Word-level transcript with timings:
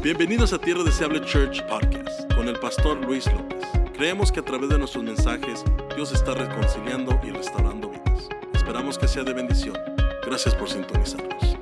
Bienvenidos 0.00 0.52
a 0.52 0.60
Tierra 0.60 0.84
Deseable 0.84 1.20
Church 1.22 1.60
Podcast 1.66 2.32
con 2.32 2.46
el 2.46 2.56
pastor 2.60 3.04
Luis 3.04 3.26
López. 3.32 3.64
Creemos 3.94 4.30
que 4.30 4.38
a 4.38 4.44
través 4.44 4.68
de 4.68 4.78
nuestros 4.78 5.02
mensajes 5.02 5.64
Dios 5.96 6.12
está 6.12 6.34
reconciliando 6.34 7.18
y 7.24 7.30
restaurando 7.30 7.90
vidas. 7.90 8.28
Esperamos 8.54 8.96
que 8.96 9.08
sea 9.08 9.24
de 9.24 9.32
bendición. 9.32 9.76
Gracias 10.24 10.54
por 10.54 10.70
sintonizarnos. 10.70 11.58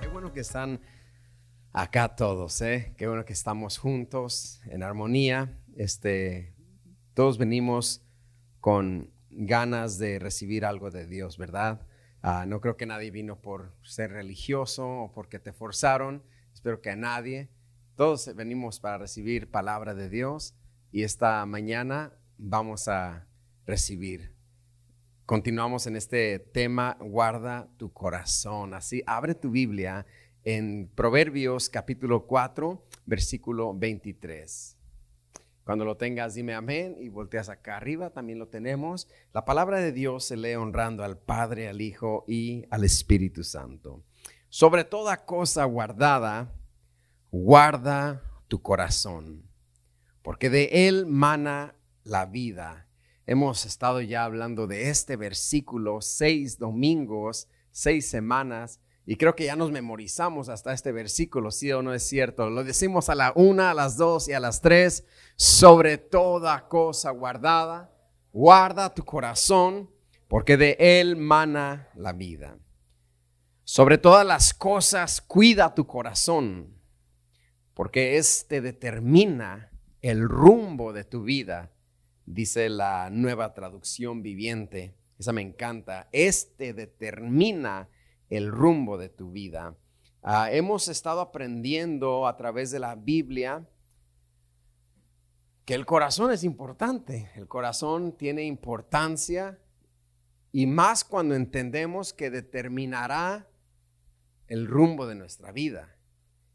Qué 0.00 0.08
bueno 0.08 0.32
que 0.32 0.40
están 0.40 0.80
acá 1.72 2.16
todos, 2.16 2.60
¿eh? 2.62 2.92
Qué 2.98 3.06
bueno 3.06 3.24
que 3.24 3.32
estamos 3.32 3.78
juntos 3.78 4.60
en 4.64 4.82
armonía. 4.82 5.56
Este, 5.76 6.52
todos 7.14 7.38
venimos 7.38 8.02
con 8.58 9.12
ganas 9.30 9.98
de 9.98 10.18
recibir 10.18 10.64
algo 10.64 10.90
de 10.90 11.06
Dios, 11.06 11.38
¿verdad? 11.38 11.86
Ah, 12.22 12.44
no 12.46 12.60
creo 12.60 12.76
que 12.76 12.86
nadie 12.86 13.10
vino 13.10 13.40
por 13.40 13.72
ser 13.82 14.10
religioso 14.12 14.86
o 14.86 15.12
porque 15.12 15.38
te 15.38 15.52
forzaron. 15.52 16.22
Espero 16.52 16.80
que 16.80 16.90
a 16.90 16.96
nadie. 16.96 17.48
Todos 17.96 18.34
venimos 18.34 18.80
para 18.80 18.98
recibir 18.98 19.50
palabra 19.50 19.94
de 19.94 20.08
Dios 20.08 20.54
y 20.92 21.02
esta 21.02 21.44
mañana 21.46 22.12
vamos 22.36 22.88
a 22.88 23.26
recibir. 23.66 24.34
Continuamos 25.24 25.86
en 25.86 25.96
este 25.96 26.40
tema, 26.40 26.96
guarda 27.00 27.68
tu 27.76 27.92
corazón. 27.92 28.74
Así, 28.74 29.02
abre 29.06 29.34
tu 29.34 29.50
Biblia 29.50 30.04
en 30.44 30.90
Proverbios 30.94 31.68
capítulo 31.68 32.26
4, 32.26 32.84
versículo 33.06 33.72
23. 33.74 34.79
Cuando 35.70 35.84
lo 35.84 35.96
tengas, 35.96 36.34
dime 36.34 36.52
amén 36.54 36.96
y 36.98 37.10
volteas 37.10 37.48
acá 37.48 37.76
arriba, 37.76 38.10
también 38.10 38.40
lo 38.40 38.48
tenemos. 38.48 39.06
La 39.32 39.44
palabra 39.44 39.78
de 39.78 39.92
Dios 39.92 40.24
se 40.24 40.36
lee 40.36 40.56
honrando 40.56 41.04
al 41.04 41.16
Padre, 41.16 41.68
al 41.68 41.80
Hijo 41.80 42.24
y 42.26 42.64
al 42.70 42.82
Espíritu 42.82 43.44
Santo. 43.44 44.02
Sobre 44.48 44.82
toda 44.82 45.24
cosa 45.24 45.64
guardada, 45.66 46.52
guarda 47.30 48.20
tu 48.48 48.60
corazón, 48.60 49.48
porque 50.22 50.50
de 50.50 50.88
él 50.88 51.06
mana 51.06 51.76
la 52.02 52.26
vida. 52.26 52.88
Hemos 53.24 53.64
estado 53.64 54.00
ya 54.00 54.24
hablando 54.24 54.66
de 54.66 54.90
este 54.90 55.14
versículo 55.14 56.00
seis 56.00 56.58
domingos, 56.58 57.46
seis 57.70 58.10
semanas, 58.10 58.80
y 59.10 59.16
creo 59.16 59.34
que 59.34 59.46
ya 59.46 59.56
nos 59.56 59.72
memorizamos 59.72 60.48
hasta 60.48 60.72
este 60.72 60.92
versículo, 60.92 61.50
sí 61.50 61.72
o 61.72 61.82
no 61.82 61.92
es 61.92 62.04
cierto. 62.04 62.48
Lo 62.48 62.62
decimos 62.62 63.08
a 63.08 63.16
la 63.16 63.32
una, 63.34 63.72
a 63.72 63.74
las 63.74 63.96
dos 63.96 64.28
y 64.28 64.34
a 64.34 64.38
las 64.38 64.60
tres. 64.60 65.04
Sobre 65.34 65.98
toda 65.98 66.68
cosa 66.68 67.10
guardada, 67.10 67.92
guarda 68.32 68.94
tu 68.94 69.04
corazón, 69.04 69.90
porque 70.28 70.56
de 70.56 70.76
él 70.78 71.16
mana 71.16 71.88
la 71.96 72.12
vida. 72.12 72.56
Sobre 73.64 73.98
todas 73.98 74.24
las 74.24 74.54
cosas, 74.54 75.20
cuida 75.20 75.74
tu 75.74 75.88
corazón, 75.88 76.80
porque 77.74 78.16
este 78.16 78.60
determina 78.60 79.72
el 80.02 80.22
rumbo 80.28 80.92
de 80.92 81.02
tu 81.02 81.24
vida, 81.24 81.72
dice 82.26 82.68
la 82.68 83.10
nueva 83.10 83.54
traducción 83.54 84.22
viviente. 84.22 84.94
Esa 85.18 85.32
me 85.32 85.42
encanta. 85.42 86.08
Este 86.12 86.74
determina 86.74 87.88
el 88.30 88.50
rumbo 88.50 88.96
de 88.96 89.08
tu 89.08 89.32
vida. 89.32 89.76
Ah, 90.22 90.50
hemos 90.52 90.88
estado 90.88 91.20
aprendiendo 91.20 92.26
a 92.26 92.36
través 92.36 92.70
de 92.70 92.78
la 92.78 92.94
Biblia 92.94 93.68
que 95.64 95.74
el 95.74 95.84
corazón 95.84 96.32
es 96.32 96.44
importante. 96.44 97.30
El 97.34 97.48
corazón 97.48 98.16
tiene 98.16 98.44
importancia 98.44 99.58
y 100.52 100.66
más 100.66 101.04
cuando 101.04 101.34
entendemos 101.34 102.12
que 102.12 102.30
determinará 102.30 103.48
el 104.46 104.66
rumbo 104.66 105.06
de 105.06 105.14
nuestra 105.14 105.52
vida. 105.52 105.96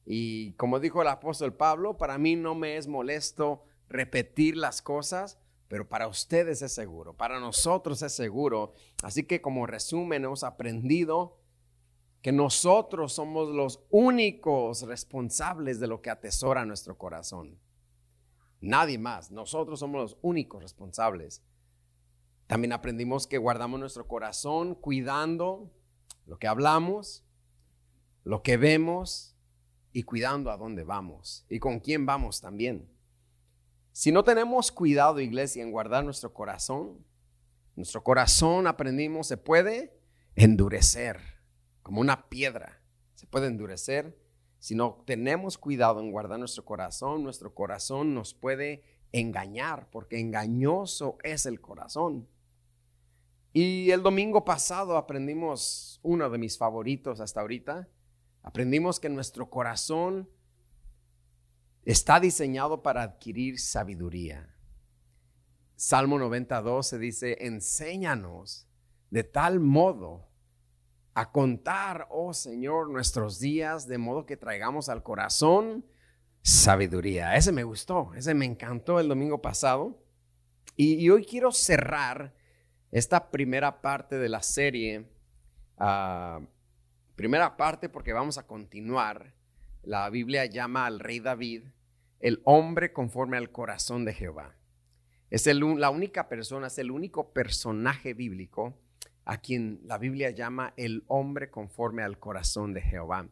Y 0.05 0.53
como 0.53 0.79
dijo 0.79 1.01
el 1.01 1.07
apóstol 1.07 1.53
Pablo, 1.53 1.97
para 1.97 2.17
mí 2.17 2.35
no 2.35 2.55
me 2.55 2.77
es 2.77 2.87
molesto 2.87 3.63
repetir 3.89 4.57
las 4.57 4.81
cosas, 4.81 5.39
pero 5.67 5.89
para 5.89 6.07
ustedes 6.07 6.61
es 6.61 6.73
seguro, 6.73 7.15
para 7.15 7.39
nosotros 7.39 8.01
es 8.01 8.13
seguro. 8.13 8.73
Así 9.01 9.23
que 9.23 9.41
como 9.41 9.65
resumen, 9.65 10.25
hemos 10.25 10.43
aprendido 10.43 11.39
que 12.25 12.31
nosotros 12.31 13.13
somos 13.13 13.49
los 13.49 13.85
únicos 13.91 14.81
responsables 14.81 15.79
de 15.79 15.85
lo 15.85 16.01
que 16.01 16.09
atesora 16.09 16.65
nuestro 16.65 16.97
corazón. 16.97 17.59
Nadie 18.61 18.97
más, 18.97 19.29
nosotros 19.29 19.79
somos 19.79 20.01
los 20.01 20.17
únicos 20.23 20.63
responsables. 20.63 21.43
También 22.47 22.73
aprendimos 22.73 23.27
que 23.27 23.37
guardamos 23.37 23.79
nuestro 23.79 24.07
corazón 24.07 24.73
cuidando 24.73 25.71
lo 26.25 26.39
que 26.39 26.47
hablamos, 26.47 27.23
lo 28.23 28.41
que 28.41 28.57
vemos 28.57 29.37
y 29.93 30.01
cuidando 30.01 30.49
a 30.49 30.57
dónde 30.57 30.83
vamos 30.83 31.45
y 31.47 31.59
con 31.59 31.79
quién 31.79 32.07
vamos 32.07 32.41
también. 32.41 32.89
Si 33.91 34.11
no 34.11 34.23
tenemos 34.23 34.71
cuidado, 34.71 35.19
iglesia, 35.19 35.61
en 35.61 35.69
guardar 35.69 36.03
nuestro 36.03 36.33
corazón, 36.33 37.05
nuestro 37.75 38.03
corazón, 38.03 38.65
aprendimos, 38.65 39.27
se 39.27 39.37
puede 39.37 39.95
endurecer 40.35 41.34
como 41.85 42.01
una 42.01 42.29
piedra. 42.29 42.81
Se 43.13 43.27
puede 43.27 43.45
endurecer. 43.45 44.17
Si 44.57 44.73
no 44.73 45.03
tenemos 45.05 45.59
cuidado 45.59 45.99
en 45.99 46.09
guardar 46.09 46.39
nuestro 46.39 46.65
corazón, 46.65 47.21
nuestro 47.21 47.53
corazón 47.53 48.15
nos 48.15 48.33
puede 48.33 48.83
engañar, 49.11 49.87
porque 49.91 50.19
engañoso 50.19 51.19
es 51.21 51.45
el 51.45 51.61
corazón. 51.61 52.27
Y 53.53 53.91
el 53.91 54.01
domingo 54.01 54.43
pasado 54.43 54.97
aprendimos 54.97 55.99
uno 56.01 56.27
de 56.31 56.39
mis 56.39 56.57
favoritos 56.57 57.19
hasta 57.19 57.41
ahorita. 57.41 57.87
Aprendimos 58.41 58.99
que 58.99 59.09
nuestro 59.09 59.51
corazón 59.51 60.27
está 61.83 62.19
diseñado 62.19 62.81
para 62.81 63.03
adquirir 63.03 63.59
sabiduría. 63.59 64.57
Salmo 65.75 66.17
92 66.17 66.87
se 66.87 66.97
dice, 66.97 67.37
enséñanos 67.41 68.67
de 69.11 69.23
tal 69.23 69.59
modo 69.59 70.31
a 71.15 71.31
contar, 71.31 72.07
oh 72.09 72.33
Señor, 72.33 72.89
nuestros 72.89 73.39
días, 73.39 73.87
de 73.87 73.97
modo 73.97 74.25
que 74.25 74.35
traigamos 74.35 74.89
al 74.89 75.01
corazón 75.01 75.85
sabiduría. 76.41 77.35
Ese 77.35 77.53
me 77.53 77.63
gustó, 77.63 78.13
ese 78.15 78.33
me 78.33 78.45
encantó 78.45 78.99
el 78.99 79.07
domingo 79.07 79.41
pasado. 79.41 80.03
Y, 80.75 81.09
hoy 81.09 81.23
quiero 81.23 81.53
cerrar 81.53 82.35
esta 82.91 83.31
primera 83.31 83.81
parte 83.81 84.17
de 84.17 84.27
la 84.27 84.43
serie. 84.43 85.09
Ah, 85.77 86.41
primera 87.15 87.55
parte 87.55 87.87
porque 87.87 88.11
vamos 88.11 88.37
a 88.37 88.45
continuar. 88.45 89.33
La 89.83 90.09
Biblia 90.09 90.45
llama 90.45 90.85
al 90.85 90.99
rey 90.99 91.21
David 91.21 91.63
el 92.19 92.41
hombre 92.43 92.91
conforme 92.91 93.37
al 93.37 93.51
corazón 93.51 94.03
de 94.03 94.13
Jehová. 94.13 94.53
Es 95.29 95.45
la 95.47 95.89
única 95.89 96.27
persona, 96.27 96.67
es 96.67 96.77
el 96.77 96.91
único 96.91 97.31
personaje 97.31 98.13
bíblico 98.13 98.77
a 99.25 99.37
quien 99.37 99.81
la 99.83 99.97
Biblia 99.97 100.29
llama 100.29 100.73
el 100.77 101.03
hombre 101.07 101.49
conforme 101.49 102.03
al 102.03 102.19
corazón 102.19 102.73
de 102.73 102.81
Jehová. 102.81 103.27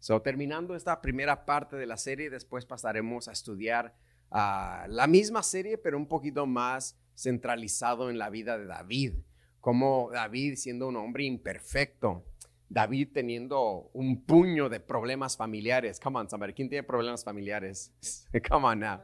So, 0.00 0.20
terminando 0.20 0.74
esta 0.74 1.00
primera 1.00 1.44
parte 1.46 1.76
de 1.76 1.86
la 1.86 1.96
serie, 1.96 2.30
después 2.30 2.66
pasaremos 2.66 3.28
a 3.28 3.32
estudiar 3.32 3.94
ah, 4.30 4.86
la 4.88 5.06
misma 5.06 5.42
serie, 5.42 5.78
pero 5.78 5.96
un 5.96 6.08
poquito 6.08 6.46
más 6.46 6.98
centralizado 7.14 8.10
en 8.10 8.18
la 8.18 8.30
vida 8.30 8.58
de 8.58 8.66
David, 8.66 9.14
como 9.60 10.10
David 10.12 10.56
siendo 10.56 10.88
un 10.88 10.96
hombre 10.96 11.24
imperfecto, 11.24 12.24
David 12.68 13.10
teniendo 13.12 13.90
un 13.92 14.24
puño 14.24 14.68
de 14.68 14.80
problemas 14.80 15.36
familiares. 15.36 16.00
Come 16.00 16.18
on, 16.18 16.28
somebody. 16.28 16.54
¿Quién 16.54 16.68
tiene 16.68 16.82
problemas 16.82 17.22
familiares? 17.22 17.94
Come 18.48 18.66
on 18.66 18.80
now. 18.80 19.00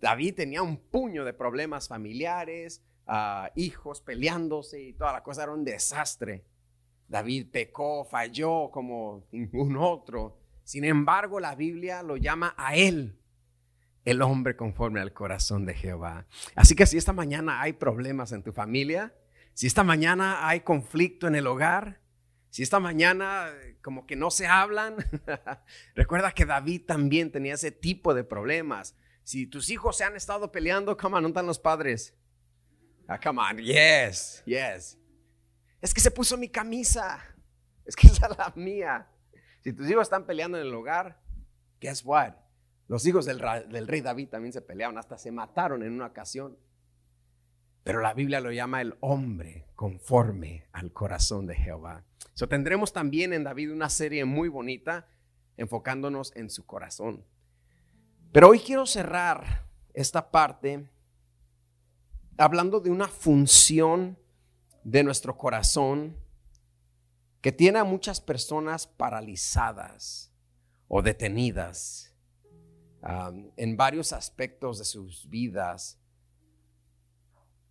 David 0.00 0.34
tenía 0.34 0.62
un 0.62 0.76
puño 0.76 1.24
de 1.24 1.32
problemas 1.32 1.88
familiares, 1.88 2.84
hijos 3.54 4.00
peleándose 4.02 4.82
y 4.82 4.92
toda 4.92 5.12
la 5.12 5.22
cosa 5.22 5.44
era 5.44 5.52
un 5.52 5.64
desastre. 5.64 6.44
David 7.08 7.48
pecó, 7.50 8.04
falló 8.04 8.70
como 8.70 9.26
ningún 9.32 9.76
otro. 9.76 10.38
Sin 10.64 10.84
embargo, 10.84 11.40
la 11.40 11.54
Biblia 11.54 12.02
lo 12.02 12.16
llama 12.16 12.54
a 12.56 12.76
él 12.76 13.18
el 14.04 14.22
hombre 14.22 14.56
conforme 14.56 15.00
al 15.00 15.12
corazón 15.12 15.66
de 15.66 15.74
Jehová. 15.74 16.26
Así 16.54 16.74
que 16.74 16.86
si 16.86 16.96
esta 16.96 17.12
mañana 17.12 17.60
hay 17.60 17.74
problemas 17.74 18.32
en 18.32 18.42
tu 18.42 18.52
familia, 18.52 19.14
si 19.52 19.66
esta 19.66 19.84
mañana 19.84 20.48
hay 20.48 20.60
conflicto 20.60 21.26
en 21.26 21.34
el 21.34 21.46
hogar, 21.46 22.00
si 22.48 22.62
esta 22.62 22.80
mañana 22.80 23.50
como 23.82 24.06
que 24.06 24.16
no 24.16 24.30
se 24.30 24.46
hablan, 24.46 24.96
recuerda 25.94 26.32
que 26.32 26.46
David 26.46 26.86
también 26.86 27.30
tenía 27.30 27.54
ese 27.54 27.70
tipo 27.70 28.14
de 28.14 28.24
problemas. 28.24 28.96
Si 29.24 29.46
tus 29.46 29.68
hijos 29.68 29.98
se 29.98 30.04
han 30.04 30.16
estado 30.16 30.50
peleando, 30.52 30.96
¿cómo 30.96 31.20
no 31.20 31.28
están 31.28 31.46
los 31.46 31.58
padres? 31.58 32.16
Ah, 33.10 33.18
come 33.18 33.40
on, 33.40 33.56
yes, 33.56 34.42
yes. 34.44 34.98
Es 35.80 35.94
que 35.94 36.00
se 36.00 36.10
puso 36.10 36.36
mi 36.36 36.50
camisa. 36.50 37.18
Es 37.86 37.96
que 37.96 38.06
es 38.08 38.20
la 38.20 38.52
mía. 38.54 39.08
Si 39.64 39.72
tus 39.72 39.88
hijos 39.90 40.02
están 40.02 40.26
peleando 40.26 40.58
en 40.58 40.66
el 40.66 40.74
hogar, 40.74 41.18
guess 41.80 42.04
what? 42.04 42.34
Los 42.86 43.06
hijos 43.06 43.24
del, 43.24 43.40
rey 43.40 44.02
David 44.02 44.28
también 44.28 44.52
se 44.52 44.60
pelearon, 44.60 44.98
hasta 44.98 45.16
se 45.16 45.32
mataron 45.32 45.82
en 45.82 45.92
una 45.92 46.06
ocasión. 46.06 46.58
Pero 47.82 48.00
la 48.00 48.12
Biblia 48.12 48.40
lo 48.40 48.52
llama 48.52 48.82
el 48.82 48.96
hombre 49.00 49.66
conforme 49.74 50.66
al 50.72 50.92
corazón 50.92 51.46
de 51.46 51.54
Jehová. 51.54 52.04
So, 52.34 52.46
tendremos 52.46 52.92
también 52.92 53.32
en 53.32 53.44
David 53.44 53.72
una 53.72 53.88
serie 53.88 54.26
muy 54.26 54.48
bonita 54.50 55.08
enfocándonos 55.56 56.36
en 56.36 56.50
su 56.50 56.66
corazón. 56.66 57.24
Pero 58.32 58.48
hoy 58.48 58.58
quiero 58.58 58.86
cerrar 58.86 59.66
esta 59.94 60.30
parte 60.30 60.90
hablando 62.38 62.80
de 62.80 62.90
una 62.90 63.08
función 63.08 64.16
de 64.84 65.02
nuestro 65.02 65.36
corazón 65.36 66.16
que 67.40 67.52
tiene 67.52 67.80
a 67.80 67.84
muchas 67.84 68.20
personas 68.20 68.86
paralizadas 68.86 70.32
o 70.86 71.02
detenidas 71.02 72.14
um, 73.02 73.50
en 73.56 73.76
varios 73.76 74.12
aspectos 74.12 74.78
de 74.78 74.84
sus 74.84 75.28
vidas. 75.28 76.00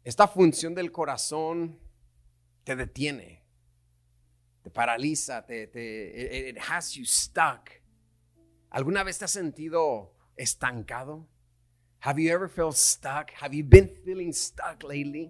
Esta 0.03 0.27
función 0.27 0.75
del 0.75 0.91
corazón 0.91 1.79
te 2.63 2.75
detiene, 2.75 3.43
te 4.63 4.69
paraliza, 4.69 5.45
te, 5.45 6.49
it 6.49 6.57
has 6.69 6.93
you 6.93 7.05
stuck. 7.05 7.71
¿Alguna 8.69 9.03
vez 9.03 9.17
te 9.17 9.25
has 9.25 9.31
sentido 9.31 10.13
estancado? 10.35 11.27
Have 12.07 12.21
you 12.21 12.31
ever 12.31 12.47
felt 12.47 12.77
stuck? 12.77 13.31
Have 13.31 13.53
you 13.53 13.65
been 13.65 13.89
feeling 13.89 14.31
stuck 14.31 14.81
lately? 14.81 15.29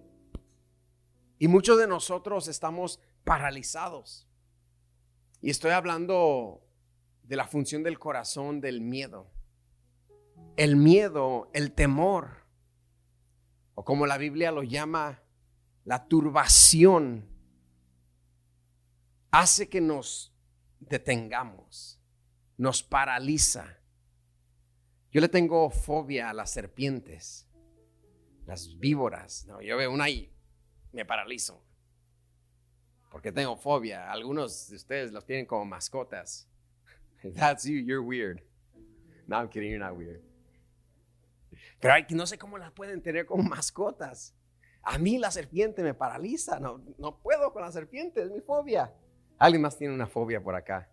Y 1.40 1.48
muchos 1.48 1.76
de 1.76 1.88
nosotros 1.88 2.46
estamos 2.46 3.00
paralizados. 3.24 4.28
Y 5.42 5.50
estoy 5.50 5.72
hablando 5.72 6.62
de 7.24 7.34
la 7.34 7.48
función 7.48 7.82
del 7.82 7.98
corazón 7.98 8.60
del 8.60 8.80
miedo. 8.80 9.28
El 10.56 10.76
miedo, 10.76 11.50
el 11.52 11.72
temor, 11.72 12.44
o 13.74 13.84
como 13.84 14.06
la 14.06 14.16
Biblia 14.16 14.52
lo 14.52 14.62
llama, 14.62 15.20
la 15.84 16.06
turbación, 16.06 17.28
hace 19.32 19.68
que 19.68 19.80
nos 19.80 20.32
detengamos, 20.78 21.98
nos 22.56 22.84
paraliza. 22.84 23.77
Yo 25.10 25.20
le 25.20 25.28
tengo 25.28 25.70
fobia 25.70 26.30
a 26.30 26.34
las 26.34 26.50
serpientes, 26.50 27.48
las 28.46 28.78
víboras. 28.78 29.46
No, 29.46 29.60
yo 29.60 29.76
veo 29.76 29.92
una 29.92 30.08
y 30.10 30.32
me 30.92 31.04
paralizo 31.04 31.62
porque 33.10 33.32
tengo 33.32 33.56
fobia. 33.56 34.10
Algunos 34.10 34.68
de 34.68 34.76
ustedes 34.76 35.12
los 35.12 35.24
tienen 35.24 35.46
como 35.46 35.64
mascotas. 35.64 36.48
That's 37.34 37.64
you, 37.64 37.76
you're 37.76 38.00
weird. 38.00 38.42
No, 39.26 39.36
I'm 39.36 39.48
kidding, 39.48 39.70
you're 39.70 39.84
not 39.84 39.96
weird. 39.96 40.22
Pero 41.80 41.94
hay, 41.94 42.06
no 42.10 42.26
sé 42.26 42.38
cómo 42.38 42.58
las 42.58 42.72
pueden 42.72 43.02
tener 43.02 43.26
como 43.26 43.42
mascotas. 43.42 44.34
A 44.82 44.98
mí 44.98 45.18
la 45.18 45.30
serpiente 45.30 45.82
me 45.82 45.94
paraliza. 45.94 46.60
No, 46.60 46.82
no 46.98 47.18
puedo 47.18 47.52
con 47.52 47.62
la 47.62 47.72
serpiente, 47.72 48.22
es 48.22 48.30
mi 48.30 48.40
fobia. 48.40 48.94
Alguien 49.38 49.62
más 49.62 49.76
tiene 49.76 49.94
una 49.94 50.06
fobia 50.06 50.42
por 50.42 50.54
acá. 50.54 50.88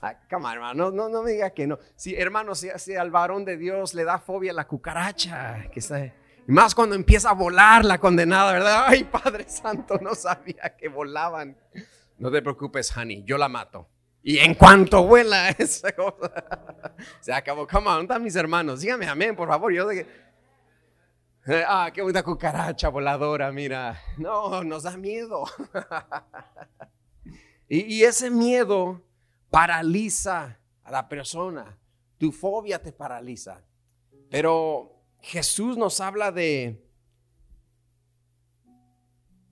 Ay, 0.00 0.16
come 0.28 0.52
hermano, 0.52 0.90
no, 0.90 1.08
no, 1.08 1.22
me 1.22 1.32
diga 1.32 1.50
que 1.50 1.66
no. 1.66 1.78
Si, 1.94 2.14
hermano, 2.14 2.54
si, 2.54 2.68
al 2.94 3.10
varón 3.10 3.44
de 3.44 3.56
Dios 3.56 3.94
le 3.94 4.04
da 4.04 4.18
fobia 4.18 4.52
la 4.52 4.66
cucaracha, 4.66 5.68
que 5.72 5.80
está 5.80 6.04
y 6.46 6.52
más 6.52 6.74
cuando 6.74 6.94
empieza 6.94 7.30
a 7.30 7.32
volar 7.32 7.84
la 7.84 7.98
condenada, 7.98 8.52
¿verdad? 8.52 8.84
Ay, 8.86 9.04
Padre 9.04 9.48
Santo, 9.48 9.98
no 10.00 10.14
sabía 10.14 10.76
que 10.76 10.88
volaban. 10.88 11.56
No 12.18 12.30
te 12.30 12.42
preocupes, 12.42 12.94
honey, 12.94 13.24
yo 13.24 13.38
la 13.38 13.48
mato. 13.48 13.88
Y 14.22 14.38
en 14.38 14.54
cuanto 14.54 15.04
vuela 15.04 15.48
esa 15.58 15.92
cosa, 15.92 16.32
se 17.20 17.32
acabó. 17.32 17.66
Come 17.66 17.88
on, 17.88 17.94
¿dónde 17.94 18.02
están 18.04 18.22
mis 18.22 18.36
hermanos? 18.36 18.80
Dígame 18.80 19.06
amén, 19.06 19.34
por 19.34 19.48
favor. 19.48 19.72
Yo 19.72 19.88
que, 19.88 20.06
ah, 21.66 21.90
qué 21.94 22.02
bonita 22.02 22.22
cucaracha 22.22 22.88
voladora, 22.90 23.50
mira. 23.50 23.98
No, 24.18 24.62
nos 24.64 24.82
da 24.82 24.96
miedo. 24.96 25.44
y 27.68 28.02
ese 28.02 28.30
miedo 28.30 29.02
paraliza 29.54 30.58
a 30.82 30.90
la 30.90 31.08
persona. 31.08 31.78
Tu 32.18 32.32
fobia 32.32 32.82
te 32.82 32.90
paraliza. 32.90 33.64
Pero 34.28 35.04
Jesús 35.20 35.76
nos 35.76 36.00
habla 36.00 36.32
de, 36.32 36.84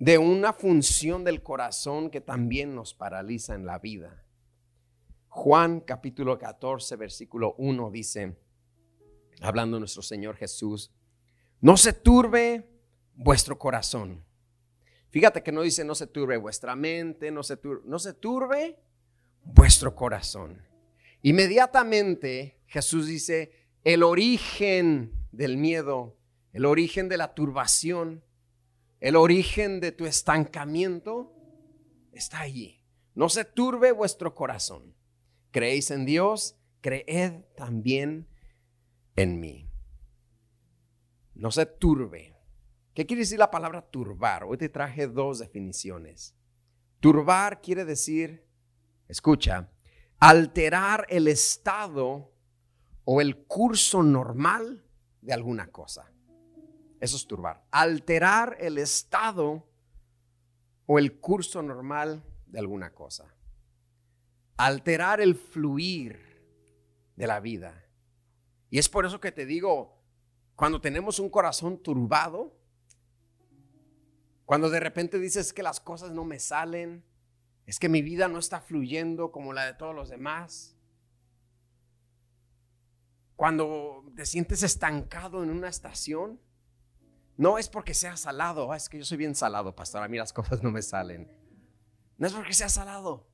de 0.00 0.18
una 0.18 0.52
función 0.54 1.22
del 1.22 1.44
corazón 1.44 2.10
que 2.10 2.20
también 2.20 2.74
nos 2.74 2.94
paraliza 2.94 3.54
en 3.54 3.64
la 3.64 3.78
vida. 3.78 4.24
Juan 5.28 5.78
capítulo 5.78 6.36
14, 6.36 6.96
versículo 6.96 7.54
1 7.58 7.90
dice, 7.92 8.36
hablando 9.40 9.78
nuestro 9.78 10.02
Señor 10.02 10.34
Jesús, 10.34 10.90
no 11.60 11.76
se 11.76 11.92
turbe 11.92 12.68
vuestro 13.14 13.56
corazón. 13.56 14.24
Fíjate 15.10 15.44
que 15.44 15.52
no 15.52 15.62
dice 15.62 15.84
no 15.84 15.94
se 15.94 16.08
turbe 16.08 16.38
vuestra 16.38 16.74
mente, 16.74 17.30
no 17.30 17.44
se 17.44 17.56
turbe, 17.56 17.82
no 17.84 18.00
se 18.00 18.14
turbe 18.14 18.82
vuestro 19.44 19.94
corazón. 19.94 20.62
Inmediatamente 21.22 22.60
Jesús 22.66 23.06
dice, 23.06 23.52
el 23.84 24.02
origen 24.02 25.12
del 25.30 25.56
miedo, 25.56 26.18
el 26.52 26.64
origen 26.64 27.08
de 27.08 27.16
la 27.16 27.34
turbación, 27.34 28.24
el 29.00 29.16
origen 29.16 29.80
de 29.80 29.92
tu 29.92 30.06
estancamiento, 30.06 31.34
está 32.12 32.40
allí. 32.40 32.84
No 33.14 33.28
se 33.28 33.44
turbe 33.44 33.92
vuestro 33.92 34.34
corazón. 34.34 34.94
Creéis 35.50 35.90
en 35.90 36.06
Dios, 36.06 36.56
creed 36.80 37.42
también 37.56 38.28
en 39.16 39.40
mí. 39.40 39.68
No 41.34 41.50
se 41.50 41.66
turbe. 41.66 42.36
¿Qué 42.94 43.06
quiere 43.06 43.20
decir 43.20 43.38
la 43.38 43.50
palabra 43.50 43.82
turbar? 43.82 44.44
Hoy 44.44 44.58
te 44.58 44.68
traje 44.68 45.06
dos 45.06 45.38
definiciones. 45.38 46.34
Turbar 47.00 47.60
quiere 47.60 47.84
decir, 47.84 48.46
escucha, 49.12 49.70
alterar 50.18 51.06
el 51.08 51.28
estado 51.28 52.32
o 53.04 53.20
el 53.20 53.46
curso 53.46 54.02
normal 54.02 54.84
de 55.20 55.32
alguna 55.32 55.68
cosa. 55.68 56.10
Eso 57.00 57.16
es 57.16 57.26
turbar. 57.26 57.64
Alterar 57.70 58.56
el 58.60 58.78
estado 58.78 59.68
o 60.86 60.98
el 60.98 61.18
curso 61.18 61.62
normal 61.62 62.22
de 62.46 62.58
alguna 62.58 62.92
cosa. 62.94 63.34
Alterar 64.56 65.20
el 65.20 65.34
fluir 65.34 66.18
de 67.16 67.26
la 67.26 67.40
vida. 67.40 67.84
Y 68.70 68.78
es 68.78 68.88
por 68.88 69.04
eso 69.04 69.20
que 69.20 69.32
te 69.32 69.46
digo, 69.46 70.00
cuando 70.54 70.80
tenemos 70.80 71.18
un 71.18 71.28
corazón 71.28 71.82
turbado, 71.82 72.56
cuando 74.44 74.70
de 74.70 74.80
repente 74.80 75.18
dices 75.18 75.52
que 75.52 75.62
las 75.62 75.80
cosas 75.80 76.12
no 76.12 76.24
me 76.24 76.38
salen, 76.38 77.04
es 77.66 77.78
que 77.78 77.88
mi 77.88 78.02
vida 78.02 78.28
no 78.28 78.38
está 78.38 78.60
fluyendo 78.60 79.30
como 79.30 79.52
la 79.52 79.66
de 79.66 79.74
todos 79.74 79.94
los 79.94 80.08
demás, 80.08 80.76
cuando 83.36 84.04
te 84.14 84.26
sientes 84.26 84.62
estancado 84.62 85.42
en 85.42 85.50
una 85.50 85.68
estación, 85.68 86.40
no 87.36 87.58
es 87.58 87.68
porque 87.68 87.94
sea 87.94 88.16
salado, 88.16 88.72
ah, 88.72 88.76
es 88.76 88.88
que 88.88 88.98
yo 88.98 89.04
soy 89.04 89.16
bien 89.16 89.34
salado, 89.34 89.74
pastor, 89.74 90.02
a 90.02 90.08
mí 90.08 90.16
las 90.16 90.32
cosas 90.34 90.62
no 90.62 90.70
me 90.70 90.82
salen. 90.82 91.30
No 92.18 92.26
es 92.26 92.32
porque 92.32 92.52
sea 92.52 92.68
salado. 92.68 93.26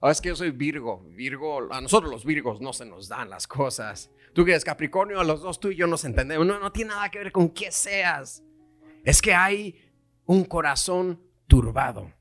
O 0.00 0.06
ah, 0.06 0.10
es 0.10 0.20
que 0.20 0.30
yo 0.30 0.36
soy 0.36 0.50
Virgo, 0.50 1.02
Virgo, 1.10 1.72
a 1.72 1.80
nosotros 1.80 2.10
los 2.10 2.24
Virgos 2.24 2.60
no 2.60 2.72
se 2.72 2.84
nos 2.84 3.08
dan 3.08 3.30
las 3.30 3.46
cosas. 3.46 4.10
Tú 4.34 4.44
que 4.44 4.50
eres 4.50 4.64
Capricornio, 4.64 5.20
a 5.20 5.24
los 5.24 5.42
dos 5.42 5.60
tú 5.60 5.70
y 5.70 5.76
yo 5.76 5.86
nos 5.86 6.04
entendemos. 6.04 6.46
No, 6.46 6.58
no 6.58 6.72
tiene 6.72 6.90
nada 6.90 7.08
que 7.10 7.18
ver 7.18 7.32
con 7.32 7.50
qué 7.50 7.70
seas. 7.70 8.42
Es 9.04 9.22
que 9.22 9.32
hay 9.32 9.92
un 10.26 10.44
corazón 10.44 11.22
turbado. 11.46 12.12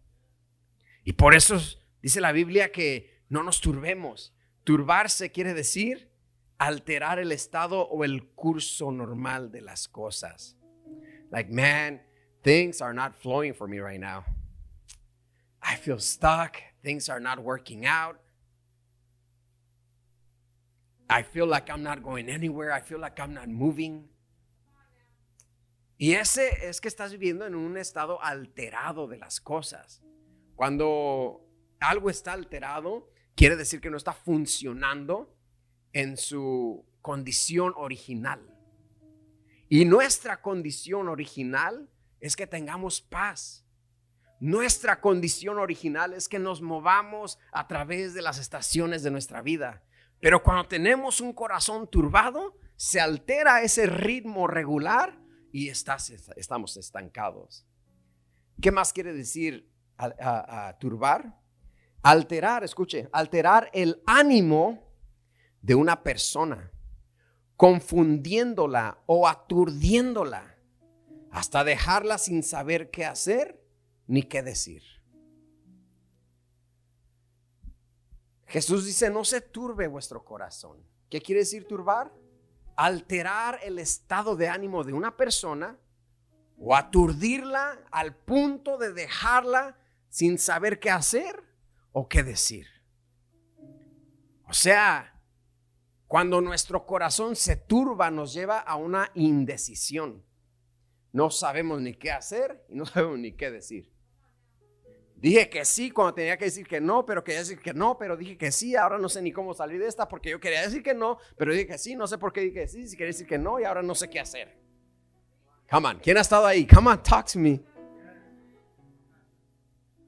Y 1.03 1.13
por 1.13 1.33
eso 1.33 1.59
dice 2.01 2.21
la 2.21 2.31
Biblia 2.31 2.71
que 2.71 3.23
no 3.29 3.43
nos 3.43 3.61
turbemos. 3.61 4.33
Turbarse 4.63 5.31
quiere 5.31 5.53
decir 5.53 6.11
alterar 6.57 7.17
el 7.19 7.31
estado 7.31 7.87
o 7.87 8.03
el 8.03 8.27
curso 8.35 8.91
normal 8.91 9.51
de 9.51 9.61
las 9.61 9.87
cosas. 9.87 10.55
Like, 11.31 11.51
man, 11.51 12.01
things 12.43 12.81
are 12.81 12.93
not 12.93 13.15
flowing 13.15 13.53
for 13.53 13.67
me 13.67 13.79
right 13.79 13.99
now. 13.99 14.25
I 15.61 15.75
feel 15.75 15.99
stuck. 15.99 16.57
Things 16.83 17.09
are 17.09 17.19
not 17.19 17.39
working 17.39 17.85
out. 17.85 18.19
I 21.09 21.23
feel 21.23 21.47
like 21.47 21.69
I'm 21.69 21.83
not 21.83 22.03
going 22.03 22.29
anywhere. 22.29 22.71
I 22.71 22.81
feel 22.81 22.99
like 22.99 23.19
I'm 23.19 23.33
not 23.33 23.47
moving. 23.47 24.07
Y 25.97 26.13
ese 26.13 26.67
es 26.67 26.79
que 26.81 26.89
estás 26.89 27.11
viviendo 27.11 27.45
en 27.45 27.53
un 27.53 27.77
estado 27.77 28.19
alterado 28.21 29.07
de 29.07 29.17
las 29.17 29.39
cosas. 29.39 30.01
Cuando 30.55 31.45
algo 31.79 32.09
está 32.09 32.33
alterado, 32.33 33.09
quiere 33.35 33.55
decir 33.55 33.81
que 33.81 33.89
no 33.89 33.97
está 33.97 34.13
funcionando 34.13 35.35
en 35.93 36.17
su 36.17 36.85
condición 37.01 37.73
original. 37.75 38.39
Y 39.67 39.85
nuestra 39.85 40.41
condición 40.41 41.07
original 41.07 41.89
es 42.19 42.35
que 42.35 42.45
tengamos 42.45 43.01
paz. 43.01 43.65
Nuestra 44.39 44.99
condición 45.01 45.59
original 45.59 46.13
es 46.13 46.27
que 46.27 46.39
nos 46.39 46.61
movamos 46.61 47.39
a 47.51 47.67
través 47.67 48.13
de 48.13 48.21
las 48.21 48.37
estaciones 48.37 49.03
de 49.03 49.11
nuestra 49.11 49.41
vida. 49.41 49.83
Pero 50.19 50.43
cuando 50.43 50.67
tenemos 50.67 51.21
un 51.21 51.33
corazón 51.33 51.89
turbado, 51.89 52.57
se 52.75 52.99
altera 52.99 53.61
ese 53.61 53.85
ritmo 53.85 54.47
regular 54.47 55.19
y 55.51 55.69
estamos 55.69 56.77
estancados. 56.77 57.65
¿Qué 58.61 58.71
más 58.71 58.93
quiere 58.93 59.13
decir 59.13 59.70
a, 59.97 60.77
turbar? 60.79 61.39
Alterar, 62.01 62.63
escuche, 62.63 63.09
alterar 63.11 63.69
el 63.73 64.01
ánimo 64.07 64.91
de 65.61 65.75
una 65.75 66.01
persona, 66.01 66.71
confundiéndola 67.55 69.03
o 69.05 69.27
aturdiéndola, 69.27 70.55
hasta 71.29 71.63
dejarla 71.63 72.17
sin 72.17 72.43
saber 72.43 72.89
qué 72.89 73.05
hacer 73.05 73.63
ni 74.07 74.23
qué 74.23 74.41
decir. 74.41 74.83
Jesús 78.47 78.85
dice, 78.85 79.09
no 79.09 79.23
se 79.23 79.39
turbe 79.39 79.87
vuestro 79.87 80.25
corazón. 80.25 80.83
¿Qué 81.09 81.21
quiere 81.21 81.39
decir 81.39 81.65
turbar? 81.65 82.11
Alterar 82.75 83.59
el 83.63 83.79
estado 83.79 84.35
de 84.35 84.49
ánimo 84.49 84.83
de 84.83 84.91
una 84.91 85.15
persona 85.15 85.77
o 86.57 86.75
aturdirla 86.75 87.79
al 87.91 88.15
punto 88.15 88.77
de 88.77 88.91
dejarla 88.91 89.77
sin 90.11 90.37
saber 90.37 90.79
qué 90.79 90.91
hacer 90.91 91.43
o 91.93 92.07
qué 92.07 92.21
decir. 92.21 92.67
O 94.47 94.53
sea, 94.53 95.19
cuando 96.05 96.41
nuestro 96.41 96.85
corazón 96.85 97.37
se 97.37 97.55
turba 97.55 98.11
nos 98.11 98.33
lleva 98.33 98.59
a 98.59 98.75
una 98.75 99.09
indecisión. 99.15 100.23
No 101.13 101.31
sabemos 101.31 101.81
ni 101.81 101.93
qué 101.93 102.11
hacer 102.11 102.63
y 102.69 102.75
no 102.75 102.85
sabemos 102.85 103.19
ni 103.19 103.31
qué 103.31 103.49
decir. 103.49 103.89
Dije 105.15 105.49
que 105.49 105.63
sí 105.63 105.91
cuando 105.91 106.15
tenía 106.15 106.37
que 106.37 106.45
decir 106.45 106.67
que 106.67 106.81
no, 106.81 107.05
pero 107.05 107.23
quería 107.23 107.39
decir 107.39 107.59
que 107.59 107.73
no, 107.73 107.97
pero 107.97 108.17
dije 108.17 108.37
que 108.37 108.51
sí. 108.51 108.75
Ahora 108.75 108.97
no 108.97 109.07
sé 109.07 109.21
ni 109.21 109.31
cómo 109.31 109.53
salir 109.53 109.79
de 109.79 109.87
esta 109.87 110.07
porque 110.07 110.31
yo 110.31 110.39
quería 110.39 110.63
decir 110.63 110.83
que 110.83 110.93
no, 110.93 111.19
pero 111.37 111.53
dije 111.53 111.67
que 111.67 111.77
sí. 111.77 111.95
No 111.95 112.05
sé 112.05 112.17
por 112.17 112.33
qué 112.33 112.41
dije 112.41 112.61
que 112.61 112.67
sí, 112.67 112.87
si 112.87 112.97
quería 112.97 113.11
decir 113.11 113.27
que 113.27 113.37
no 113.37 113.59
y 113.59 113.63
ahora 113.63 113.81
no 113.81 113.95
sé 113.95 114.09
qué 114.09 114.19
hacer. 114.19 114.59
Come 115.69 115.87
on, 115.87 115.99
¿quién 115.99 116.17
ha 116.17 116.21
estado 116.21 116.45
ahí? 116.45 116.67
Come 116.67 116.89
on, 116.89 117.01
talk 117.01 117.31
to 117.31 117.39
me. 117.39 117.61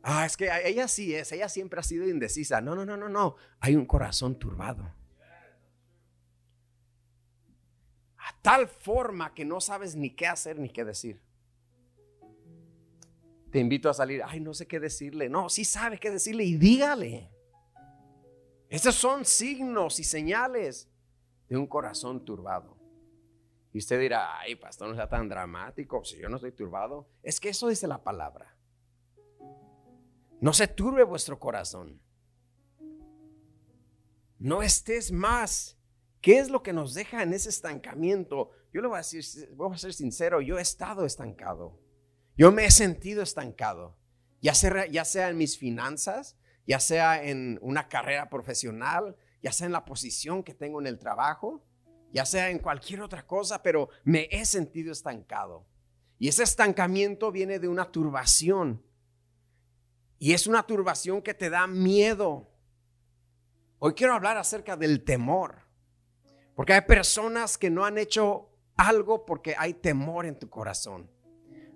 Ah, 0.03 0.25
es 0.25 0.37
que 0.37 0.49
ella 0.65 0.87
sí 0.87 1.15
es, 1.15 1.31
ella 1.31 1.49
siempre 1.49 1.79
ha 1.79 1.83
sido 1.83 2.07
indecisa. 2.07 2.61
No, 2.61 2.75
no, 2.75 2.85
no, 2.85 2.97
no, 2.97 3.09
no. 3.09 3.35
Hay 3.59 3.75
un 3.75 3.85
corazón 3.85 4.37
turbado. 4.37 4.83
A 8.17 8.41
tal 8.41 8.67
forma 8.67 9.33
que 9.33 9.45
no 9.45 9.59
sabes 9.59 9.95
ni 9.95 10.11
qué 10.11 10.27
hacer 10.27 10.59
ni 10.59 10.69
qué 10.69 10.85
decir 10.85 11.21
te 13.53 13.59
invito 13.59 13.87
a 13.87 13.93
salir, 13.93 14.23
ay, 14.25 14.39
no 14.39 14.55
sé 14.55 14.65
qué 14.65 14.79
decirle. 14.79 15.29
No, 15.29 15.47
sí 15.47 15.63
sabe 15.63 15.99
qué 15.99 16.09
decirle 16.09 16.43
y 16.43 16.57
dígale. 16.57 17.29
Esos 18.67 18.95
son 18.95 19.25
signos 19.25 19.99
y 19.99 20.03
señales 20.03 20.91
de 21.47 21.57
un 21.57 21.67
corazón 21.67 22.25
turbado. 22.25 22.75
Y 23.71 23.77
usted 23.77 23.99
dirá, 23.99 24.39
ay, 24.39 24.55
pastor, 24.55 24.89
no 24.89 24.95
sea 24.95 25.07
tan 25.07 25.29
dramático, 25.29 26.03
si 26.03 26.17
yo 26.19 26.29
no 26.29 26.37
estoy 26.37 26.51
turbado. 26.51 27.07
Es 27.21 27.39
que 27.39 27.49
eso 27.49 27.67
dice 27.67 27.87
la 27.87 28.03
palabra. 28.03 28.57
No 30.43 30.51
se 30.51 30.67
turbe 30.67 31.05
vuestro 31.05 31.39
corazón. 31.39 32.01
No 34.39 34.61
estés 34.61 35.09
más. 35.09 35.77
¿Qué 36.19 36.37
es 36.37 36.49
lo 36.49 36.61
que 36.61 36.73
nos 36.73 36.93
deja 36.93 37.23
en 37.23 37.31
ese 37.33 37.47
estancamiento? 37.47 38.51
Yo 38.73 38.81
le 38.81 38.89
voy 38.89 38.95
a 38.95 38.97
decir, 38.97 39.23
voy 39.55 39.73
a 39.73 39.77
ser 39.77 39.93
sincero, 39.93 40.41
yo 40.41 40.59
he 40.59 40.61
estado 40.61 41.05
estancado. 41.05 41.79
Yo 42.35 42.51
me 42.51 42.65
he 42.65 42.71
sentido 42.71 43.23
estancado, 43.23 43.97
ya 44.41 44.53
sea, 44.53 44.85
ya 44.87 45.05
sea 45.05 45.29
en 45.29 45.37
mis 45.37 45.57
finanzas, 45.57 46.35
ya 46.67 46.81
sea 46.81 47.23
en 47.23 47.57
una 47.61 47.87
carrera 47.87 48.29
profesional, 48.29 49.15
ya 49.41 49.53
sea 49.53 49.67
en 49.67 49.71
la 49.71 49.85
posición 49.85 50.43
que 50.43 50.53
tengo 50.53 50.81
en 50.81 50.87
el 50.87 50.99
trabajo, 50.99 51.63
ya 52.11 52.25
sea 52.25 52.49
en 52.49 52.59
cualquier 52.59 52.99
otra 52.99 53.25
cosa, 53.25 53.63
pero 53.63 53.87
me 54.03 54.27
he 54.29 54.45
sentido 54.45 54.91
estancado. 54.91 55.65
Y 56.19 56.27
ese 56.27 56.43
estancamiento 56.43 57.31
viene 57.31 57.59
de 57.59 57.69
una 57.69 57.93
turbación. 57.93 58.83
Y 60.23 60.31
es 60.31 60.47
una 60.47 60.63
turbación 60.63 61.21
que 61.21 61.33
te 61.33 61.49
da 61.49 61.67
miedo. 61.67 62.49
Hoy 63.77 63.93
quiero 63.93 64.13
hablar 64.13 64.37
acerca 64.37 64.77
del 64.77 65.03
temor. 65.03 65.63
Porque 66.55 66.71
hay 66.71 66.79
personas 66.79 67.57
que 67.57 67.69
no 67.69 67.83
han 67.83 67.97
hecho 67.97 68.49
algo 68.77 69.25
porque 69.25 69.53
hay 69.57 69.73
temor 69.73 70.25
en 70.25 70.39
tu 70.39 70.49
corazón. 70.49 71.11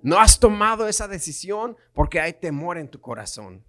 No 0.01 0.17
has 0.17 0.39
tomado 0.39 0.87
esa 0.87 1.09
decisión 1.09 1.75
porque 1.91 2.21
hay 2.21 2.31
temor 2.31 2.77
en 2.77 2.89
tu 2.89 3.01
corazón. 3.01 3.65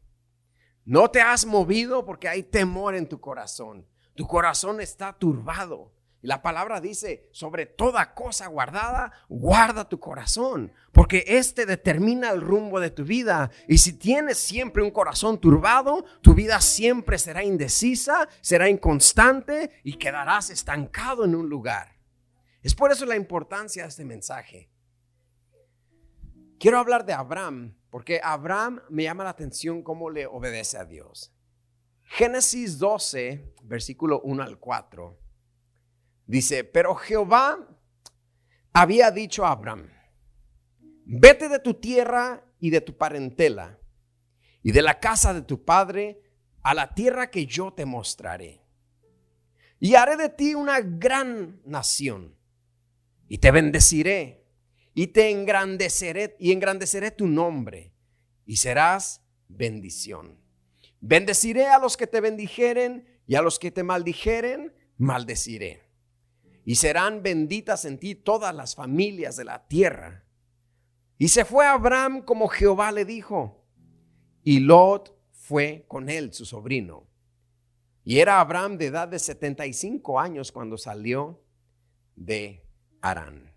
No 0.84 1.10
te 1.10 1.22
has 1.22 1.44
movido 1.44 2.04
porque 2.04 2.28
hay 2.28 2.44
temor 2.44 2.94
en 2.94 3.08
tu 3.08 3.20
corazón. 3.20 3.84
Tu 4.14 4.28
corazón 4.28 4.80
está 4.80 5.12
turbado. 5.12 5.92
Y 6.20 6.26
la 6.26 6.42
palabra 6.42 6.80
dice, 6.80 7.28
sobre 7.30 7.66
toda 7.66 8.14
cosa 8.14 8.48
guardada, 8.48 9.12
guarda 9.28 9.88
tu 9.88 10.00
corazón, 10.00 10.72
porque 10.92 11.24
este 11.26 11.64
determina 11.64 12.30
el 12.30 12.40
rumbo 12.40 12.80
de 12.80 12.90
tu 12.90 13.04
vida. 13.04 13.50
Y 13.68 13.78
si 13.78 13.92
tienes 13.92 14.36
siempre 14.38 14.82
un 14.82 14.90
corazón 14.90 15.40
turbado, 15.40 16.04
tu 16.20 16.34
vida 16.34 16.60
siempre 16.60 17.18
será 17.18 17.44
indecisa, 17.44 18.28
será 18.40 18.68
inconstante 18.68 19.70
y 19.84 19.94
quedarás 19.94 20.50
estancado 20.50 21.24
en 21.24 21.36
un 21.36 21.48
lugar. 21.48 21.96
Es 22.62 22.74
por 22.74 22.90
eso 22.90 23.06
la 23.06 23.16
importancia 23.16 23.84
de 23.84 23.88
este 23.88 24.04
mensaje. 24.04 24.70
Quiero 26.58 26.78
hablar 26.80 27.06
de 27.06 27.12
Abraham, 27.12 27.78
porque 27.90 28.20
Abraham 28.20 28.82
me 28.88 29.04
llama 29.04 29.22
la 29.22 29.30
atención 29.30 29.82
cómo 29.84 30.10
le 30.10 30.26
obedece 30.26 30.76
a 30.76 30.84
Dios. 30.84 31.32
Génesis 32.02 32.78
12, 32.78 33.54
versículo 33.62 34.20
1 34.22 34.42
al 34.42 34.58
4, 34.58 35.27
dice, 36.28 36.62
pero 36.62 36.94
Jehová 36.94 37.58
había 38.72 39.10
dicho 39.10 39.44
a 39.44 39.50
Abraham, 39.50 39.90
vete 41.04 41.48
de 41.48 41.58
tu 41.58 41.74
tierra 41.74 42.44
y 42.60 42.70
de 42.70 42.80
tu 42.80 42.96
parentela 42.96 43.80
y 44.62 44.70
de 44.70 44.82
la 44.82 45.00
casa 45.00 45.34
de 45.34 45.42
tu 45.42 45.64
padre 45.64 46.22
a 46.62 46.74
la 46.74 46.94
tierra 46.94 47.30
que 47.30 47.46
yo 47.46 47.72
te 47.72 47.86
mostraré. 47.86 48.62
Y 49.80 49.94
haré 49.94 50.16
de 50.16 50.28
ti 50.28 50.54
una 50.54 50.80
gran 50.80 51.60
nación 51.64 52.36
y 53.28 53.38
te 53.38 53.50
bendeciré 53.50 54.44
y 54.94 55.08
te 55.08 55.30
engrandeceré 55.30 56.36
y 56.38 56.52
engrandeceré 56.52 57.10
tu 57.10 57.26
nombre 57.26 57.92
y 58.44 58.56
serás 58.56 59.22
bendición. 59.48 60.38
Bendeciré 61.00 61.68
a 61.68 61.78
los 61.78 61.96
que 61.96 62.06
te 62.06 62.20
bendijeren 62.20 63.06
y 63.26 63.36
a 63.36 63.42
los 63.42 63.58
que 63.58 63.70
te 63.70 63.84
maldijeren, 63.84 64.74
maldeciré. 64.98 65.87
Y 66.68 66.74
serán 66.74 67.22
benditas 67.22 67.86
en 67.86 67.96
ti 67.96 68.14
todas 68.14 68.54
las 68.54 68.74
familias 68.74 69.36
de 69.36 69.44
la 69.44 69.66
tierra. 69.68 70.26
Y 71.16 71.28
se 71.28 71.46
fue 71.46 71.64
Abraham 71.64 72.20
como 72.20 72.46
Jehová 72.46 72.92
le 72.92 73.06
dijo. 73.06 73.64
Y 74.44 74.60
Lot 74.60 75.18
fue 75.32 75.86
con 75.88 76.10
él, 76.10 76.34
su 76.34 76.44
sobrino. 76.44 77.08
Y 78.04 78.18
era 78.18 78.38
Abraham 78.38 78.76
de 78.76 78.84
edad 78.84 79.08
de 79.08 79.18
75 79.18 80.20
años 80.20 80.52
cuando 80.52 80.76
salió 80.76 81.42
de 82.14 82.62
Arán. 83.00 83.50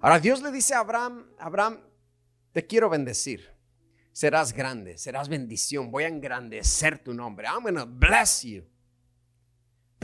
Ahora 0.00 0.18
Dios 0.18 0.42
le 0.42 0.50
dice 0.50 0.74
a 0.74 0.80
Abraham, 0.80 1.28
Abraham, 1.38 1.78
te 2.50 2.66
quiero 2.66 2.90
bendecir. 2.90 3.54
Serás 4.10 4.52
grande, 4.52 4.98
serás 4.98 5.28
bendición. 5.28 5.92
Voy 5.92 6.02
a 6.02 6.08
engrandecer 6.08 6.98
tu 6.98 7.14
nombre. 7.14 7.46
I'm 7.46 7.62
going 7.62 7.76
to 7.76 7.86
bless 7.86 8.42
you. 8.42 8.64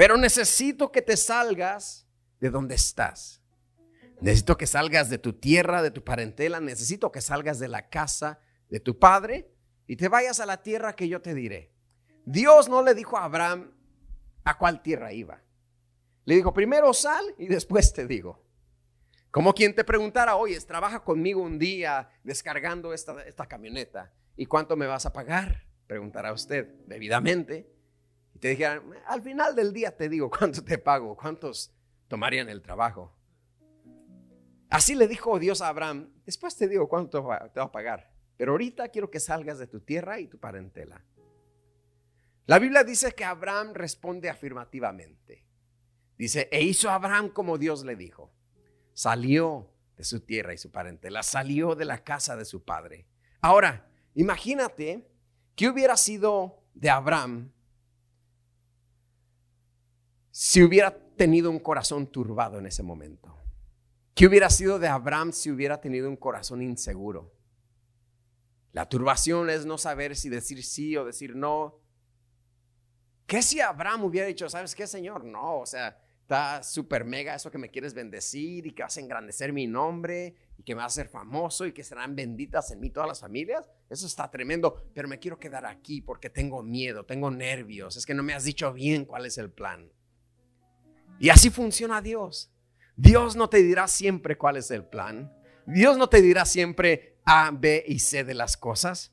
Pero 0.01 0.17
necesito 0.17 0.91
que 0.91 1.03
te 1.03 1.15
salgas 1.15 2.09
de 2.41 2.49
donde 2.49 2.75
estás. 2.75 3.43
Necesito 4.23 4.57
que 4.57 4.67
salgas 4.67 5.11
de 5.11 5.19
tu 5.19 5.35
tierra, 5.35 5.83
de 5.83 5.91
tu 5.91 6.03
parentela. 6.03 6.59
Necesito 6.59 7.13
que 7.13 7.21
salgas 7.21 7.59
de 7.59 7.69
la 7.69 7.91
casa 7.91 8.41
de 8.71 8.81
tu 8.81 8.99
padre 8.99 9.53
y 9.87 9.97
te 9.97 10.09
vayas 10.09 10.41
a 10.41 10.47
la 10.47 10.63
tierra 10.63 10.97
que 10.97 11.07
yo 11.07 11.21
te 11.21 11.35
diré. 11.35 11.75
Dios 12.25 12.71
no 12.71 12.83
le 12.83 12.95
dijo 12.95 13.19
a 13.19 13.25
Abraham 13.25 13.75
a 14.43 14.57
cuál 14.57 14.81
tierra 14.81 15.13
iba. 15.13 15.43
Le 16.25 16.37
dijo, 16.37 16.55
primero 16.55 16.95
sal 16.95 17.35
y 17.37 17.49
después 17.49 17.93
te 17.93 18.07
digo. 18.07 18.43
Como 19.31 19.53
quien 19.53 19.75
te 19.75 19.85
preguntara, 19.85 20.37
oye, 20.37 20.59
trabaja 20.63 21.05
conmigo 21.05 21.43
un 21.43 21.59
día 21.59 22.09
descargando 22.25 22.95
esta, 22.95 23.23
esta 23.25 23.45
camioneta. 23.45 24.15
¿Y 24.35 24.47
cuánto 24.47 24.77
me 24.77 24.87
vas 24.87 25.05
a 25.05 25.13
pagar? 25.13 25.67
Preguntará 25.87 26.33
usted 26.33 26.87
debidamente. 26.87 27.80
Te 28.41 28.49
dijeran, 28.49 28.83
al 29.07 29.23
final 29.23 29.55
del 29.55 29.73
día 29.73 29.97
te 29.97 30.09
digo 30.09 30.31
cuánto 30.31 30.65
te 30.65 30.79
pago, 30.79 31.17
cuántos 31.17 31.73
tomarían 32.09 32.49
el 32.49 32.63
trabajo. 32.63 33.15
Así 34.69 34.95
le 34.95 35.09
dijo 35.09 35.39
Dios 35.39 35.63
a 35.63 35.69
Abraham, 35.69 36.13
después 36.25 36.57
te 36.57 36.69
digo 36.69 36.89
cuánto 36.89 37.23
te 37.53 37.61
va 37.61 37.67
a 37.67 37.73
pagar. 37.73 38.11
Pero 38.37 38.53
ahorita 38.53 38.89
quiero 38.89 39.11
que 39.11 39.21
salgas 39.21 39.59
de 39.59 39.67
tu 39.67 39.81
tierra 39.81 40.19
y 40.19 40.27
tu 40.27 40.39
parentela. 40.39 41.05
La 42.47 42.59
Biblia 42.59 42.83
dice 42.83 43.13
que 43.13 43.25
Abraham 43.25 43.75
responde 43.75 44.31
afirmativamente. 44.31 45.47
Dice, 46.17 46.49
e 46.51 46.63
hizo 46.63 46.91
Abraham 46.91 47.29
como 47.31 47.59
Dios 47.59 47.85
le 47.85 47.97
dijo 47.97 48.33
salió 49.01 49.73
de 49.97 50.05
su 50.05 50.21
tierra 50.21 50.53
y 50.53 50.59
su 50.59 50.71
parentela, 50.71 51.23
salió 51.23 51.75
de 51.75 51.87
la 51.87 52.05
casa 52.05 52.37
de 52.37 52.45
su 52.45 52.65
padre. 52.65 53.07
Ahora, 53.41 53.89
imagínate 54.15 55.09
que 55.57 55.69
hubiera 55.71 55.97
sido 55.97 56.63
de 56.75 56.91
Abraham 56.91 57.51
si 60.31 60.63
hubiera 60.63 60.97
tenido 61.17 61.51
un 61.51 61.59
corazón 61.59 62.07
turbado 62.07 62.59
en 62.59 62.67
ese 62.67 62.83
momento. 62.83 63.37
¿Qué 64.15 64.27
hubiera 64.27 64.51
sido 64.51 64.79
de 64.79 64.89
Abraham 64.89 65.33
si 65.33 65.51
hubiera 65.51 65.81
tenido 65.81 66.09
un 66.09 66.17
corazón 66.17 66.63
inseguro? 66.63 67.35
La 68.73 68.89
turbación 68.89 69.51
es 69.51 69.67
no 69.67 69.79
saber 69.79 70.15
si 70.15 70.29
decir 70.29 70.63
sí 70.63 70.97
o 70.97 71.05
decir 71.05 71.35
no. 71.35 71.81
¿Qué 73.27 73.43
si 73.43 73.61
Abraham 73.61 74.05
hubiera 74.05 74.27
dicho, 74.27 74.49
sabes 74.49 74.75
qué, 74.75 74.87
Señor? 74.87 75.25
No, 75.25 75.61
o 75.61 75.67
sea, 75.67 76.01
está 76.23 76.63
súper 76.63 77.05
mega 77.05 77.35
eso 77.35 77.51
que 77.51 77.59
me 77.59 77.71
quieres 77.71 77.95
bendecir 77.95 78.67
y 78.67 78.73
que 78.73 78.83
vas 78.83 78.97
a 78.97 79.01
engrandecer 79.01 79.53
mi 79.53 79.67
nombre 79.67 80.35
y 80.57 80.63
que 80.63 80.75
me 80.75 80.83
vas 80.83 80.97
a 80.97 81.01
hacer 81.01 81.09
famoso 81.09 81.67
y 81.67 81.73
que 81.73 81.83
serán 81.83 82.15
benditas 82.15 82.71
en 82.71 82.81
mí 82.81 82.91
todas 82.91 83.09
las 83.09 83.21
familias. 83.21 83.65
Eso 83.89 84.07
está 84.07 84.31
tremendo, 84.31 84.91
pero 84.95 85.09
me 85.09 85.19
quiero 85.19 85.39
quedar 85.39 85.67
aquí 85.67 86.01
porque 86.01 86.31
tengo 86.31 86.63
miedo, 86.63 87.05
tengo 87.05 87.31
nervios, 87.31 87.97
es 87.97 88.07
que 88.07 88.15
no 88.15 88.23
me 88.23 88.35
has 88.35 88.45
dicho 88.45 88.73
bien 88.73 89.05
cuál 89.05 89.27
es 89.27 89.39
el 89.39 89.51
plan. 89.51 89.91
Y 91.21 91.29
así 91.29 91.51
funciona 91.51 92.01
Dios. 92.01 92.51
Dios 92.97 93.37
no 93.37 93.51
te 93.51 93.59
dirá 93.59 93.87
siempre 93.89 94.39
cuál 94.39 94.57
es 94.57 94.71
el 94.71 94.85
plan. 94.87 95.31
Dios 95.67 95.99
no 95.99 96.09
te 96.09 96.23
dirá 96.23 96.47
siempre 96.47 97.19
A, 97.27 97.51
B 97.53 97.85
y 97.87 97.99
C 97.99 98.25
de 98.25 98.33
las 98.33 98.57
cosas. 98.57 99.13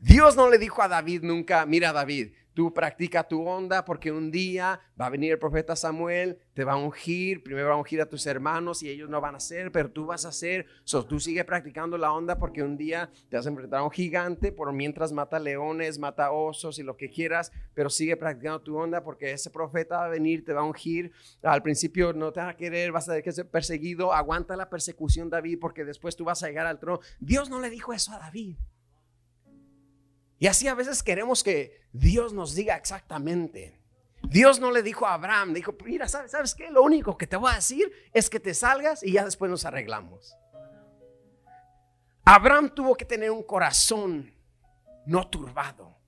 Dios 0.00 0.36
no 0.36 0.50
le 0.50 0.58
dijo 0.58 0.82
a 0.82 0.88
David 0.88 1.22
nunca, 1.22 1.64
mira 1.64 1.94
David, 1.94 2.34
Tú 2.54 2.74
practica 2.74 3.28
tu 3.28 3.46
onda 3.46 3.84
porque 3.84 4.10
un 4.10 4.30
día 4.30 4.80
va 5.00 5.06
a 5.06 5.10
venir 5.10 5.32
el 5.32 5.38
profeta 5.38 5.76
Samuel, 5.76 6.38
te 6.54 6.64
va 6.64 6.72
a 6.72 6.76
ungir, 6.76 7.42
primero 7.42 7.68
va 7.68 7.74
a 7.74 7.78
ungir 7.78 8.00
a 8.00 8.08
tus 8.08 8.26
hermanos 8.26 8.82
y 8.82 8.88
ellos 8.88 9.08
no 9.08 9.20
van 9.20 9.34
a 9.34 9.38
hacer, 9.38 9.70
pero 9.70 9.90
tú 9.90 10.06
vas 10.06 10.24
a 10.24 10.30
hacer. 10.30 10.66
So, 10.84 11.06
tú 11.06 11.20
sigue 11.20 11.44
practicando 11.44 11.96
la 11.96 12.12
onda 12.12 12.38
porque 12.38 12.62
un 12.62 12.76
día 12.76 13.10
te 13.28 13.36
vas 13.36 13.46
a 13.46 13.50
enfrentar 13.50 13.80
a 13.80 13.84
un 13.84 13.90
gigante, 13.90 14.52
por 14.52 14.72
mientras 14.72 15.12
mata 15.12 15.38
leones, 15.38 15.98
mata 15.98 16.32
osos 16.32 16.78
y 16.78 16.82
lo 16.82 16.96
que 16.96 17.10
quieras, 17.10 17.52
pero 17.74 17.88
sigue 17.88 18.16
practicando 18.16 18.60
tu 18.60 18.76
onda 18.76 19.02
porque 19.02 19.32
ese 19.32 19.50
profeta 19.50 19.98
va 19.98 20.06
a 20.06 20.08
venir, 20.08 20.44
te 20.44 20.52
va 20.52 20.60
a 20.60 20.64
ungir. 20.64 21.12
Al 21.42 21.62
principio 21.62 22.12
no 22.12 22.32
te 22.32 22.40
va 22.40 22.50
a 22.50 22.56
querer, 22.56 22.92
vas 22.92 23.08
a 23.08 23.12
tener 23.12 23.24
que 23.24 23.32
ser 23.32 23.48
perseguido. 23.48 24.12
Aguanta 24.12 24.56
la 24.56 24.68
persecución, 24.68 25.30
David, 25.30 25.58
porque 25.60 25.84
después 25.84 26.16
tú 26.16 26.24
vas 26.24 26.42
a 26.42 26.48
llegar 26.48 26.66
al 26.66 26.78
trono. 26.78 27.00
Dios 27.20 27.48
no 27.48 27.60
le 27.60 27.70
dijo 27.70 27.92
eso 27.92 28.12
a 28.12 28.18
David. 28.18 28.56
Y 30.40 30.46
así 30.46 30.66
a 30.66 30.74
veces 30.74 31.02
queremos 31.02 31.44
que 31.44 31.82
Dios 31.92 32.32
nos 32.32 32.54
diga 32.54 32.74
exactamente. 32.74 33.78
Dios 34.22 34.58
no 34.58 34.70
le 34.72 34.82
dijo 34.82 35.06
a 35.06 35.14
Abraham, 35.14 35.52
dijo, 35.52 35.76
mira, 35.84 36.08
¿sabes, 36.08 36.30
¿sabes 36.30 36.54
qué? 36.54 36.70
Lo 36.70 36.82
único 36.82 37.18
que 37.18 37.26
te 37.26 37.36
voy 37.36 37.52
a 37.52 37.56
decir 37.56 37.92
es 38.14 38.30
que 38.30 38.40
te 38.40 38.54
salgas 38.54 39.02
y 39.02 39.12
ya 39.12 39.24
después 39.24 39.50
nos 39.50 39.66
arreglamos. 39.66 40.34
Abraham 42.24 42.74
tuvo 42.74 42.96
que 42.96 43.04
tener 43.04 43.30
un 43.30 43.42
corazón 43.42 44.34
no 45.04 45.28
turbado. 45.28 45.98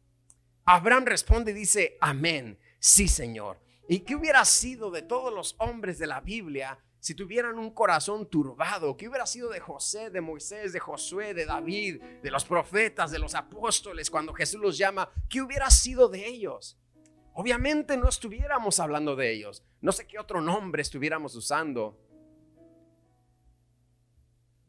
Abraham 0.65 1.05
responde 1.05 1.51
y 1.51 1.55
dice, 1.55 1.99
amén, 2.01 2.59
sí 2.79 3.09
Señor. 3.09 3.61
¿Y 3.87 4.01
qué 4.01 4.17
hubiera 4.17 4.47
sido 4.47 4.91
de 4.91 5.03
todos 5.03 5.33
los 5.33 5.57
hombres 5.59 5.99
de 5.99 6.07
la 6.07 6.23
Biblia 6.23 6.79
si 7.03 7.17
tuvieran 7.17 7.59
un 7.59 7.73
corazón 7.73 8.31
turbado, 8.31 8.97
¿qué 8.97 9.09
hubiera 9.09 9.27
sido 9.27 9.51
de 9.51 9.59
José, 9.59 10.11
de 10.11 10.21
Moisés, 10.21 10.73
de 10.73 10.79
Josué, 10.79 11.35
de 11.35 11.45
David, 11.45 12.01
de 12.23 12.31
los 12.31 12.45
profetas, 12.45 13.11
de 13.11 13.19
los 13.19 13.35
apóstoles, 13.35 14.09
cuando 14.09 14.33
Jesús 14.33 14.61
los 14.61 14.79
llama? 14.79 15.11
¿Qué 15.29 15.43
hubiera 15.43 15.69
sido 15.69 16.09
de 16.09 16.25
ellos? 16.25 16.79
Obviamente 17.35 17.97
no 17.97 18.09
estuviéramos 18.09 18.79
hablando 18.79 19.17
de 19.17 19.33
ellos. 19.33 19.65
No 19.81 19.91
sé 19.91 20.07
qué 20.07 20.21
otro 20.21 20.41
nombre 20.41 20.81
estuviéramos 20.81 21.35
usando. 21.35 21.99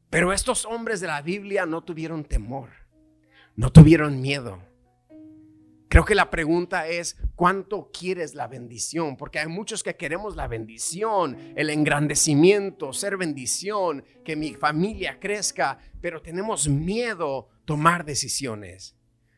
Pero 0.09 0.33
estos 0.33 0.65
hombres 0.65 1.01
de 1.01 1.07
la 1.07 1.21
Biblia 1.21 1.67
no 1.67 1.83
tuvieron 1.83 2.23
temor, 2.23 2.71
no 3.55 3.71
tuvieron 3.71 4.19
miedo. 4.19 4.57
Creo 5.93 6.05
que 6.05 6.15
la 6.15 6.31
pregunta 6.31 6.87
es, 6.87 7.17
¿cuánto 7.35 7.91
quieres 7.91 8.33
la 8.33 8.47
bendición? 8.47 9.15
Porque 9.15 9.37
hay 9.37 9.45
muchos 9.45 9.83
que 9.83 9.95
queremos 9.95 10.35
la 10.35 10.47
bendición, 10.47 11.53
el 11.55 11.69
engrandecimiento, 11.69 12.93
ser 12.93 13.15
bendición, 13.15 14.03
que 14.25 14.35
mi 14.35 14.55
familia 14.55 15.19
crezca, 15.19 15.77
pero 16.01 16.19
tenemos 16.19 16.67
miedo 16.67 17.49
tomar 17.65 18.05
decisiones. 18.05 18.97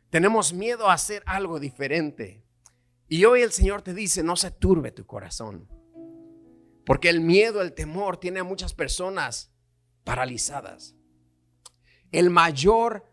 Tenemos 0.09 0.53
miedo 0.53 0.89
a 0.89 0.93
hacer 0.93 1.23
algo 1.25 1.59
diferente. 1.59 2.45
Y 3.09 3.25
hoy 3.25 3.41
el 3.41 3.51
Señor 3.51 3.81
te 3.81 3.93
dice, 3.93 4.23
no 4.23 4.37
se 4.37 4.49
turbe 4.49 4.93
tu 4.93 5.05
corazón. 5.05 5.67
Porque 6.85 7.09
el 7.09 7.19
miedo, 7.19 7.61
el 7.61 7.73
temor 7.73 8.15
tiene 8.15 8.39
a 8.39 8.45
muchas 8.45 8.73
personas 8.73 9.53
paralizadas. 10.05 10.95
El 12.13 12.29
mayor 12.29 13.11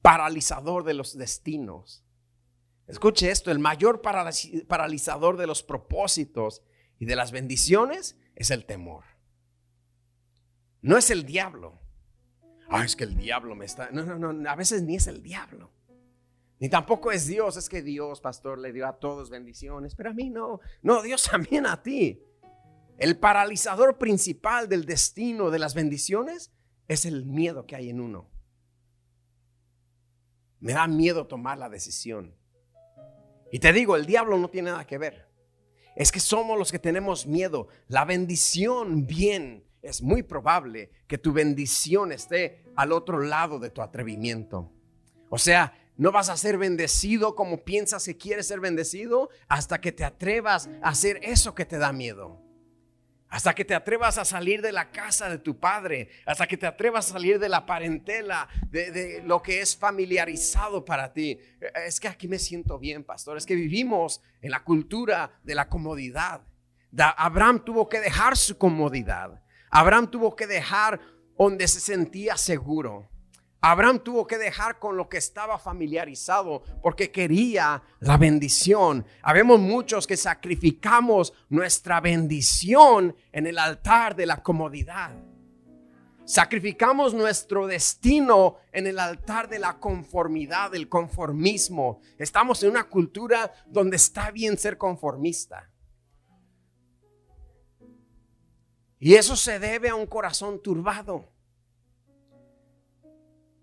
paralizador 0.00 0.84
de 0.84 0.94
los 0.94 1.18
destinos 1.18 2.02
Escuche 2.86 3.30
esto, 3.30 3.50
el 3.50 3.58
mayor 3.58 4.02
paralizador 4.02 5.36
de 5.36 5.46
los 5.46 5.62
propósitos 5.62 6.62
y 6.98 7.06
de 7.06 7.16
las 7.16 7.32
bendiciones 7.32 8.18
es 8.34 8.50
el 8.50 8.64
temor. 8.64 9.04
No 10.80 10.98
es 10.98 11.10
el 11.10 11.24
diablo. 11.24 11.80
Ah, 12.68 12.84
es 12.84 12.96
que 12.96 13.04
el 13.04 13.16
diablo 13.16 13.54
me 13.54 13.64
está... 13.64 13.90
No, 13.90 14.04
no, 14.04 14.32
no, 14.32 14.50
a 14.50 14.56
veces 14.56 14.82
ni 14.82 14.96
es 14.96 15.06
el 15.06 15.22
diablo. 15.22 15.72
Ni 16.58 16.68
tampoco 16.68 17.10
es 17.10 17.26
Dios, 17.26 17.56
es 17.56 17.68
que 17.68 17.82
Dios, 17.82 18.20
pastor, 18.20 18.58
le 18.58 18.72
dio 18.72 18.86
a 18.86 18.98
todos 18.98 19.30
bendiciones, 19.30 19.94
pero 19.94 20.10
a 20.10 20.12
mí 20.12 20.30
no. 20.30 20.60
No, 20.80 21.02
Dios 21.02 21.24
también 21.30 21.66
a 21.66 21.82
ti. 21.82 22.22
El 22.98 23.18
paralizador 23.18 23.98
principal 23.98 24.68
del 24.68 24.84
destino 24.84 25.50
de 25.50 25.58
las 25.58 25.74
bendiciones 25.74 26.52
es 26.88 27.04
el 27.04 27.24
miedo 27.26 27.66
que 27.66 27.76
hay 27.76 27.90
en 27.90 28.00
uno. 28.00 28.30
Me 30.60 30.72
da 30.72 30.86
miedo 30.86 31.26
tomar 31.26 31.58
la 31.58 31.68
decisión. 31.68 32.36
Y 33.52 33.58
te 33.58 33.72
digo, 33.72 33.94
el 33.94 34.06
diablo 34.06 34.38
no 34.38 34.48
tiene 34.48 34.70
nada 34.70 34.86
que 34.86 34.98
ver. 34.98 35.28
Es 35.94 36.10
que 36.10 36.20
somos 36.20 36.58
los 36.58 36.72
que 36.72 36.78
tenemos 36.78 37.26
miedo. 37.26 37.68
La 37.86 38.04
bendición 38.04 39.06
bien. 39.06 39.64
Es 39.82 40.00
muy 40.00 40.22
probable 40.22 40.90
que 41.06 41.18
tu 41.18 41.32
bendición 41.32 42.12
esté 42.12 42.64
al 42.76 42.92
otro 42.92 43.20
lado 43.20 43.58
de 43.58 43.68
tu 43.68 43.82
atrevimiento. 43.82 44.72
O 45.28 45.38
sea, 45.38 45.74
no 45.96 46.12
vas 46.12 46.30
a 46.30 46.36
ser 46.36 46.56
bendecido 46.56 47.34
como 47.34 47.64
piensas 47.64 48.04
que 48.04 48.16
quieres 48.16 48.46
ser 48.46 48.60
bendecido 48.60 49.28
hasta 49.48 49.80
que 49.80 49.92
te 49.92 50.04
atrevas 50.04 50.70
a 50.82 50.88
hacer 50.88 51.20
eso 51.22 51.54
que 51.54 51.66
te 51.66 51.78
da 51.78 51.92
miedo. 51.92 52.41
Hasta 53.32 53.54
que 53.54 53.64
te 53.64 53.74
atrevas 53.74 54.18
a 54.18 54.26
salir 54.26 54.60
de 54.60 54.72
la 54.72 54.90
casa 54.90 55.30
de 55.30 55.38
tu 55.38 55.58
padre, 55.58 56.10
hasta 56.26 56.46
que 56.46 56.58
te 56.58 56.66
atrevas 56.66 57.08
a 57.08 57.12
salir 57.14 57.38
de 57.38 57.48
la 57.48 57.64
parentela, 57.64 58.46
de, 58.68 59.22
lo 59.24 59.40
que 59.40 59.62
es 59.62 59.74
familiarizado 59.74 60.84
para 60.84 61.14
ti. 61.14 61.38
Es 61.86 61.98
que 61.98 62.08
aquí 62.08 62.28
me 62.28 62.38
siento 62.38 62.78
bien, 62.78 63.04
pastor. 63.04 63.38
Es 63.38 63.46
que 63.46 63.54
vivimos 63.54 64.20
en 64.42 64.50
la 64.50 64.62
cultura 64.62 65.40
de 65.44 65.54
la 65.54 65.70
comodidad. 65.70 66.42
Abraham 66.94 67.64
tuvo 67.64 67.88
que 67.88 68.00
dejar 68.00 68.36
su 68.36 68.58
comodidad. 68.58 69.42
Abraham 69.70 70.10
tuvo 70.10 70.36
que 70.36 70.46
dejar 70.46 71.00
donde 71.38 71.66
se 71.68 71.80
sentía 71.80 72.36
seguro. 72.36 73.08
Abraham 73.64 74.00
tuvo 74.00 74.26
que 74.26 74.38
dejar 74.38 74.80
con 74.80 74.96
lo 74.96 75.08
que 75.08 75.18
estaba 75.18 75.56
familiarizado 75.56 76.64
porque 76.82 77.12
quería 77.12 77.80
la 78.00 78.16
bendición. 78.16 79.06
Habemos 79.22 79.60
muchos 79.60 80.04
que 80.08 80.16
sacrificamos 80.16 81.32
nuestra 81.48 82.00
bendición 82.00 83.14
en 83.30 83.46
el 83.46 83.60
altar 83.60 84.16
de 84.16 84.26
la 84.26 84.42
comodidad. 84.42 85.12
Sacrificamos 86.24 87.14
nuestro 87.14 87.68
destino 87.68 88.56
en 88.72 88.88
el 88.88 88.98
altar 88.98 89.48
de 89.48 89.60
la 89.60 89.78
conformidad, 89.78 90.72
del 90.72 90.88
conformismo. 90.88 92.00
Estamos 92.18 92.60
en 92.64 92.70
una 92.70 92.88
cultura 92.88 93.52
donde 93.68 93.94
está 93.94 94.32
bien 94.32 94.58
ser 94.58 94.76
conformista. 94.76 95.70
Y 98.98 99.14
eso 99.14 99.36
se 99.36 99.60
debe 99.60 99.88
a 99.88 99.94
un 99.94 100.06
corazón 100.06 100.60
turbado. 100.60 101.28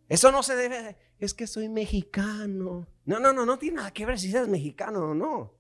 Eso 0.10 0.32
no 0.32 0.42
se 0.42 0.56
debe, 0.56 0.98
es 1.20 1.36
que 1.36 1.46
soy 1.46 1.70
mexicano. 1.70 2.88
No, 3.06 3.20
no, 3.20 3.32
no, 3.32 3.46
no 3.46 3.60
tiene 3.60 3.78
nada 3.78 3.92
que 3.92 4.08
ver 4.08 4.20
si 4.20 4.32
eres 4.32 4.48
mexicano 4.48 5.12
o 5.12 5.14
no. 5.14 5.54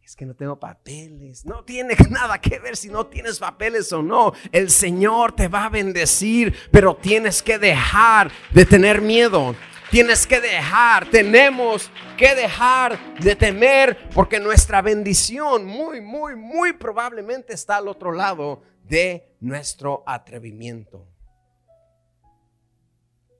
Es 0.00 0.14
que 0.16 0.24
no 0.24 0.34
tengo 0.34 0.58
papeles. 0.58 1.44
No 1.44 1.64
tiene 1.64 1.96
nada 2.10 2.40
que 2.40 2.60
ver 2.60 2.76
si 2.76 2.88
no 2.88 3.08
tienes 3.08 3.40
papeles 3.40 3.92
o 3.92 4.00
no. 4.00 4.32
El 4.52 4.70
Señor 4.70 5.32
te 5.32 5.48
va 5.48 5.64
a 5.64 5.70
bendecir, 5.70 6.54
pero 6.70 6.96
tienes 6.96 7.42
que 7.42 7.58
dejar 7.58 8.30
de 8.54 8.64
tener 8.64 9.02
miedo. 9.02 9.56
Tienes 9.90 10.26
que 10.26 10.40
dejar, 10.40 11.10
tenemos 11.10 11.90
que 12.16 12.34
dejar 12.34 13.16
de 13.16 13.34
temer 13.34 14.08
porque 14.14 14.38
nuestra 14.38 14.82
bendición 14.82 15.64
muy, 15.64 16.00
muy, 16.00 16.36
muy 16.36 16.74
probablemente 16.74 17.54
está 17.54 17.78
al 17.78 17.88
otro 17.88 18.12
lado 18.12 18.62
de 18.84 19.34
nuestro 19.40 20.04
atrevimiento. 20.06 21.06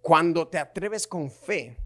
Cuando 0.09 0.49
te 0.49 0.57
atreves 0.57 1.07
con 1.07 1.31
fe, 1.31 1.77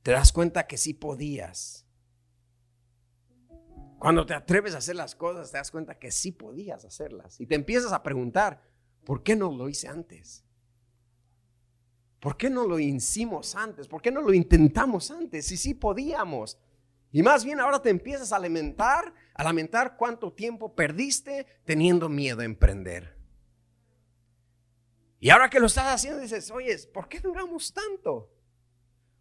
te 0.00 0.12
das 0.12 0.30
cuenta 0.30 0.68
que 0.68 0.78
sí 0.78 0.94
podías. 0.94 1.84
Cuando 3.98 4.24
te 4.24 4.34
atreves 4.34 4.76
a 4.76 4.78
hacer 4.78 4.94
las 4.94 5.16
cosas, 5.16 5.50
te 5.50 5.58
das 5.58 5.72
cuenta 5.72 5.98
que 5.98 6.12
sí 6.12 6.30
podías 6.30 6.84
hacerlas. 6.84 7.40
Y 7.40 7.46
te 7.46 7.56
empiezas 7.56 7.92
a 7.92 8.00
preguntar, 8.00 8.62
¿por 9.04 9.24
qué 9.24 9.34
no 9.34 9.50
lo 9.50 9.68
hice 9.68 9.88
antes? 9.88 10.44
¿Por 12.20 12.36
qué 12.36 12.48
no 12.48 12.64
lo 12.64 12.78
hicimos 12.78 13.56
antes? 13.56 13.88
¿Por 13.88 14.00
qué 14.00 14.12
no 14.12 14.20
lo 14.20 14.32
intentamos 14.32 15.10
antes? 15.10 15.46
Si 15.46 15.56
sí 15.56 15.74
podíamos. 15.74 16.60
Y 17.10 17.24
más 17.24 17.44
bien 17.44 17.58
ahora 17.58 17.82
te 17.82 17.90
empiezas 17.90 18.32
a 18.32 18.38
lamentar, 18.38 19.12
a 19.34 19.42
lamentar 19.42 19.96
cuánto 19.96 20.32
tiempo 20.32 20.76
perdiste 20.76 21.44
teniendo 21.64 22.08
miedo 22.08 22.42
a 22.42 22.44
emprender. 22.44 23.19
Y 25.20 25.28
ahora 25.28 25.50
que 25.50 25.60
lo 25.60 25.66
estás 25.66 25.94
haciendo, 25.94 26.20
dices, 26.20 26.50
oye, 26.50 26.76
¿por 26.94 27.06
qué 27.06 27.20
duramos 27.20 27.74
tanto? 27.74 28.32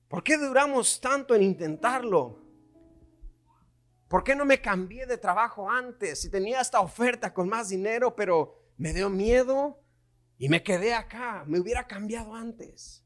¿Por 0.08 0.24
qué 0.24 0.38
duramos 0.38 1.02
tanto 1.02 1.36
en 1.36 1.44
intentarlo? 1.44 2.42
¿Por 4.08 4.24
qué 4.24 4.34
no 4.34 4.46
me 4.46 4.62
cambié 4.62 5.06
de 5.06 5.18
trabajo 5.18 5.70
antes? 5.70 6.22
Si 6.22 6.32
tenía 6.32 6.62
esta 6.62 6.80
oferta 6.80 7.34
con 7.34 7.50
más 7.50 7.68
dinero, 7.68 8.16
pero 8.16 8.64
me 8.78 8.94
dio 8.94 9.10
miedo 9.10 9.84
y 10.38 10.48
me 10.48 10.64
quedé 10.64 10.94
acá. 10.94 11.44
Me 11.46 11.60
hubiera 11.60 11.86
cambiado 11.86 12.34
antes. 12.34 13.04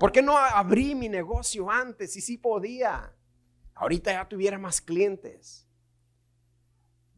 ¿Por 0.00 0.10
qué 0.10 0.22
no 0.22 0.36
abrí 0.38 0.94
mi 0.94 1.10
negocio 1.10 1.70
antes 1.70 2.16
y 2.16 2.22
sí 2.22 2.38
podía? 2.38 3.14
Ahorita 3.74 4.12
ya 4.12 4.26
tuviera 4.26 4.58
más 4.58 4.80
clientes. 4.80 5.68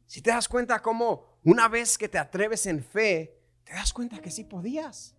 Si 0.04 0.20
te 0.20 0.30
das 0.30 0.48
cuenta 0.48 0.82
cómo 0.82 1.38
una 1.44 1.68
vez 1.68 1.96
que 1.96 2.08
te 2.08 2.18
atreves 2.18 2.66
en 2.66 2.82
fe, 2.82 3.39
te 3.70 3.76
das 3.76 3.92
cuenta 3.92 4.20
que 4.20 4.32
sí 4.32 4.42
podías. 4.42 5.14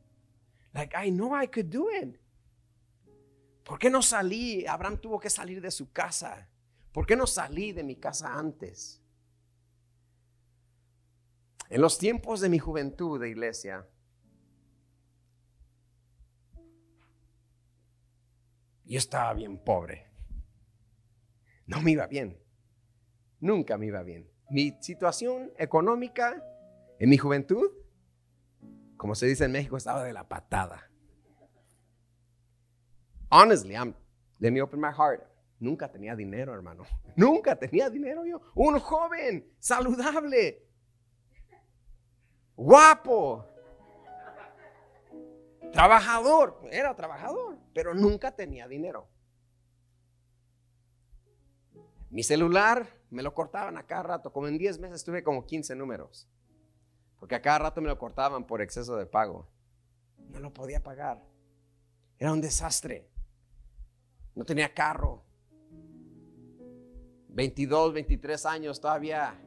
Like, 0.73 0.93
I 1.01 1.09
know 1.09 1.41
I 1.41 1.47
could 1.47 1.67
do 1.67 1.87
it. 1.89 2.19
¿Por 3.63 3.79
qué 3.79 3.89
no 3.89 4.01
salí? 4.01 4.65
Abraham 4.65 4.99
tuvo 4.99 5.21
que 5.21 5.29
salir 5.29 5.61
de 5.61 5.71
su 5.71 5.93
casa. 5.93 6.49
¿Por 6.91 7.05
qué 7.05 7.15
no 7.15 7.25
salí 7.27 7.71
de 7.71 7.83
mi 7.83 7.95
casa 7.95 8.37
antes? 8.37 9.01
En 11.69 11.79
los 11.79 11.97
tiempos 11.97 12.41
de 12.41 12.49
mi 12.49 12.59
juventud 12.59 13.21
de 13.21 13.29
iglesia, 13.29 13.87
yo 18.83 18.97
estaba 18.97 19.33
bien 19.33 19.63
pobre. 19.63 20.11
No 21.67 21.81
me 21.81 21.91
iba 21.91 22.05
bien. 22.05 22.37
Nunca 23.39 23.77
me 23.77 23.85
iba 23.85 24.03
bien. 24.03 24.29
Mi 24.49 24.75
situación 24.81 25.53
económica 25.57 26.43
en 26.99 27.09
mi 27.09 27.17
juventud, 27.17 27.80
como 29.01 29.15
se 29.15 29.25
dice 29.25 29.45
en 29.45 29.51
México, 29.51 29.77
estaba 29.77 30.03
de 30.03 30.13
la 30.13 30.29
patada. 30.29 30.87
Honestly, 33.31 33.73
I'm, 33.73 33.95
let 34.37 34.51
me 34.51 34.61
open 34.61 34.79
my 34.79 34.91
heart. 34.95 35.23
Nunca 35.59 35.91
tenía 35.91 36.15
dinero, 36.15 36.53
hermano. 36.53 36.83
Nunca 37.15 37.55
tenía 37.55 37.89
dinero 37.89 38.27
yo. 38.27 38.39
Un 38.53 38.77
joven 38.77 39.51
saludable, 39.57 40.67
guapo, 42.55 43.43
trabajador. 45.73 46.61
Era 46.71 46.95
trabajador, 46.95 47.57
pero 47.73 47.95
nunca 47.95 48.35
tenía 48.35 48.67
dinero. 48.67 49.09
Mi 52.11 52.21
celular 52.21 52.85
me 53.09 53.23
lo 53.23 53.33
cortaban 53.33 53.77
a 53.77 53.83
cada 53.87 54.03
rato. 54.03 54.31
Como 54.31 54.47
en 54.47 54.59
10 54.59 54.77
meses 54.77 55.03
tuve 55.03 55.23
como 55.23 55.47
15 55.47 55.75
números. 55.75 56.30
Porque 57.21 57.35
a 57.35 57.41
cada 57.43 57.59
rato 57.59 57.81
me 57.81 57.87
lo 57.87 57.99
cortaban 57.99 58.47
por 58.47 58.63
exceso 58.63 58.95
de 58.97 59.05
pago. 59.05 59.47
No 60.31 60.39
lo 60.39 60.51
podía 60.51 60.81
pagar. 60.81 61.23
Era 62.17 62.33
un 62.33 62.41
desastre. 62.41 63.11
No 64.33 64.43
tenía 64.43 64.73
carro. 64.73 65.23
22, 67.27 67.93
23 67.93 68.45
años 68.47 68.81
todavía 68.81 69.39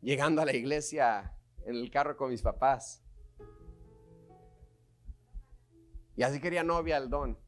llegando 0.00 0.40
a 0.40 0.46
la 0.46 0.54
iglesia 0.54 1.36
en 1.66 1.74
el 1.74 1.90
carro 1.90 2.16
con 2.16 2.30
mis 2.30 2.40
papás. 2.40 3.04
Y 6.16 6.22
así 6.22 6.40
quería 6.40 6.64
novia 6.64 6.96
al 6.96 7.10
don. 7.10 7.38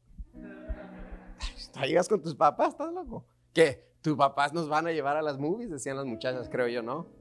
¿Llegas 1.83 2.07
con 2.07 2.21
tus 2.21 2.35
papás? 2.35 2.73
¿Estás 2.73 2.93
loco? 2.93 3.25
¿Qué? 3.53 3.91
¿Tus 4.03 4.15
papás 4.15 4.53
nos 4.53 4.69
van 4.69 4.85
a 4.85 4.91
llevar 4.91 5.17
a 5.17 5.23
las 5.23 5.39
movies? 5.39 5.71
Decían 5.71 5.97
las 5.97 6.05
muchachas, 6.05 6.47
creo 6.47 6.67
yo, 6.67 6.83
¿no? 6.83 7.14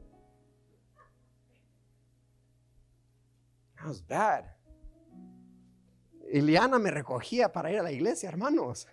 That 3.85 3.91
was 3.91 4.07
bad. 4.07 4.45
Iliana 6.33 6.79
me 6.79 6.91
recogía 6.91 7.53
para 7.53 7.71
ir 7.71 7.81
a 7.81 7.83
la 7.83 7.93
iglesia, 7.93 8.31
hermanos. 8.31 8.89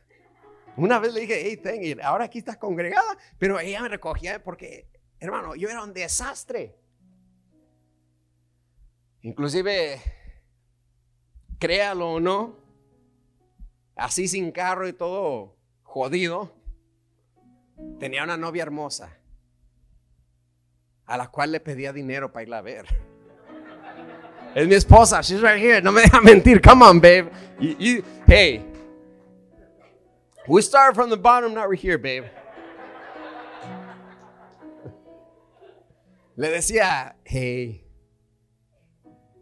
Una 0.75 0.99
vez 0.99 1.13
le 1.13 1.21
dije, 1.21 1.41
hey, 1.45 1.57
ten, 1.57 2.01
ahora 2.01 2.25
aquí 2.25 2.39
estás 2.39 2.57
congregada, 2.57 3.17
pero 3.37 3.57
ella 3.57 3.81
me 3.81 3.87
recogía 3.87 4.43
porque, 4.43 4.89
hermano, 5.19 5.55
yo 5.55 5.69
era 5.69 5.81
un 5.81 5.93
desastre. 5.93 6.77
Inclusive, 9.21 10.01
créalo 11.57 12.13
o 12.13 12.19
no, 12.19 12.57
así 13.95 14.27
sin 14.27 14.51
carro 14.51 14.89
y 14.89 14.93
todo 14.93 15.55
jodido, 15.83 16.53
tenía 17.97 18.25
una 18.25 18.35
novia 18.35 18.63
hermosa 18.63 19.17
a 21.05 21.17
la 21.17 21.29
cual 21.29 21.53
le 21.53 21.61
pedía 21.61 21.93
dinero 21.93 22.33
para 22.33 22.43
irla 22.43 22.57
a 22.57 22.61
ver. 22.61 23.10
Es 24.53 24.67
mi 24.67 24.75
esposa, 24.75 25.21
she's 25.21 25.41
right 25.41 25.59
here, 25.61 25.81
no 25.81 25.91
me 25.91 26.01
deja 26.01 26.19
mentir, 26.19 26.61
come 26.61 26.83
on, 26.83 26.99
babe. 26.99 27.29
hey, 28.27 28.65
We 30.47 30.61
start 30.61 30.95
from 30.95 31.09
the 31.09 31.17
bottom, 31.17 31.53
not 31.53 31.69
right 31.69 31.79
here, 31.79 31.97
babe. 31.97 32.25
Le 36.35 36.49
decía, 36.49 37.15
hey, 37.23 37.85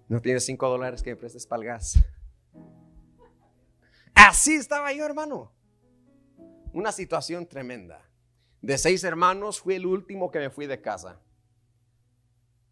¿no 0.07 0.19
tienes 0.21 0.45
cinco 0.45 0.67
dólares 0.69 1.01
que 1.01 1.11
me 1.11 1.15
prestes 1.15 1.47
para 1.47 1.61
el 1.61 1.67
gas? 1.67 1.97
Así 4.13 4.55
estaba 4.55 4.91
yo, 4.91 5.05
hermano. 5.05 5.51
Una 6.73 6.91
situación 6.91 7.47
tremenda. 7.47 8.01
De 8.61 8.77
seis 8.77 9.03
hermanos, 9.03 9.61
fui 9.61 9.75
el 9.75 9.85
último 9.85 10.29
que 10.29 10.39
me 10.39 10.49
fui 10.49 10.67
de 10.67 10.81
casa. 10.81 11.19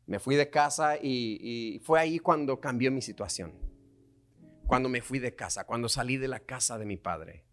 Me 0.08 0.20
fui 0.20 0.36
de 0.36 0.50
casa 0.50 0.98
y, 0.98 1.38
y 1.42 1.80
fue 1.80 2.00
ahí 2.00 2.18
cuando 2.20 2.60
cambió 2.60 2.92
mi 2.92 3.02
situación. 3.02 3.54
Cuando 4.66 4.90
me 4.90 5.02
fui 5.02 5.20
de 5.20 5.36
casa, 5.36 5.66
cuando 5.66 5.88
salí 5.88 6.18
de 6.18 6.28
la 6.28 6.40
casa 6.40 6.78
de 6.78 6.86
mi 6.86 6.98
padre. 6.98 7.46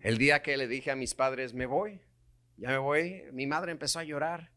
El 0.00 0.18
día 0.18 0.42
que 0.42 0.56
le 0.56 0.66
dije 0.66 0.90
a 0.90 0.96
mis 0.96 1.14
padres, 1.14 1.54
me 1.54 1.66
voy, 1.66 2.00
ya 2.56 2.70
me 2.70 2.78
voy, 2.78 3.22
mi 3.32 3.46
madre 3.46 3.72
empezó 3.72 4.00
a 4.00 4.04
llorar. 4.04 4.50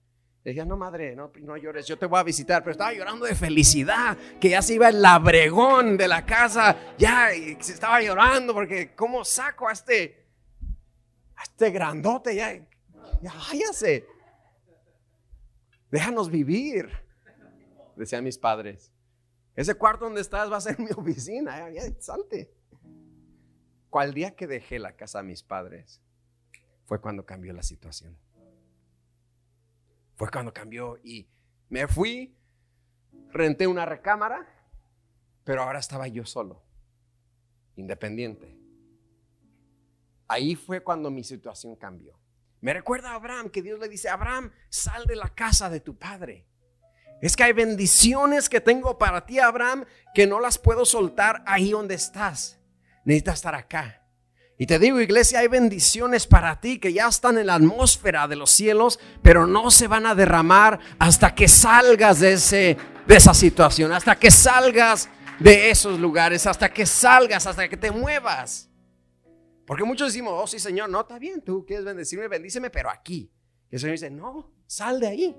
Le 0.44 0.52
dije, 0.52 0.66
no 0.66 0.78
madre, 0.78 1.16
no, 1.16 1.32
no 1.42 1.58
llores, 1.58 1.88
yo 1.88 1.98
te 1.98 2.06
voy 2.06 2.20
a 2.20 2.24
visitar, 2.24 2.62
pero 2.62 2.74
estaba 2.74 2.94
llorando 2.94 3.26
de 3.26 3.34
felicidad, 3.34 4.16
que 4.40 4.50
ya 4.50 4.62
se 4.62 4.76
iba 4.76 4.90
el 4.90 5.02
labregón 5.02 5.98
de 5.98 6.08
la 6.08 6.24
casa, 6.24 6.94
ya 7.00 7.30
se 7.60 7.74
estaba 7.74 8.00
llorando 8.02 8.54
porque 8.54 8.94
cómo 8.94 9.26
saco 9.26 9.68
a 9.68 9.74
este, 9.74 10.28
a 11.36 11.44
este 11.44 11.72
grandote, 11.72 12.36
ya, 12.36 12.54
ya 12.54 13.34
váyase, 13.34 14.06
déjanos 15.96 16.30
vivir, 16.30 16.90
decían 17.96 18.22
mis 18.22 18.38
padres. 18.38 18.92
Ese 19.56 19.76
cuarto 19.76 20.04
donde 20.04 20.20
estás 20.20 20.52
va 20.52 20.58
a 20.58 20.62
ser 20.62 20.78
mi 20.86 20.92
oficina, 20.92 21.72
ya, 21.72 21.84
salte. 22.02 22.54
Cual 23.90 24.14
día 24.14 24.36
que 24.36 24.46
dejé 24.46 24.78
la 24.78 24.98
casa 24.98 25.20
de 25.20 25.30
mis 25.30 25.42
padres 25.42 26.02
fue 26.84 27.00
cuando 27.00 27.26
cambió 27.26 27.54
la 27.54 27.64
situación. 27.64 28.18
Fue 30.18 30.30
cuando 30.30 30.54
cambió 30.54 30.98
y 31.02 31.30
me 31.70 31.88
fui, 31.88 32.36
renté 33.32 33.66
una 33.66 33.86
recámara, 33.86 34.46
pero 35.46 35.64
ahora 35.64 35.80
estaba 35.80 36.10
yo 36.10 36.26
solo, 36.26 36.62
independiente. 37.78 38.60
Ahí 40.28 40.56
fue 40.56 40.84
cuando 40.84 41.10
mi 41.10 41.24
situación 41.24 41.78
cambió. 41.78 42.20
Me 42.62 42.74
recuerda 42.74 43.12
a 43.12 43.16
Abraham 43.16 43.50
que 43.50 43.62
Dios 43.62 43.80
le 43.80 43.90
dice, 43.90 44.10
Abraham, 44.10 44.52
sal 44.70 45.06
de 45.06 45.16
la 45.16 45.30
casa 45.30 45.70
de 45.70 45.80
tu 45.80 45.98
padre. 45.98 46.48
Es 47.22 47.36
que 47.36 47.44
hay 47.44 47.54
bendiciones 47.54 48.50
que 48.50 48.62
tengo 48.62 48.98
para 48.98 49.26
ti, 49.26 49.40
Abraham, 49.40 49.86
que 50.14 50.28
no 50.28 50.40
las 50.40 50.58
puedo 50.58 50.86
soltar 50.86 51.44
ahí 51.46 51.72
donde 51.72 51.96
estás 51.96 52.60
necesitas 53.06 53.36
estar 53.36 53.56
acá. 53.56 54.02
Y 54.58 54.66
te 54.66 54.80
digo, 54.80 55.00
iglesia, 55.00 55.40
hay 55.40 55.48
bendiciones 55.48 56.28
para 56.28 56.60
ti 56.60 56.80
que 56.80 56.92
ya 56.92 57.08
están 57.08 57.38
en 57.38 57.48
la 57.48 57.56
atmósfera 57.56 58.28
de 58.28 58.36
los 58.36 58.50
cielos, 58.52 59.00
pero 59.22 59.46
no 59.46 59.70
se 59.70 59.88
van 59.88 60.06
a 60.06 60.16
derramar 60.16 60.80
hasta 60.98 61.36
que 61.36 61.48
salgas 61.48 62.20
de, 62.22 62.34
ese, 62.34 62.78
de 63.06 63.16
esa 63.16 63.34
situación, 63.34 63.92
hasta 63.92 64.16
que 64.18 64.32
salgas 64.32 65.10
de 65.40 65.70
esos 65.70 66.00
lugares, 66.00 66.48
hasta 66.48 66.74
que 66.74 66.86
salgas, 66.86 67.46
hasta 67.46 67.68
que 67.68 67.78
te 67.78 67.92
muevas. 67.92 68.70
Porque 69.66 69.84
muchos 69.84 70.14
decimos, 70.14 70.34
oh 70.36 70.48
sí, 70.48 70.60
Señor, 70.60 70.90
no, 70.90 71.02
está 71.02 71.18
bien, 71.18 71.42
tú 71.42 71.66
quieres 71.66 71.86
bendecirme, 71.86 72.28
bendíceme, 72.28 72.70
pero 72.70 72.90
aquí. 72.90 73.32
Y 73.72 73.76
el 73.76 73.80
Señor 73.80 73.94
dice, 73.94 74.10
no, 74.12 74.54
sal 74.68 75.00
de 75.00 75.08
ahí. 75.08 75.38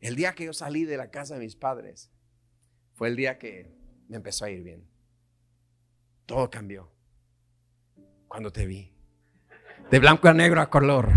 El 0.00 0.16
día 0.16 0.34
que 0.34 0.46
yo 0.46 0.52
salí 0.52 0.84
de 0.84 0.96
la 0.96 1.10
casa 1.10 1.34
de 1.34 1.40
mis 1.40 1.54
padres 1.54 2.10
fue 2.94 3.08
el 3.08 3.16
día 3.16 3.38
que 3.38 3.72
me 4.08 4.16
empezó 4.16 4.44
a 4.44 4.50
ir 4.50 4.62
bien. 4.62 4.88
Todo 6.26 6.50
cambió 6.50 6.90
cuando 8.26 8.50
te 8.50 8.66
vi. 8.66 8.92
De 9.90 9.98
blanco 9.98 10.28
a 10.28 10.32
negro 10.32 10.60
a 10.60 10.70
color 10.70 11.10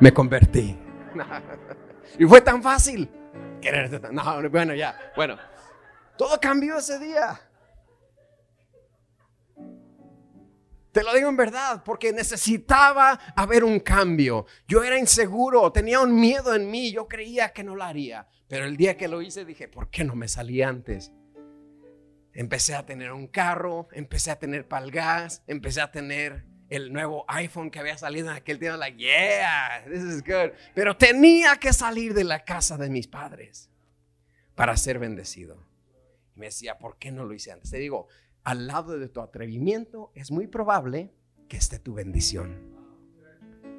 me 0.00 0.12
convertí. 0.12 0.78
y 2.18 2.24
fue 2.24 2.40
tan 2.40 2.62
fácil 2.62 3.10
quererte. 3.60 4.00
No, 4.12 4.48
bueno, 4.50 4.74
ya. 4.74 5.12
Bueno, 5.16 5.36
todo 6.16 6.38
cambió 6.40 6.78
ese 6.78 6.98
día. 6.98 7.40
Te 10.96 11.02
lo 11.02 11.12
digo 11.12 11.28
en 11.28 11.36
verdad, 11.36 11.82
porque 11.84 12.10
necesitaba 12.10 13.20
haber 13.36 13.64
un 13.64 13.80
cambio. 13.80 14.46
Yo 14.66 14.82
era 14.82 14.98
inseguro, 14.98 15.70
tenía 15.70 16.00
un 16.00 16.18
miedo 16.18 16.54
en 16.54 16.70
mí, 16.70 16.90
yo 16.90 17.06
creía 17.06 17.52
que 17.52 17.62
no 17.62 17.76
lo 17.76 17.84
haría. 17.84 18.26
Pero 18.48 18.64
el 18.64 18.78
día 18.78 18.96
que 18.96 19.06
lo 19.06 19.20
hice 19.20 19.44
dije, 19.44 19.68
¿por 19.68 19.90
qué 19.90 20.04
no 20.04 20.14
me 20.14 20.26
salí 20.26 20.62
antes? 20.62 21.12
Empecé 22.32 22.74
a 22.74 22.86
tener 22.86 23.12
un 23.12 23.26
carro, 23.26 23.88
empecé 23.92 24.30
a 24.30 24.38
tener 24.38 24.66
palgas, 24.68 25.42
empecé 25.46 25.82
a 25.82 25.92
tener 25.92 26.46
el 26.70 26.90
nuevo 26.94 27.26
iPhone 27.28 27.70
que 27.70 27.78
había 27.78 27.98
salido 27.98 28.30
en 28.30 28.36
aquel 28.36 28.58
tiempo. 28.58 28.78
Like, 28.78 28.96
yeah, 28.96 29.84
this 29.84 30.02
is 30.02 30.22
good. 30.22 30.52
Pero 30.74 30.96
tenía 30.96 31.56
que 31.56 31.74
salir 31.74 32.14
de 32.14 32.24
la 32.24 32.42
casa 32.42 32.78
de 32.78 32.88
mis 32.88 33.06
padres 33.06 33.68
para 34.54 34.74
ser 34.78 34.98
bendecido. 34.98 35.62
Y 36.34 36.40
me 36.40 36.46
decía, 36.46 36.78
¿por 36.78 36.96
qué 36.96 37.12
no 37.12 37.26
lo 37.26 37.34
hice 37.34 37.52
antes? 37.52 37.70
Te 37.70 37.76
digo, 37.76 38.08
al 38.46 38.68
lado 38.68 38.96
de 38.96 39.08
tu 39.08 39.20
atrevimiento 39.20 40.12
es 40.14 40.30
muy 40.30 40.46
probable 40.46 41.12
que 41.48 41.56
esté 41.56 41.80
tu 41.80 41.94
bendición. 41.94 42.56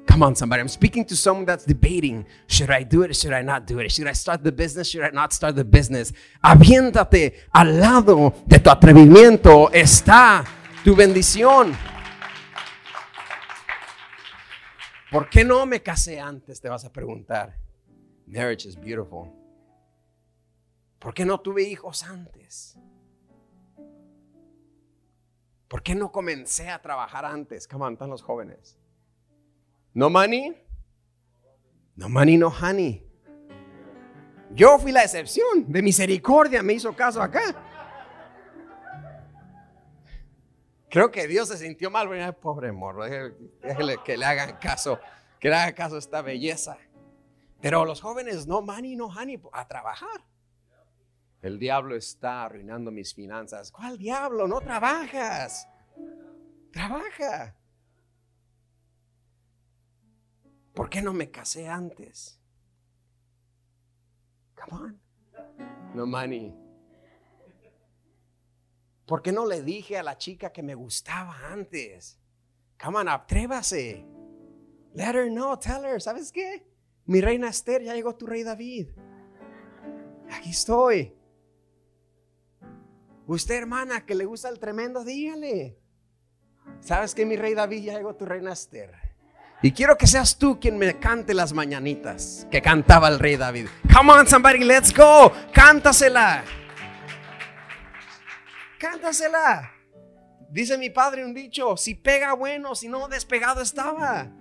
Come 0.06 0.26
on, 0.26 0.36
somebody. 0.36 0.60
I'm 0.60 0.68
speaking 0.68 1.06
to 1.06 1.16
someone 1.16 1.46
that's 1.46 1.64
debating. 1.64 2.26
Should 2.48 2.70
I 2.70 2.84
do 2.84 3.02
it? 3.02 3.14
Should 3.14 3.34
I 3.34 3.42
not 3.42 3.66
do 3.66 3.80
it? 3.80 3.90
Should 3.90 4.10
I 4.10 4.14
start 4.14 4.42
the 4.42 4.52
business? 4.52 4.88
Should 4.88 5.06
I 5.06 5.10
not 5.10 5.32
start 5.32 5.56
the 5.56 5.64
business? 5.64 6.12
Aviéntate 6.42 7.46
al 7.50 7.80
lado 7.80 8.34
de 8.44 8.58
tu 8.58 8.68
atrevimiento 8.68 9.70
está 9.72 10.44
tu 10.84 10.94
bendición. 10.94 11.74
¿Por 15.10 15.30
qué 15.30 15.44
no 15.44 15.64
me 15.64 15.80
casé 15.80 16.20
antes? 16.20 16.60
Te 16.60 16.68
vas 16.68 16.84
a 16.84 16.92
preguntar. 16.92 17.56
Marriage 18.26 18.68
is 18.68 18.76
beautiful. 18.76 19.32
¿Por 20.98 21.14
qué 21.14 21.24
no 21.24 21.40
tuve 21.40 21.62
hijos 21.62 22.02
antes? 22.02 22.76
¿Por 25.68 25.82
qué 25.82 25.94
no 25.94 26.10
comencé 26.10 26.70
a 26.70 26.80
trabajar 26.80 27.26
antes? 27.26 27.68
Come 27.68 27.84
on, 27.84 27.92
están 27.92 28.08
los 28.08 28.22
jóvenes. 28.22 28.78
No 29.92 30.08
money. 30.08 30.56
No 31.94 32.08
money, 32.08 32.38
no 32.38 32.48
honey. 32.48 33.04
Yo 34.50 34.78
fui 34.78 34.92
la 34.92 35.02
excepción. 35.02 35.70
De 35.70 35.82
misericordia 35.82 36.62
me 36.62 36.72
hizo 36.72 36.94
caso 36.96 37.20
acá. 37.20 37.54
Creo 40.88 41.10
que 41.10 41.26
Dios 41.26 41.48
se 41.48 41.58
sintió 41.58 41.90
mal. 41.90 42.08
pobre 42.36 42.72
morro, 42.72 43.04
déjele 43.04 43.98
que 44.02 44.16
le 44.16 44.24
hagan 44.24 44.56
caso, 44.58 44.98
que 45.38 45.50
le 45.50 45.56
hagan 45.56 45.74
caso 45.74 45.96
a 45.96 45.98
esta 45.98 46.22
belleza. 46.22 46.78
Pero 47.60 47.84
los 47.84 48.00
jóvenes, 48.00 48.46
no 48.46 48.62
money, 48.62 48.96
no 48.96 49.06
honey, 49.06 49.38
a 49.52 49.68
trabajar. 49.68 50.24
El 51.48 51.58
diablo 51.58 51.96
está 51.96 52.44
arruinando 52.44 52.90
mis 52.90 53.14
finanzas. 53.14 53.72
¿Cuál 53.72 53.96
diablo? 53.96 54.46
No 54.46 54.60
trabajas. 54.60 55.66
Trabaja. 56.70 57.56
¿Por 60.74 60.90
qué 60.90 61.00
no 61.00 61.14
me 61.14 61.30
casé 61.30 61.66
antes? 61.66 62.38
Come 64.56 64.82
on. 64.82 65.00
No 65.94 66.04
money. 66.04 66.54
¿Por 69.06 69.22
qué 69.22 69.32
no 69.32 69.46
le 69.46 69.62
dije 69.62 69.96
a 69.96 70.02
la 70.02 70.18
chica 70.18 70.52
que 70.52 70.62
me 70.62 70.74
gustaba 70.74 71.34
antes? 71.50 72.20
Come 72.78 72.98
on, 72.98 73.08
atrévase. 73.08 74.06
Let 74.92 75.14
her 75.14 75.30
know, 75.30 75.58
tell 75.58 75.82
her, 75.82 75.98
¿sabes 75.98 76.30
qué? 76.30 76.68
Mi 77.06 77.22
reina 77.22 77.48
Esther, 77.48 77.82
ya 77.82 77.94
llegó 77.94 78.14
tu 78.16 78.26
rey 78.26 78.42
David. 78.42 78.90
Aquí 80.30 80.50
estoy. 80.50 81.17
Usted, 83.28 83.56
hermana, 83.56 84.06
que 84.06 84.14
le 84.14 84.24
gusta 84.24 84.48
el 84.48 84.58
tremendo, 84.58 85.04
dígale. 85.04 85.76
¿Sabes 86.80 87.14
qué, 87.14 87.26
mi 87.26 87.36
rey 87.36 87.52
David, 87.52 87.82
ya 87.82 87.98
llegó 87.98 88.16
tu 88.16 88.24
reina 88.24 88.54
Esther? 88.54 88.90
Y 89.60 89.72
quiero 89.72 89.98
que 89.98 90.06
seas 90.06 90.38
tú 90.38 90.58
quien 90.58 90.78
me 90.78 90.98
cante 90.98 91.34
las 91.34 91.52
mañanitas 91.52 92.46
que 92.50 92.62
cantaba 92.62 93.08
el 93.08 93.18
rey 93.18 93.36
David. 93.36 93.66
Come 93.94 94.12
on, 94.12 94.26
somebody, 94.26 94.64
let's 94.64 94.96
go. 94.96 95.30
Cántasela. 95.52 96.42
Cántasela. 98.78 99.72
Dice 100.48 100.78
mi 100.78 100.88
padre 100.88 101.22
un 101.22 101.34
dicho, 101.34 101.76
si 101.76 101.94
pega 101.96 102.32
bueno, 102.32 102.74
si 102.74 102.88
no 102.88 103.08
despegado 103.08 103.60
estaba. 103.60 104.32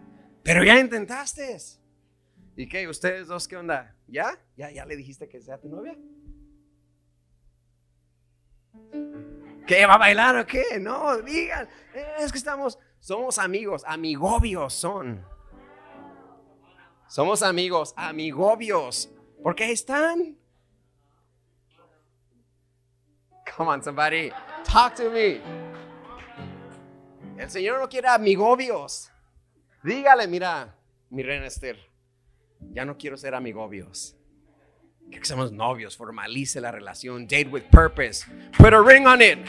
Pero 0.43 0.63
ya 0.63 0.79
intentaste. 0.79 1.57
¿Y 2.55 2.69
qué? 2.69 2.87
¿Ustedes 2.87 3.27
dos 3.27 3.49
qué 3.49 3.57
onda? 3.57 3.97
¿Ya? 4.07 4.39
¿Ya, 4.55 4.71
ya 4.71 4.85
le 4.85 4.95
dijiste 4.95 5.27
que 5.27 5.41
sea 5.41 5.57
tu 5.59 5.67
novia? 5.67 5.97
¿Qué? 9.65 9.85
¿Va 9.85 9.95
a 9.95 9.97
bailar 9.97 10.37
o 10.37 10.45
qué? 10.45 10.79
No, 10.79 11.17
digan. 11.17 11.67
Es 12.19 12.31
que 12.31 12.37
estamos 12.37 12.77
somos 12.99 13.37
amigos, 13.37 13.83
amigobios 13.85 14.73
son. 14.73 15.25
Somos 17.07 17.41
amigos, 17.41 17.93
amigobios. 17.95 19.09
Porque 19.41 19.63
ahí 19.63 19.71
están. 19.71 20.37
Come 23.55 23.69
on, 23.69 23.83
somebody. 23.83 24.31
Talk 24.65 24.95
to 24.95 25.09
me. 25.09 25.39
El 27.37 27.49
Señor 27.49 27.79
no 27.79 27.87
quiere 27.87 28.09
amigobios. 28.09 29.09
Dígale, 29.83 30.27
mira, 30.27 30.75
mi 31.09 31.23
reina 31.23 31.45
Esther, 31.45 31.77
ya 32.71 32.83
no 32.83 32.97
quiero 32.97 33.15
ser 33.15 33.35
amigobios. 33.35 34.17
Que 35.11 35.23
seamos 35.23 35.51
novios, 35.51 35.97
formalice 35.97 36.61
la 36.61 36.71
relación, 36.71 37.27
date 37.27 37.49
with 37.49 37.63
purpose. 37.71 38.25
Put 38.57 38.73
a 38.73 38.81
ring 38.81 39.07
on 39.07 39.21
it 39.21 39.39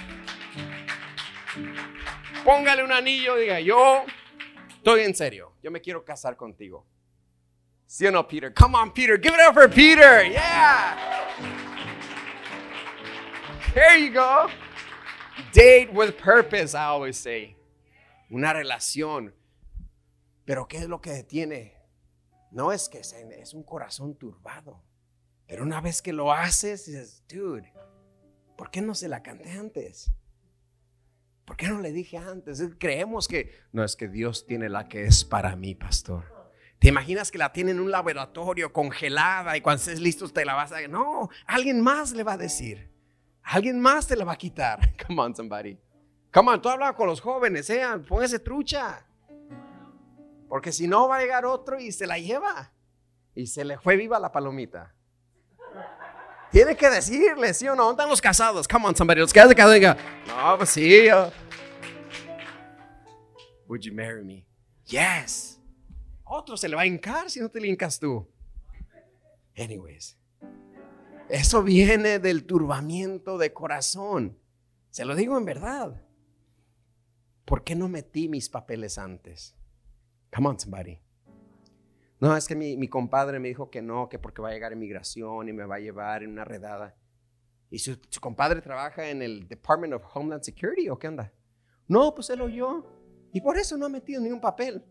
póngale 2.49 2.83
un 2.83 2.93
anillo, 2.93 3.37
diga, 3.37 3.61
yo 3.61 4.05
estoy 4.69 5.03
en 5.03 5.15
serio, 5.15 5.53
yo 5.63 5.71
me 5.71 5.83
quiero 5.83 6.03
casar 6.03 6.35
contigo. 6.35 6.87
¿Sí 7.87 8.07
o 8.07 8.11
no, 8.11 8.27
Peter? 8.27 8.55
Come 8.55 8.75
on, 8.75 8.93
Peter, 8.93 9.19
give 9.21 9.35
it 9.35 9.41
up 9.47 9.53
for 9.53 9.69
Peter, 9.69 10.25
yeah. 10.25 10.97
There 13.75 13.99
you 13.99 14.13
go. 14.13 14.49
Date 15.53 15.93
with 15.93 16.17
purpose, 16.17 16.75
I 16.75 16.85
always 16.85 17.19
say. 17.19 17.55
Una 18.31 18.55
relación. 18.55 19.35
Pero 20.47 20.67
¿qué 20.67 20.79
es 20.79 20.89
lo 20.89 21.01
que 21.01 21.11
detiene? 21.11 21.75
No 22.51 22.73
es 22.73 22.89
que 22.89 23.01
es 23.01 23.55
un 23.55 23.63
corazón 23.63 24.17
turbado. 24.17 24.83
Pero 25.49 25.63
una 25.63 25.81
vez 25.81 26.03
que 26.03 26.13
lo 26.13 26.31
haces, 26.31 26.87
dices, 26.87 27.25
dude, 27.27 27.73
¿por 28.57 28.71
qué 28.71 28.83
no 28.83 28.95
se 28.95 29.09
la 29.09 29.23
canté 29.23 29.51
antes? 29.51 30.13
¿Por 31.47 31.57
qué 31.57 31.69
no 31.69 31.81
le 31.81 31.91
dije 31.91 32.19
antes? 32.19 32.63
Creemos 32.79 33.27
que 33.27 33.51
no 33.73 33.83
es 33.83 33.97
que 33.97 34.09
Dios 34.09 34.45
tiene 34.47 34.69
la 34.69 34.87
que 34.87 35.05
es 35.05 35.25
para 35.25 35.57
mí, 35.57 35.75
pastor. 35.75 36.25
¿Te 36.79 36.89
imaginas 36.89 37.31
que 37.31 37.39
la 37.39 37.51
tiene 37.51 37.71
en 37.71 37.81
un 37.81 37.91
laboratorio 37.91 38.73
congelada 38.73 39.57
y 39.57 39.63
cuando 39.63 39.81
estés 39.81 40.01
listo 40.01 40.29
te 40.29 40.45
la 40.45 40.55
vas 40.55 40.71
a... 40.71 40.87
No, 40.87 41.31
alguien 41.47 41.81
más 41.81 42.13
le 42.13 42.23
va 42.23 42.35
a 42.35 42.39
decir. 42.39 42.93
Alguien 43.43 43.81
más 43.81 44.07
te 44.07 44.15
la 44.15 44.27
va 44.27 44.35
a 44.35 44.37
quitar. 44.37 44.95
Come 45.07 45.23
on, 45.23 45.35
somebody. 45.35 45.79
Come 46.31 46.53
on, 46.53 46.61
tú 46.61 46.69
hablas 46.69 46.93
con 46.93 47.07
los 47.07 47.23
jóvenes, 47.23 47.71
eh, 47.71 47.83
póngase 48.07 48.39
trucha. 48.39 49.07
Porque 50.47 50.71
si 50.71 50.87
no 50.87 51.09
va 51.09 51.17
a 51.17 51.21
llegar 51.21 51.47
otro 51.47 51.81
y 51.81 51.91
se 51.91 52.07
la 52.07 52.19
lleva. 52.19 52.71
Y 53.35 53.47
se 53.47 53.65
le 53.65 53.79
fue 53.79 53.97
viva 53.97 54.21
la 54.21 54.31
palomita. 54.31 54.95
Tiene 56.51 56.77
que 56.77 56.89
decirle, 56.89 57.53
¿sí 57.53 57.69
o 57.69 57.75
no? 57.75 57.85
¿Dónde 57.85 58.03
están 58.03 58.11
los 58.11 58.21
casados? 58.21 58.67
Come 58.67 58.87
on, 58.87 58.97
somebody. 58.97 59.21
Los 59.21 59.33
casados 59.33 59.55
de 59.55 59.75
diga, 59.75 59.97
no, 60.27 60.57
pues 60.57 60.71
sí. 60.71 61.09
Would 63.67 63.83
you 63.83 63.93
marry 63.93 64.25
me? 64.25 64.47
Yes. 64.87 65.61
Otro 66.25 66.57
se 66.57 66.69
le 66.69 66.77
va 66.77 66.83
a 66.83 66.87
hincar 66.87 67.31
si 67.31 67.41
no 67.41 67.51
te 67.51 67.61
le 67.61 67.69
hincas 67.69 67.99
tú. 67.99 68.27
Anyways. 69.57 70.19
Eso 71.29 71.63
viene 71.63 72.19
del 72.19 72.47
turbamiento 72.47 73.37
de 73.37 73.53
corazón. 73.53 74.39
Se 74.91 75.05
lo 75.05 75.15
digo 75.15 75.37
en 75.37 75.45
verdad. 75.45 76.03
¿Por 77.45 77.65
qué 77.65 77.75
no 77.75 77.89
metí 77.89 78.29
mis 78.29 78.49
papeles 78.49 78.97
antes? 78.97 79.55
Come 80.35 80.49
on, 80.49 80.59
somebody. 80.59 81.01
No, 82.21 82.37
es 82.37 82.49
que 82.49 82.57
mi, 82.57 82.89
compadre 82.89 83.39
me 83.39 83.49
dijo 83.49 83.71
que 83.71 83.81
no, 83.81 84.09
que 84.09 84.19
porque 84.19 84.43
va 84.43 84.49
a 84.49 84.53
llegar 84.53 84.73
inmigración 84.73 85.49
y 85.49 85.53
me 85.53 85.65
va 85.65 85.77
a 85.77 85.81
llevar 85.81 86.23
en 86.23 86.33
una 86.33 86.45
redada. 86.45 86.97
¿Y 87.71 87.79
su, 87.79 87.99
compadre 88.21 88.61
trabaja 88.61 89.09
en 89.09 89.23
el 89.23 89.47
Department 89.47 89.95
of 89.95 90.05
Homeland 90.15 90.43
Security 90.43 90.89
o 90.89 90.99
qué 90.99 91.07
anda? 91.07 91.33
No, 91.87 92.15
pues 92.15 92.31
él 92.31 92.41
oyó. 92.41 92.85
Y 93.33 93.41
por 93.41 93.57
eso 93.57 93.77
no 93.77 93.87
ha 93.87 93.89
metido 93.89 94.21
ni 94.21 94.33
un 94.33 94.41
papel. 94.41 94.85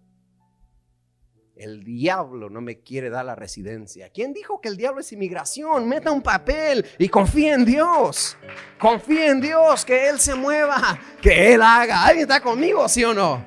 El 1.56 1.84
diablo 1.84 2.50
no 2.50 2.62
me 2.62 2.82
quiere 2.82 3.10
dar 3.10 3.26
la 3.26 3.36
residencia. 3.36 4.10
¿Quién 4.12 4.32
dijo 4.32 4.62
que 4.62 4.70
el 4.70 4.78
diablo 4.78 5.02
es 5.02 5.12
inmigración? 5.12 5.90
Meta 5.90 6.12
un 6.12 6.22
papel 6.22 6.86
y 7.00 7.10
confía 7.10 7.56
en 7.56 7.66
Dios. 7.66 8.38
Confía 8.80 9.32
en 9.32 9.42
Dios, 9.42 9.84
que 9.84 10.08
Él 10.08 10.20
se 10.20 10.36
mueva, 10.36 11.00
que 11.20 11.56
Él 11.56 11.62
haga. 11.64 12.06
¿Alguien 12.06 12.30
está 12.30 12.42
conmigo, 12.42 12.88
sí 12.88 13.04
o 13.04 13.14
no? 13.14 13.44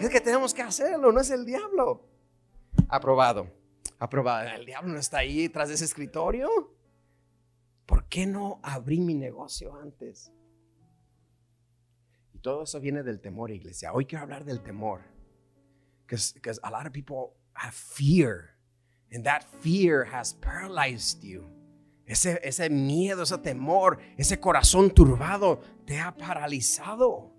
Es 0.00 0.08
que 0.08 0.22
tenemos 0.22 0.54
que 0.54 0.62
hacerlo, 0.62 1.12
no 1.12 1.20
es 1.20 1.30
el 1.30 1.44
diablo. 1.44 2.07
Aprobado. 2.88 3.48
Aprobado. 3.98 4.48
El 4.48 4.66
diablo 4.66 4.92
no 4.92 4.98
está 4.98 5.18
ahí 5.18 5.48
tras 5.48 5.70
ese 5.70 5.84
escritorio. 5.84 6.48
¿Por 7.86 8.08
qué 8.08 8.26
no 8.26 8.60
abrí 8.62 9.00
mi 9.00 9.14
negocio 9.14 9.74
antes? 9.76 10.32
Y 12.34 12.38
todo 12.38 12.62
eso 12.62 12.78
viene 12.80 13.02
del 13.02 13.20
temor, 13.20 13.50
iglesia. 13.50 13.92
Hoy 13.92 14.04
quiero 14.04 14.22
hablar 14.22 14.44
del 14.44 14.62
temor. 14.62 15.02
Because 16.06 16.60
a 16.62 16.70
lot 16.70 16.86
of 16.86 16.92
people 16.92 17.34
have 17.54 17.74
fear. 17.74 18.56
And 19.10 19.24
that 19.24 19.44
fear 19.60 20.04
has 20.04 20.34
paralyzed 20.34 21.22
you. 21.22 21.46
Ese, 22.06 22.40
ese 22.42 22.70
miedo, 22.70 23.22
ese 23.22 23.38
temor, 23.38 23.98
ese 24.16 24.38
corazón 24.38 24.90
turbado 24.90 25.60
te 25.84 25.98
ha 25.98 26.16
paralizado. 26.16 27.32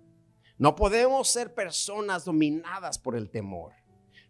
No 0.58 0.76
podemos 0.76 1.28
ser 1.28 1.54
personas 1.54 2.24
dominadas 2.24 2.98
por 2.98 3.16
el 3.16 3.30
temor. 3.30 3.72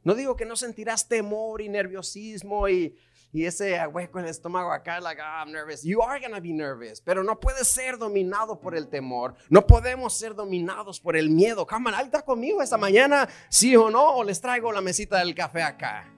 No 0.03 0.15
digo 0.15 0.37
que 0.37 0.47
no 0.47 0.57
sentirás 0.57 1.09
temor 1.09 1.61
y 1.61 1.69
nerviosismo 1.69 2.69
y, 2.69 2.97
y 3.33 3.45
ese 3.45 3.87
hueco 3.87 4.19
en 4.19 4.25
el 4.25 4.31
estómago 4.31 4.73
acá, 4.73 5.01
like, 5.01 5.21
oh, 5.21 5.25
I'm 5.25 5.53
nervous. 5.53 5.83
You 5.83 6.03
are 6.03 6.21
to 6.21 6.41
be 6.41 6.53
nervous, 6.53 7.01
pero 7.01 7.23
no 7.23 7.39
puedes 7.39 7.69
ser 7.69 7.99
dominado 7.99 8.61
por 8.61 8.75
el 8.75 8.89
temor. 8.89 9.35
No 9.49 9.67
podemos 9.67 10.15
ser 10.15 10.35
dominados 10.35 10.99
por 11.01 11.17
el 11.17 11.31
miedo. 11.31 11.67
Come 11.67 11.91
on, 11.91 12.01
está 12.01 12.23
conmigo 12.23 12.63
esta 12.63 12.77
mañana? 12.77 13.29
¿Sí 13.49 13.77
o 13.77 13.91
no? 13.91 14.17
¿O 14.17 14.25
les 14.25 14.41
traigo 14.41 14.73
la 14.73 14.81
mesita 14.81 15.19
del 15.19 15.35
café 15.35 15.63
acá? 15.63 16.13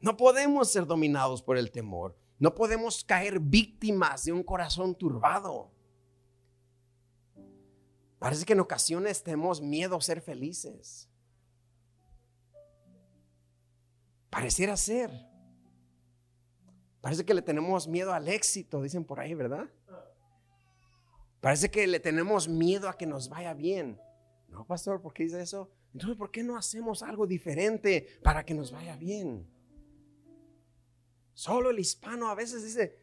No 0.00 0.16
podemos 0.16 0.70
ser 0.70 0.84
dominados 0.84 1.42
por 1.42 1.56
el 1.56 1.70
temor. 1.70 2.16
No 2.38 2.54
podemos 2.54 3.02
caer 3.02 3.40
víctimas 3.40 4.24
de 4.24 4.32
un 4.32 4.42
corazón 4.42 4.94
turbado. 4.94 5.72
Parece 8.18 8.44
que 8.44 8.52
en 8.52 8.60
ocasiones 8.60 9.22
tenemos 9.22 9.60
miedo 9.60 9.96
a 9.96 10.00
ser 10.00 10.20
felices. 10.20 11.07
Pareciera 14.30 14.76
ser. 14.76 15.10
Parece 17.00 17.24
que 17.24 17.34
le 17.34 17.42
tenemos 17.42 17.86
miedo 17.86 18.12
al 18.12 18.28
éxito, 18.28 18.82
dicen 18.82 19.04
por 19.04 19.20
ahí, 19.20 19.34
¿verdad? 19.34 19.68
Parece 21.40 21.70
que 21.70 21.86
le 21.86 22.00
tenemos 22.00 22.48
miedo 22.48 22.88
a 22.88 22.96
que 22.96 23.06
nos 23.06 23.28
vaya 23.28 23.54
bien. 23.54 24.00
No, 24.48 24.66
pastor, 24.66 25.00
¿por 25.00 25.12
qué 25.12 25.24
dice 25.24 25.40
eso? 25.40 25.70
Entonces, 25.92 26.18
¿por 26.18 26.30
qué 26.30 26.42
no 26.42 26.56
hacemos 26.56 27.02
algo 27.02 27.26
diferente 27.26 28.18
para 28.22 28.44
que 28.44 28.54
nos 28.54 28.72
vaya 28.72 28.96
bien? 28.96 29.48
Solo 31.32 31.70
el 31.70 31.78
hispano 31.78 32.28
a 32.28 32.34
veces 32.34 32.64
dice, 32.64 32.98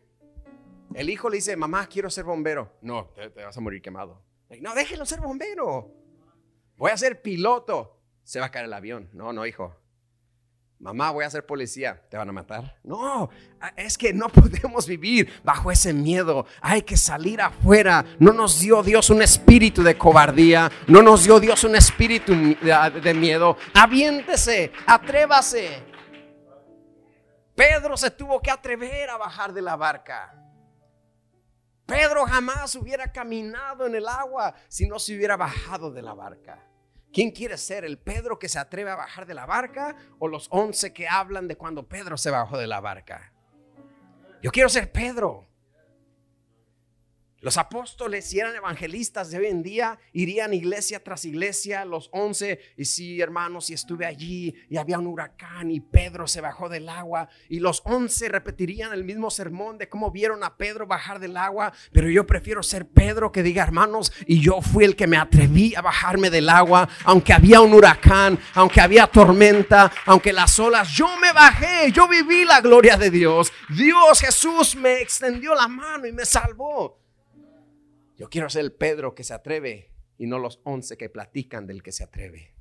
el 0.93 1.09
hijo 1.09 1.29
le 1.29 1.37
dice, 1.37 1.55
mamá, 1.55 1.87
quiero 1.87 2.09
ser 2.09 2.25
bombero. 2.25 2.73
No, 2.81 3.09
te, 3.15 3.29
vas 3.29 3.55
a 3.55 3.61
morir 3.61 3.81
quemado. 3.81 4.21
No, 4.61 4.75
déjelo 4.75 5.05
ser 5.05 5.21
bombero. 5.21 5.91
Voy 6.77 6.91
a 6.91 6.97
ser 6.97 7.21
piloto. 7.21 8.01
Se 8.23 8.39
va 8.39 8.47
a 8.47 8.51
caer 8.51 8.65
el 8.65 8.73
avión. 8.73 9.09
No, 9.13 9.31
no, 9.33 9.45
hijo. 9.45 9.75
Mamá, 10.79 11.09
voy 11.11 11.23
a 11.23 11.29
ser 11.29 11.45
policía. 11.45 12.01
¿Te 12.09 12.17
van 12.17 12.29
a 12.29 12.33
matar? 12.33 12.77
No, 12.83 13.29
es 13.75 13.97
que 13.97 14.13
no 14.13 14.29
podemos 14.29 14.87
vivir 14.87 15.41
bajo 15.43 15.71
ese 15.71 15.93
miedo. 15.93 16.45
Hay 16.61 16.81
que 16.81 16.97
salir 16.97 17.41
afuera. 17.41 18.05
No 18.19 18.33
nos 18.33 18.59
dio 18.59 18.83
Dios 18.83 19.09
un 19.09 19.21
espíritu 19.21 19.83
de 19.83 19.97
cobardía. 19.97 20.71
No 20.87 21.01
nos 21.01 21.23
dio 21.23 21.39
Dios 21.39 21.63
un 21.63 21.75
espíritu 21.75 22.33
de 22.33 23.13
miedo. 23.13 23.57
Aviéntese, 23.73 24.71
atrévase. 24.85 25.83
Pedro 27.55 27.95
se 27.95 28.11
tuvo 28.11 28.41
que 28.41 28.51
atrever 28.51 29.09
a 29.09 29.17
bajar 29.17 29.53
de 29.53 29.61
la 29.61 29.77
barca. 29.77 30.33
Pedro 31.85 32.25
jamás 32.25 32.75
hubiera 32.75 33.11
caminado 33.11 33.85
en 33.85 33.95
el 33.95 34.07
agua 34.07 34.53
si 34.67 34.87
no 34.87 34.99
se 34.99 35.15
hubiera 35.15 35.37
bajado 35.37 35.91
de 35.91 36.01
la 36.01 36.13
barca. 36.13 36.61
¿Quién 37.15 37.31
quiere 37.31 37.57
ser? 37.57 37.85
¿El 37.85 37.97
Pedro 37.97 38.37
que 38.37 38.49
se 38.49 38.59
atreve 38.59 38.91
a 38.91 38.95
bajar 38.97 39.25
de 39.25 39.33
la 39.33 39.45
barca 39.45 39.95
o 40.19 40.27
los 40.27 40.49
once 40.51 40.91
que 40.91 41.07
hablan 41.07 41.47
de 41.47 41.55
cuando 41.55 41.87
Pedro 41.87 42.17
se 42.17 42.29
bajó 42.29 42.57
de 42.57 42.67
la 42.67 42.81
barca? 42.81 43.31
Yo 44.43 44.51
quiero 44.51 44.67
ser 44.67 44.91
Pedro. 44.91 45.47
Los 47.45 47.59
apóstoles, 47.59 48.25
si 48.25 48.39
eran 48.39 48.55
evangelistas 48.55 49.29
de 49.29 49.37
hoy 49.37 49.45
en 49.45 49.61
día, 49.61 49.99
irían 50.13 50.51
iglesia 50.51 51.03
tras 51.03 51.25
iglesia, 51.25 51.85
los 51.85 52.09
once, 52.11 52.59
y 52.75 52.85
sí, 52.85 53.21
hermanos, 53.21 53.69
y 53.69 53.75
estuve 53.75 54.07
allí, 54.07 54.55
y 54.67 54.77
había 54.77 54.97
un 54.97 55.05
huracán, 55.05 55.69
y 55.69 55.79
Pedro 55.79 56.25
se 56.25 56.41
bajó 56.41 56.69
del 56.69 56.89
agua, 56.89 57.29
y 57.47 57.59
los 57.59 57.83
once 57.85 58.29
repetirían 58.29 58.93
el 58.93 59.03
mismo 59.03 59.29
sermón 59.29 59.77
de 59.77 59.87
cómo 59.87 60.09
vieron 60.09 60.43
a 60.43 60.57
Pedro 60.57 60.87
bajar 60.87 61.19
del 61.19 61.37
agua, 61.37 61.71
pero 61.91 62.09
yo 62.09 62.25
prefiero 62.25 62.63
ser 62.63 62.87
Pedro 62.87 63.31
que 63.31 63.43
diga, 63.43 63.61
hermanos, 63.61 64.11
y 64.25 64.41
yo 64.41 64.59
fui 64.63 64.83
el 64.83 64.95
que 64.95 65.05
me 65.05 65.17
atreví 65.17 65.75
a 65.75 65.83
bajarme 65.83 66.31
del 66.31 66.49
agua, 66.49 66.89
aunque 67.03 67.31
había 67.31 67.61
un 67.61 67.75
huracán, 67.75 68.39
aunque 68.55 68.81
había 68.81 69.05
tormenta, 69.05 69.91
aunque 70.07 70.33
las 70.33 70.57
olas, 70.57 70.89
yo 70.89 71.15
me 71.19 71.31
bajé, 71.31 71.91
yo 71.91 72.07
viví 72.07 72.43
la 72.43 72.59
gloria 72.61 72.97
de 72.97 73.11
Dios, 73.11 73.53
Dios 73.69 74.19
Jesús 74.19 74.75
me 74.75 74.99
extendió 74.99 75.53
la 75.53 75.67
mano 75.67 76.07
y 76.07 76.11
me 76.11 76.25
salvó. 76.25 77.04
Yo 78.17 78.29
quiero 78.29 78.49
ser 78.49 78.63
el 78.63 78.71
Pedro 78.71 79.13
que 79.13 79.23
se 79.23 79.33
atreve 79.33 79.91
y 80.17 80.27
no 80.27 80.39
los 80.39 80.61
once 80.63 80.97
que 80.97 81.09
platican 81.09 81.67
del 81.67 81.83
que 81.83 81.91
se 81.91 82.03
atreve. 82.03 82.55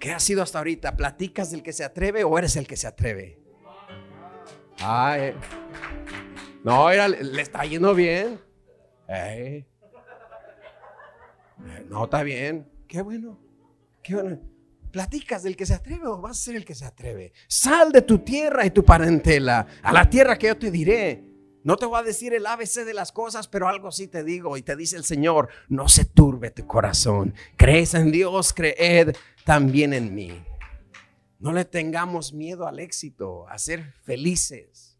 ¿Qué 0.00 0.12
ha 0.12 0.20
sido 0.20 0.42
hasta 0.42 0.58
ahorita? 0.58 0.96
¿Platicas 0.96 1.50
del 1.50 1.62
que 1.62 1.72
se 1.72 1.84
atreve 1.84 2.24
o 2.24 2.38
eres 2.38 2.56
el 2.56 2.66
que 2.66 2.76
se 2.76 2.86
atreve? 2.86 3.38
Ay, 4.78 5.34
no, 6.64 6.90
le 6.90 7.42
está 7.42 7.64
yendo 7.64 7.94
bien. 7.94 8.40
no, 11.88 12.04
está 12.04 12.22
bien. 12.22 12.68
Qué 12.88 13.02
bueno. 13.02 13.38
Qué 14.02 14.14
bueno. 14.14 14.40
¿Platicas 14.90 15.42
del 15.42 15.56
que 15.56 15.66
se 15.66 15.74
atreve 15.74 16.06
o 16.06 16.20
vas 16.20 16.38
a 16.38 16.44
ser 16.44 16.56
el 16.56 16.64
que 16.64 16.74
se 16.74 16.84
atreve? 16.84 17.32
Sal 17.48 17.90
de 17.92 18.02
tu 18.02 18.20
tierra 18.20 18.64
y 18.64 18.70
tu 18.70 18.84
parentela 18.84 19.66
a 19.82 19.92
la 19.92 20.08
tierra 20.08 20.38
que 20.38 20.46
yo 20.46 20.56
te 20.56 20.70
diré. 20.70 21.33
No 21.64 21.76
te 21.78 21.86
voy 21.86 21.98
a 21.98 22.02
decir 22.02 22.34
el 22.34 22.46
ABC 22.46 22.84
de 22.84 22.92
las 22.92 23.10
cosas, 23.10 23.48
pero 23.48 23.68
algo 23.68 23.90
sí 23.90 24.06
te 24.06 24.22
digo 24.22 24.58
y 24.58 24.62
te 24.62 24.76
dice 24.76 24.96
el 24.96 25.04
Señor, 25.04 25.48
no 25.68 25.88
se 25.88 26.04
turbe 26.04 26.50
tu 26.50 26.66
corazón. 26.66 27.34
Crees 27.56 27.94
en 27.94 28.12
Dios, 28.12 28.52
creed 28.52 29.16
también 29.46 29.94
en 29.94 30.14
mí. 30.14 30.44
No 31.38 31.52
le 31.54 31.64
tengamos 31.64 32.34
miedo 32.34 32.68
al 32.68 32.80
éxito, 32.80 33.48
a 33.48 33.56
ser 33.56 33.94
felices. 34.02 34.98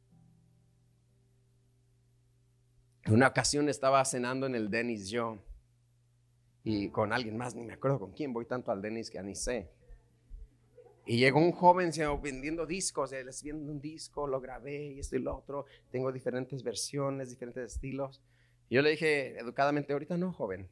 En 3.05 3.13
una 3.13 3.29
ocasión 3.29 3.69
estaba 3.69 4.03
cenando 4.07 4.47
en 4.47 4.55
el 4.55 4.71
Denis 4.71 5.11
yo 5.11 5.39
y 6.63 6.89
con 6.89 7.13
alguien 7.13 7.37
más, 7.37 7.55
ni 7.55 7.63
me 7.63 7.75
acuerdo 7.75 7.99
con 7.99 8.13
quién, 8.13 8.33
voy 8.33 8.47
tanto 8.47 8.73
al 8.73 8.81
Denis 8.81 9.11
que 9.11 9.23
ni 9.23 9.35
sé. 9.35 9.71
Y 11.07 11.19
llegó 11.19 11.39
un 11.39 11.53
joven 11.53 11.91
vendiendo 12.23 12.65
discos, 12.65 13.13
les 13.13 13.43
viendo 13.43 13.71
un 13.71 13.81
disco, 13.81 14.27
lo 14.27 14.41
grabé 14.41 14.87
y 14.87 15.01
esto 15.01 15.17
y 15.17 15.19
lo 15.19 15.37
otro. 15.37 15.67
Tengo 15.91 16.11
diferentes 16.11 16.63
versiones, 16.63 17.29
diferentes 17.29 17.75
estilos. 17.75 18.23
Y 18.71 18.77
yo 18.77 18.83
le 18.83 18.91
dije 18.91 19.39
educadamente, 19.39 19.93
ahorita 19.93 20.17
no, 20.17 20.33
joven. 20.33 20.69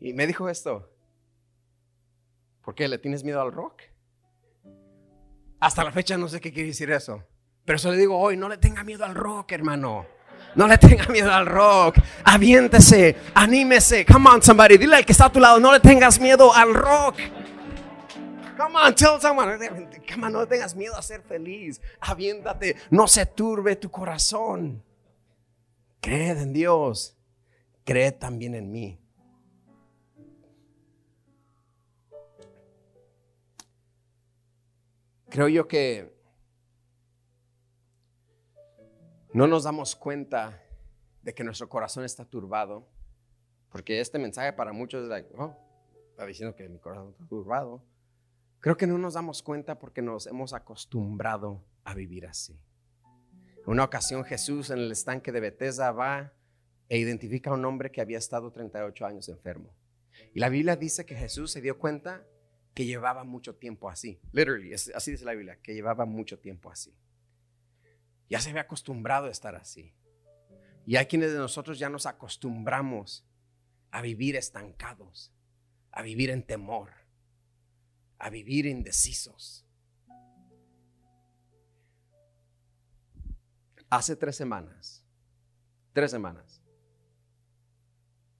Y 0.00 0.14
me 0.14 0.26
dijo 0.26 0.48
esto, 0.48 0.90
¿por 2.64 2.74
qué 2.74 2.88
le 2.88 2.98
tienes 2.98 3.22
miedo 3.22 3.40
al 3.42 3.52
rock? 3.52 3.82
Hasta 5.60 5.84
la 5.84 5.92
fecha 5.92 6.16
no 6.16 6.26
sé 6.26 6.40
qué 6.40 6.52
quiere 6.52 6.68
decir 6.68 6.90
eso. 6.90 7.22
Pero 7.64 7.76
eso 7.76 7.92
le 7.92 7.98
digo 7.98 8.18
hoy, 8.18 8.36
no 8.36 8.48
le 8.48 8.56
tenga 8.56 8.82
miedo 8.82 9.04
al 9.04 9.14
rock, 9.14 9.52
hermano. 9.52 10.06
No 10.54 10.66
le 10.66 10.78
tenga 10.78 11.06
miedo 11.08 11.32
al 11.32 11.46
rock. 11.46 11.96
Aviéntese, 12.24 13.14
anímese. 13.34 14.04
Come 14.06 14.28
on, 14.30 14.42
somebody. 14.42 14.78
Dile 14.78 14.96
al 14.96 15.04
que 15.04 15.12
está 15.12 15.26
a 15.26 15.32
tu 15.32 15.38
lado, 15.38 15.60
no 15.60 15.70
le 15.70 15.80
tengas 15.80 16.18
miedo 16.18 16.52
al 16.52 16.74
rock. 16.74 17.16
Come 18.62 18.76
on, 18.76 18.94
tell 18.94 19.18
someone. 19.20 19.58
Come 20.06 20.24
on, 20.24 20.32
no 20.32 20.46
tengas 20.46 20.76
miedo 20.76 20.94
a 20.96 21.02
ser 21.02 21.20
feliz. 21.22 21.80
Aviéntate, 22.00 22.76
no 22.90 23.08
se 23.08 23.26
turbe 23.26 23.74
tu 23.74 23.90
corazón. 23.90 24.84
Creed 26.00 26.38
en 26.38 26.52
Dios. 26.52 27.16
Creed 27.84 28.14
también 28.20 28.54
en 28.54 28.70
mí. 28.70 29.00
Creo 35.28 35.48
yo 35.48 35.66
que 35.66 36.14
no 39.32 39.48
nos 39.48 39.64
damos 39.64 39.96
cuenta 39.96 40.62
de 41.22 41.34
que 41.34 41.42
nuestro 41.42 41.68
corazón 41.68 42.04
está 42.04 42.24
turbado, 42.24 42.86
porque 43.70 43.98
este 43.98 44.20
mensaje 44.20 44.52
para 44.52 44.72
muchos 44.72 45.02
es 45.02 45.08
like, 45.08 45.28
oh, 45.36 45.52
está 46.10 46.26
diciendo 46.26 46.54
que 46.54 46.68
mi 46.68 46.78
corazón 46.78 47.10
está 47.10 47.26
turbado. 47.26 47.82
Creo 48.62 48.76
que 48.76 48.86
no 48.86 48.96
nos 48.96 49.14
damos 49.14 49.42
cuenta 49.42 49.80
porque 49.80 50.02
nos 50.02 50.28
hemos 50.28 50.52
acostumbrado 50.52 51.64
a 51.82 51.94
vivir 51.94 52.26
así. 52.26 52.56
En 53.56 53.72
una 53.72 53.82
ocasión 53.82 54.22
Jesús 54.22 54.70
en 54.70 54.78
el 54.78 54.92
estanque 54.92 55.32
de 55.32 55.40
Bethesda 55.40 55.90
va 55.90 56.32
e 56.88 56.96
identifica 56.96 57.50
a 57.50 57.54
un 57.54 57.64
hombre 57.64 57.90
que 57.90 58.00
había 58.00 58.18
estado 58.18 58.52
38 58.52 59.04
años 59.04 59.28
enfermo. 59.28 59.74
Y 60.32 60.38
la 60.38 60.48
Biblia 60.48 60.76
dice 60.76 61.04
que 61.04 61.16
Jesús 61.16 61.50
se 61.50 61.60
dio 61.60 61.76
cuenta 61.76 62.24
que 62.72 62.86
llevaba 62.86 63.24
mucho 63.24 63.56
tiempo 63.56 63.90
así. 63.90 64.20
Literally, 64.30 64.72
así 64.72 65.10
dice 65.10 65.24
la 65.24 65.34
Biblia, 65.34 65.58
que 65.60 65.74
llevaba 65.74 66.04
mucho 66.04 66.38
tiempo 66.38 66.70
así. 66.70 66.94
Ya 68.30 68.40
se 68.40 68.50
había 68.50 68.62
acostumbrado 68.62 69.26
a 69.26 69.32
estar 69.32 69.56
así. 69.56 69.92
Y 70.86 70.94
hay 70.94 71.06
quienes 71.06 71.32
de 71.32 71.38
nosotros 71.38 71.80
ya 71.80 71.88
nos 71.88 72.06
acostumbramos 72.06 73.26
a 73.90 74.02
vivir 74.02 74.36
estancados, 74.36 75.32
a 75.90 76.02
vivir 76.02 76.30
en 76.30 76.44
temor 76.44 77.01
a 78.22 78.30
vivir 78.30 78.66
indecisos. 78.66 79.66
Hace 83.90 84.14
tres 84.14 84.36
semanas, 84.36 85.04
tres 85.92 86.12
semanas, 86.12 86.62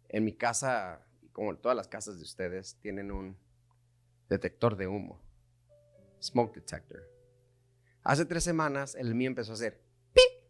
en 0.09 0.25
mi 0.25 0.35
casa, 0.35 1.05
como 1.33 1.51
en 1.51 1.57
todas 1.61 1.77
las 1.77 1.89
casas 1.89 2.17
de 2.17 2.23
ustedes, 2.23 2.77
tienen 2.77 3.11
un 3.11 3.37
detector 4.29 4.77
de 4.77 4.87
humo, 4.87 5.21
smoke 6.23 6.55
detector. 6.55 7.03
Hace 8.05 8.25
tres 8.25 8.45
semanas 8.45 8.95
el 8.95 9.17
mío 9.17 9.27
empezó 9.27 9.51
a 9.51 9.55
hacer 9.55 9.83
pip, 10.13 10.49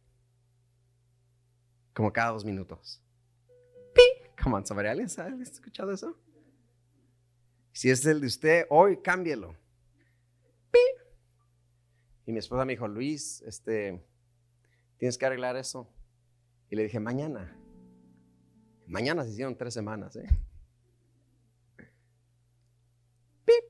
Como 1.94 2.12
cada 2.12 2.32
dos 2.32 2.44
minutos. 2.44 3.02
¡Pi! 3.94 4.02
Come 4.42 4.56
on, 4.56 4.66
somebody. 4.66 4.88
¿Alguien 4.88 5.08
ha 5.18 5.42
escuchado 5.42 5.90
eso? 5.90 6.18
Si 7.72 7.90
es 7.90 8.04
el 8.04 8.20
de 8.20 8.26
usted, 8.26 8.66
hoy 8.68 8.98
cámbielo. 8.98 9.56
¡Pi! 10.70 10.78
Y 12.26 12.32
mi 12.32 12.38
esposa 12.38 12.64
me 12.64 12.74
dijo, 12.74 12.86
Luis, 12.86 13.42
este, 13.42 14.04
tienes 14.98 15.16
que 15.16 15.26
arreglar 15.26 15.56
eso. 15.56 15.88
Y 16.68 16.76
le 16.76 16.84
dije, 16.84 17.00
mañana. 17.00 17.56
Mañana 18.86 19.24
se 19.24 19.30
hicieron 19.30 19.56
tres 19.56 19.72
semanas, 19.72 20.16
¿eh? 20.16 20.28
¡Pip! 23.46 23.64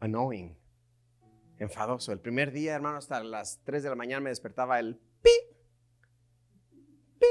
Annoying. 0.00 0.56
Enfadoso. 1.58 2.12
El 2.12 2.20
primer 2.20 2.52
día, 2.52 2.74
hermano, 2.74 2.98
hasta 2.98 3.22
las 3.22 3.60
3 3.64 3.82
de 3.82 3.88
la 3.88 3.96
mañana 3.96 4.20
me 4.20 4.30
despertaba 4.30 4.78
el 4.78 4.96
pi. 5.22 5.30
Pi. 7.18 7.26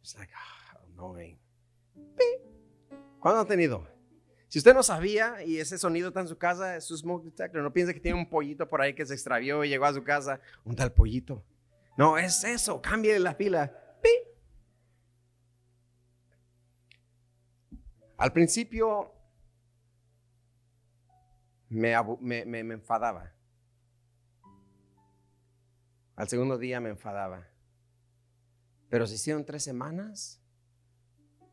It's 0.00 0.16
like, 0.16 0.32
ah, 0.36 0.78
annoying. 0.86 1.38
¿Cuándo 3.20 3.40
ha 3.40 3.46
tenido? 3.46 3.86
Si 4.48 4.58
usted 4.58 4.72
no 4.72 4.82
sabía 4.82 5.44
y 5.44 5.58
ese 5.58 5.76
sonido 5.76 6.08
está 6.08 6.20
en 6.20 6.28
su 6.28 6.38
casa, 6.38 6.76
es 6.76 6.84
su 6.84 6.96
smoke 6.96 7.24
detector. 7.24 7.62
No 7.62 7.72
piense 7.72 7.92
que 7.92 8.00
tiene 8.00 8.18
un 8.18 8.30
pollito 8.30 8.66
por 8.68 8.80
ahí 8.80 8.94
que 8.94 9.04
se 9.04 9.14
extravió 9.14 9.62
y 9.62 9.68
llegó 9.68 9.84
a 9.84 9.92
su 9.92 10.02
casa. 10.02 10.40
Un 10.64 10.74
tal 10.74 10.92
pollito. 10.92 11.44
No, 11.98 12.16
es 12.16 12.44
eso. 12.44 12.80
Cambie 12.80 13.18
la 13.18 13.36
pila. 13.36 13.70
¡Pi! 14.00 14.08
Al 18.16 18.32
principio 18.32 19.12
me, 21.68 21.94
me, 22.20 22.64
me 22.64 22.74
enfadaba. 22.74 23.32
Al 26.16 26.28
segundo 26.28 26.56
día 26.56 26.80
me 26.80 26.88
enfadaba. 26.88 27.46
Pero 28.88 29.06
se 29.06 29.16
hicieron 29.16 29.44
tres 29.44 29.62
semanas 29.62 30.42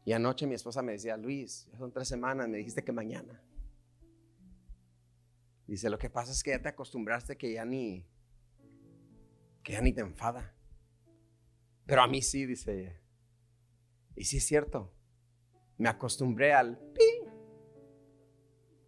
y 0.05 0.13
anoche 0.13 0.45
mi 0.45 0.53
esposa 0.53 0.83
me 0.83 0.91
decía, 0.91 1.17
Luis, 1.17 1.67
son 1.79 1.91
tres 1.91 2.07
semanas, 2.07 2.47
me 2.47 2.59
dijiste 2.59 2.83
que 2.83 2.91
mañana. 2.91 3.41
Dice, 5.65 5.89
lo 5.89 5.97
que 5.97 6.11
pasa 6.11 6.31
es 6.31 6.43
que 6.43 6.51
ya 6.51 6.61
te 6.61 6.69
acostumbraste 6.69 7.35
que 7.37 7.51
ya 7.51 7.65
ni, 7.65 8.05
que 9.63 9.73
ya 9.73 9.81
ni 9.81 9.93
te 9.93 10.01
enfada. 10.01 10.53
Pero 11.87 12.03
a 12.03 12.07
mí 12.07 12.21
sí, 12.21 12.45
dice 12.45 12.81
ella. 12.81 13.01
Y 14.15 14.25
sí 14.25 14.37
es 14.37 14.45
cierto. 14.45 14.93
Me 15.79 15.89
acostumbré 15.89 16.53
al 16.53 16.77
pi, 16.77 17.29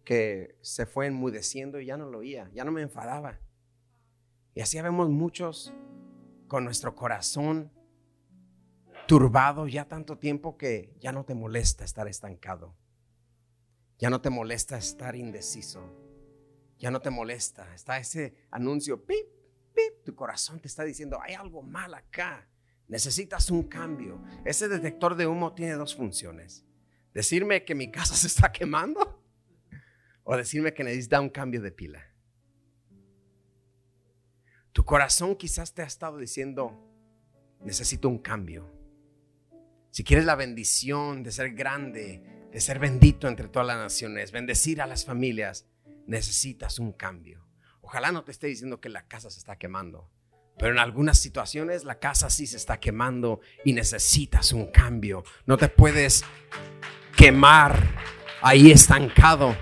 que 0.04 0.56
se 0.60 0.86
fue 0.86 1.06
enmudeciendo 1.06 1.80
y 1.80 1.86
ya 1.86 1.96
no 1.96 2.08
lo 2.08 2.18
oía, 2.18 2.48
ya 2.54 2.64
no 2.64 2.70
me 2.70 2.82
enfadaba. 2.82 3.40
Y 4.54 4.60
así 4.60 4.80
vemos 4.80 5.10
muchos 5.10 5.74
con 6.46 6.64
nuestro 6.64 6.94
corazón 6.94 7.72
turbado 9.08 9.66
ya 9.66 9.88
tanto 9.88 10.18
tiempo 10.18 10.58
que 10.58 10.94
ya 11.00 11.12
no 11.12 11.24
te 11.24 11.34
molesta 11.34 11.82
estar 11.82 12.06
estancado. 12.06 12.76
Ya 13.98 14.10
no 14.10 14.20
te 14.20 14.28
molesta 14.28 14.76
estar 14.76 15.16
indeciso. 15.16 15.80
Ya 16.78 16.90
no 16.90 17.00
te 17.00 17.08
molesta. 17.08 17.74
Está 17.74 17.96
ese 17.96 18.36
anuncio, 18.50 19.06
pip, 19.06 19.26
pip, 19.74 20.04
tu 20.04 20.14
corazón 20.14 20.60
te 20.60 20.68
está 20.68 20.84
diciendo, 20.84 21.18
hay 21.22 21.32
algo 21.32 21.62
mal 21.62 21.94
acá. 21.94 22.50
Necesitas 22.86 23.50
un 23.50 23.62
cambio. 23.62 24.22
Ese 24.44 24.68
detector 24.68 25.16
de 25.16 25.26
humo 25.26 25.54
tiene 25.54 25.72
dos 25.72 25.96
funciones. 25.96 26.66
Decirme 27.14 27.64
que 27.64 27.74
mi 27.74 27.90
casa 27.90 28.14
se 28.14 28.26
está 28.26 28.52
quemando 28.52 29.24
o 30.22 30.36
decirme 30.36 30.74
que 30.74 30.84
necesita 30.84 31.18
un 31.18 31.30
cambio 31.30 31.62
de 31.62 31.72
pila. 31.72 32.14
Tu 34.72 34.84
corazón 34.84 35.34
quizás 35.34 35.72
te 35.72 35.80
ha 35.80 35.86
estado 35.86 36.18
diciendo, 36.18 36.78
necesito 37.64 38.10
un 38.10 38.18
cambio. 38.18 38.77
Si 39.90 40.04
quieres 40.04 40.26
la 40.26 40.36
bendición 40.36 41.22
de 41.22 41.32
ser 41.32 41.54
grande, 41.54 42.22
de 42.52 42.60
ser 42.60 42.78
bendito 42.78 43.28
entre 43.28 43.48
todas 43.48 43.66
las 43.66 43.78
naciones, 43.78 44.32
bendecir 44.32 44.80
a 44.82 44.86
las 44.86 45.04
familias, 45.04 45.66
necesitas 46.06 46.78
un 46.78 46.92
cambio. 46.92 47.46
Ojalá 47.80 48.12
no 48.12 48.24
te 48.24 48.32
esté 48.32 48.48
diciendo 48.48 48.80
que 48.80 48.88
la 48.88 49.06
casa 49.06 49.30
se 49.30 49.38
está 49.38 49.56
quemando, 49.56 50.10
pero 50.58 50.72
en 50.72 50.78
algunas 50.78 51.18
situaciones 51.18 51.84
la 51.84 51.98
casa 51.98 52.28
sí 52.30 52.46
se 52.46 52.56
está 52.56 52.78
quemando 52.78 53.40
y 53.64 53.72
necesitas 53.72 54.52
un 54.52 54.70
cambio. 54.70 55.24
No 55.46 55.56
te 55.56 55.68
puedes 55.68 56.24
quemar 57.16 57.96
ahí 58.42 58.70
estancado. 58.70 59.56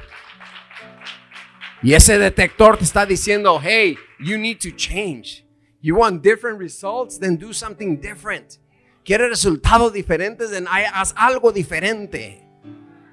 Y 1.83 1.95
ese 1.95 2.19
detector 2.19 2.79
te 2.79 2.85
está 2.85 3.07
diciendo, 3.07 3.61
hey, 3.63 3.97
you 4.19 4.39
need 4.39 4.59
to 4.59 4.71
change. 4.75 5.47
You 5.81 5.97
want 5.97 6.23
different 6.23 6.59
results? 6.59 7.19
Then 7.19 7.39
do 7.39 7.53
something 7.53 8.01
different. 8.01 8.59
¿Quieres 9.07 9.29
resultados 9.29 9.93
diferentes? 9.93 10.51
Haz 10.93 11.15
algo 11.17 11.53
diferente. 11.53 12.45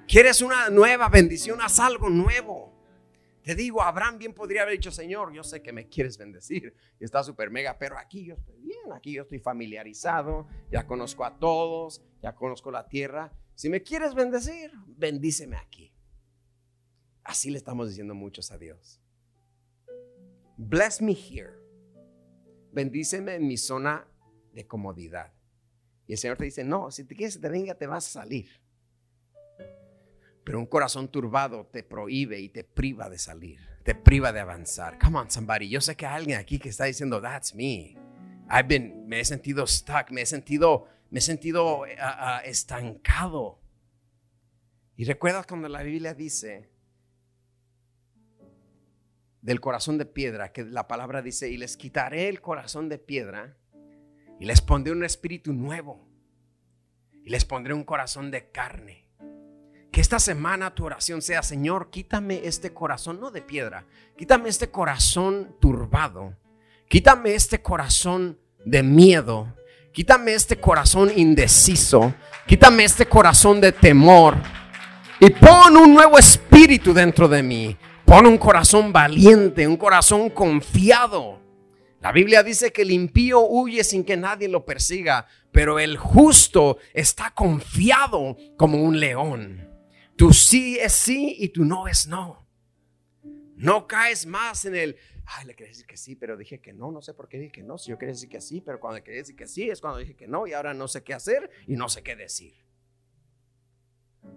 ¿Quieres 0.07 0.41
una 0.41 0.71
nueva 0.71 1.07
bendición? 1.07 1.61
Haz 1.61 1.79
algo 1.79 2.09
nuevo. 2.09 2.73
Te 3.43 3.53
digo, 3.53 3.83
Abraham 3.83 4.17
bien 4.17 4.33
podría 4.33 4.63
haber 4.63 4.73
dicho, 4.73 4.89
Señor, 4.89 5.31
yo 5.33 5.43
sé 5.43 5.61
que 5.61 5.71
me 5.71 5.87
quieres 5.87 6.17
bendecir 6.17 6.73
y 6.99 7.03
está 7.03 7.23
súper 7.23 7.51
mega, 7.51 7.77
pero 7.77 7.95
aquí 7.99 8.25
yo 8.25 8.33
estoy 8.33 8.59
bien, 8.59 8.91
aquí 8.91 9.13
yo 9.13 9.21
estoy 9.21 9.37
familiarizado, 9.37 10.47
ya 10.71 10.87
conozco 10.87 11.25
a 11.25 11.37
todos, 11.37 12.01
ya 12.23 12.33
conozco 12.33 12.71
la 12.71 12.87
tierra. 12.87 13.31
Si 13.53 13.69
me 13.69 13.83
quieres 13.83 14.15
bendecir, 14.15 14.71
bendíceme 14.87 15.57
aquí. 15.57 15.93
Así 17.23 17.51
le 17.51 17.57
estamos 17.57 17.89
diciendo 17.89 18.15
muchos 18.15 18.51
a 18.51 18.57
Dios. 18.57 18.99
Bless 20.57 21.03
me 21.03 21.11
here. 21.11 21.53
Bendíceme 22.71 23.35
en 23.35 23.45
mi 23.45 23.57
zona 23.57 24.07
de 24.53 24.65
comodidad. 24.65 25.32
El 26.13 26.19
Señor 26.19 26.37
te 26.37 26.45
dice, 26.45 26.63
no, 26.63 26.91
si 26.91 27.03
te 27.03 27.15
quieres 27.15 27.39
te 27.39 27.49
venga, 27.49 27.75
te 27.75 27.87
vas 27.87 28.07
a 28.07 28.21
salir. 28.21 28.47
Pero 30.43 30.59
un 30.59 30.65
corazón 30.65 31.07
turbado 31.07 31.65
te 31.65 31.83
prohíbe 31.83 32.39
y 32.39 32.49
te 32.49 32.63
priva 32.63 33.09
de 33.09 33.17
salir, 33.17 33.59
te 33.83 33.95
priva 33.95 34.31
de 34.31 34.39
avanzar. 34.39 34.99
Come 34.99 35.19
on, 35.19 35.31
somebody. 35.31 35.69
Yo 35.69 35.81
sé 35.81 35.95
que 35.95 36.05
hay 36.05 36.17
alguien 36.17 36.37
aquí 36.37 36.59
que 36.59 36.69
está 36.69 36.85
diciendo, 36.85 37.21
that's 37.21 37.55
me. 37.55 37.97
I've 38.49 38.67
been, 38.67 39.07
me 39.07 39.19
he 39.19 39.25
sentido 39.25 39.65
stuck, 39.65 40.11
me 40.11 40.21
he 40.21 40.25
sentido, 40.25 40.87
me 41.09 41.19
he 41.19 41.21
sentido 41.21 41.85
eh, 41.85 41.95
estancado. 42.45 43.59
Y 44.95 45.05
recuerdas 45.05 45.47
cuando 45.47 45.67
la 45.69 45.81
Biblia 45.81 46.13
dice 46.13 46.69
del 49.41 49.59
corazón 49.59 49.97
de 49.97 50.05
piedra, 50.05 50.51
que 50.51 50.63
la 50.63 50.87
palabra 50.87 51.21
dice, 51.21 51.49
y 51.49 51.57
les 51.57 51.75
quitaré 51.75 52.29
el 52.29 52.39
corazón 52.39 52.87
de 52.87 52.99
piedra 52.99 53.57
y 54.39 54.45
les 54.45 54.61
pondré 54.61 54.91
un 54.91 55.03
espíritu 55.03 55.53
nuevo. 55.53 56.07
Y 57.23 57.29
les 57.29 57.45
pondré 57.45 57.73
un 57.73 57.83
corazón 57.83 58.31
de 58.31 58.49
carne. 58.51 59.07
Que 59.91 60.01
esta 60.01 60.19
semana 60.19 60.73
tu 60.73 60.85
oración 60.85 61.21
sea, 61.21 61.43
Señor, 61.43 61.89
quítame 61.89 62.41
este 62.45 62.73
corazón, 62.73 63.19
no 63.21 63.31
de 63.31 63.41
piedra, 63.41 63.85
quítame 64.17 64.49
este 64.49 64.69
corazón 64.69 65.55
turbado. 65.61 66.35
Quítame 66.89 67.33
este 67.33 67.61
corazón 67.61 68.37
de 68.65 68.83
miedo. 68.83 69.53
Quítame 69.91 70.33
este 70.33 70.57
corazón 70.57 71.11
indeciso. 71.15 72.13
Quítame 72.45 72.83
este 72.83 73.05
corazón 73.05 73.61
de 73.61 73.71
temor. 73.71 74.35
Y 75.19 75.29
pon 75.29 75.77
un 75.77 75.93
nuevo 75.93 76.17
espíritu 76.17 76.93
dentro 76.93 77.27
de 77.27 77.41
mí. 77.41 77.77
Pon 78.05 78.25
un 78.25 78.37
corazón 78.37 78.91
valiente, 78.91 79.67
un 79.67 79.77
corazón 79.77 80.29
confiado 80.29 81.42
la 82.03 82.11
Biblia 82.11 82.43
dice 82.43 82.73
que 82.73 82.81
el 82.81 82.91
impío 82.91 83.47
huye 83.47 83.81
sin 83.85 84.03
que 84.03 84.17
nadie 84.17 84.49
lo 84.49 84.65
persiga, 84.65 85.25
pero 85.53 85.79
el 85.79 85.95
justo 85.95 86.77
está 86.93 87.33
confiado 87.33 88.35
como 88.57 88.83
un 88.83 88.99
león. 88.99 89.69
Tu 90.17 90.33
sí 90.33 90.77
es 90.77 90.91
sí 90.91 91.37
y 91.39 91.47
tu 91.47 91.63
no 91.63 91.87
es 91.87 92.05
no. 92.05 92.45
No 93.55 93.87
caes 93.87 94.25
más 94.25 94.65
en 94.65 94.75
el, 94.75 94.97
ay, 95.25 95.45
le 95.45 95.55
quería 95.55 95.71
decir 95.71 95.85
que 95.85 95.95
sí, 95.95 96.17
pero 96.17 96.35
dije 96.35 96.59
que 96.59 96.73
no, 96.73 96.91
no 96.91 97.01
sé 97.01 97.13
por 97.13 97.29
qué 97.29 97.39
dije 97.39 97.53
que 97.53 97.63
no. 97.63 97.77
Si 97.77 97.91
yo 97.91 97.97
quería 97.97 98.11
decir 98.11 98.27
que 98.27 98.41
sí, 98.41 98.59
pero 98.59 98.81
cuando 98.81 99.01
quería 99.01 99.21
decir 99.21 99.37
que 99.37 99.47
sí 99.47 99.69
es 99.69 99.79
cuando 99.79 99.99
dije 99.99 100.13
que 100.13 100.27
no 100.27 100.45
y 100.45 100.51
ahora 100.51 100.73
no 100.73 100.89
sé 100.89 101.05
qué 101.05 101.13
hacer 101.13 101.49
y 101.67 101.77
no 101.77 101.87
sé 101.87 102.03
qué 102.03 102.17
decir. 102.17 102.65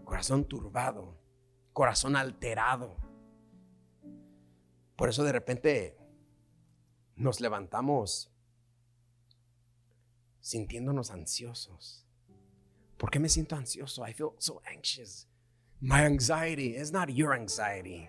Corazón 0.04 0.46
turbado, 0.46 1.18
corazón 1.72 2.14
alterado. 2.14 2.96
Por 4.94 5.08
eso 5.08 5.24
de 5.24 5.32
repente 5.32 5.96
nos 7.16 7.40
levantamos 7.40 8.30
sintiéndonos 10.40 11.10
ansiosos. 11.10 12.06
¿Por 12.98 13.10
qué 13.10 13.18
me 13.18 13.28
siento 13.28 13.56
ansioso? 13.56 14.06
I 14.06 14.12
feel 14.12 14.30
so 14.38 14.62
anxious. 14.66 15.26
My 15.80 16.04
anxiety 16.04 16.76
is 16.76 16.92
not 16.92 17.08
your 17.10 17.34
anxiety. 17.34 18.08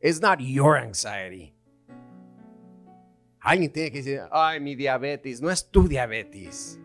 It's 0.00 0.20
not 0.20 0.40
your 0.40 0.76
anxiety. 0.76 1.54
Alguien 3.42 3.72
tiene 3.72 3.90
que 3.90 4.02
decir, 4.02 4.20
ay, 4.30 4.60
mi 4.60 4.74
diabetes, 4.74 5.40
no 5.40 5.50
es 5.50 5.70
tu 5.70 5.88
diabetes. 5.88 6.78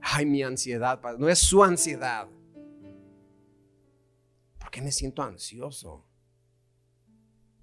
Ay, 0.00 0.26
mi 0.26 0.42
ansiedad, 0.42 1.00
no 1.18 1.28
es 1.28 1.38
su 1.38 1.62
ansiedad. 1.62 2.28
¿Por 4.58 4.70
qué 4.70 4.80
me 4.82 4.90
siento 4.90 5.22
ansioso? 5.22 6.04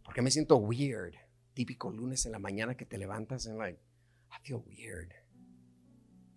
¿Por 0.03 0.13
qué 0.13 0.21
me 0.21 0.31
siento 0.31 0.55
weird? 0.57 1.15
Típico 1.57 1.91
lunes 1.91 2.23
en 2.27 2.33
la 2.33 2.37
mañana 2.37 2.77
que 2.77 2.85
te 2.85 2.99
levantas 2.99 3.47
en 3.47 3.57
like, 3.57 3.79
I 4.29 4.45
feel 4.45 4.61
weird. 4.67 5.11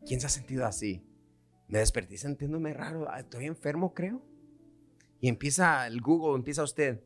¿Quién 0.06 0.18
se 0.18 0.26
ha 0.26 0.30
sentido 0.30 0.64
así? 0.64 1.06
Me 1.68 1.80
desperté 1.80 2.16
sintiéndome 2.16 2.72
raro. 2.72 3.06
Ah, 3.06 3.20
Estoy 3.20 3.44
enfermo, 3.44 3.92
creo. 3.92 4.22
Y 5.20 5.28
empieza 5.28 5.86
el 5.86 6.00
Google, 6.00 6.36
empieza 6.36 6.62
usted. 6.62 7.02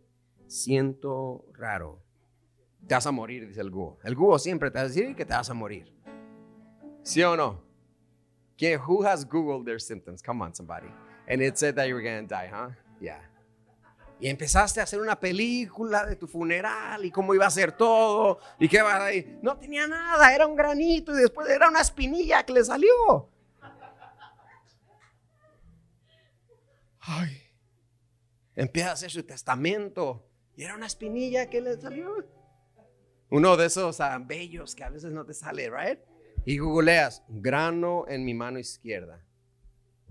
Siento 0.46 1.44
raro. 1.54 2.04
Te 2.86 2.94
vas 2.94 3.04
a 3.04 3.10
morir, 3.10 3.48
dice 3.48 3.60
el 3.60 3.70
Google. 3.70 3.98
El 4.04 4.14
Google 4.14 4.38
siempre 4.38 4.70
te 4.70 4.78
va 4.78 4.84
a 4.84 4.88
decir 4.88 5.16
que 5.16 5.24
te 5.24 5.34
vas 5.34 5.50
a 5.50 5.54
morir. 5.54 5.92
¿Sí 7.02 7.20
o 7.24 7.36
no? 7.36 7.64
¿Quién, 8.56 8.78
who 8.80 9.04
has 9.04 9.28
Googled 9.28 9.64
their 9.64 9.80
symptoms? 9.80 10.22
Come 10.22 10.40
on, 10.44 10.54
somebody. 10.54 10.86
And 11.28 11.42
it 11.42 11.58
said 11.58 11.74
that 11.74 11.88
you 11.88 11.96
were 11.96 12.04
going 12.04 12.28
to 12.28 12.32
die, 12.32 12.48
huh? 12.48 12.70
Yeah. 13.00 13.22
Y 14.24 14.28
empezaste 14.30 14.80
a 14.80 14.84
hacer 14.84 15.02
una 15.02 15.20
película 15.20 16.06
de 16.06 16.16
tu 16.16 16.26
funeral 16.26 17.04
y 17.04 17.10
cómo 17.10 17.34
iba 17.34 17.44
a 17.44 17.50
ser 17.50 17.72
todo 17.72 18.38
y 18.58 18.70
qué 18.70 18.80
va 18.80 19.04
ahí. 19.04 19.38
No 19.42 19.58
tenía 19.58 19.86
nada, 19.86 20.34
era 20.34 20.46
un 20.46 20.56
granito 20.56 21.12
y 21.12 21.20
después 21.20 21.46
era 21.50 21.68
una 21.68 21.82
espinilla 21.82 22.42
que 22.42 22.54
le 22.54 22.64
salió. 22.64 23.28
Ay. 27.00 27.38
Empieza 28.54 28.88
a 28.88 28.92
hacer 28.94 29.10
su 29.10 29.24
testamento 29.24 30.26
y 30.56 30.64
era 30.64 30.74
una 30.74 30.86
espinilla 30.86 31.50
que 31.50 31.60
le 31.60 31.78
salió. 31.78 32.26
Uno 33.28 33.58
de 33.58 33.66
esos 33.66 34.00
ah, 34.00 34.18
bellos 34.24 34.74
que 34.74 34.84
a 34.84 34.88
veces 34.88 35.12
no 35.12 35.26
te 35.26 35.34
sale, 35.34 35.68
right? 35.68 36.00
Y 36.46 36.56
googleas 36.56 37.22
grano 37.28 38.06
en 38.08 38.24
mi 38.24 38.32
mano 38.32 38.58
izquierda. 38.58 39.22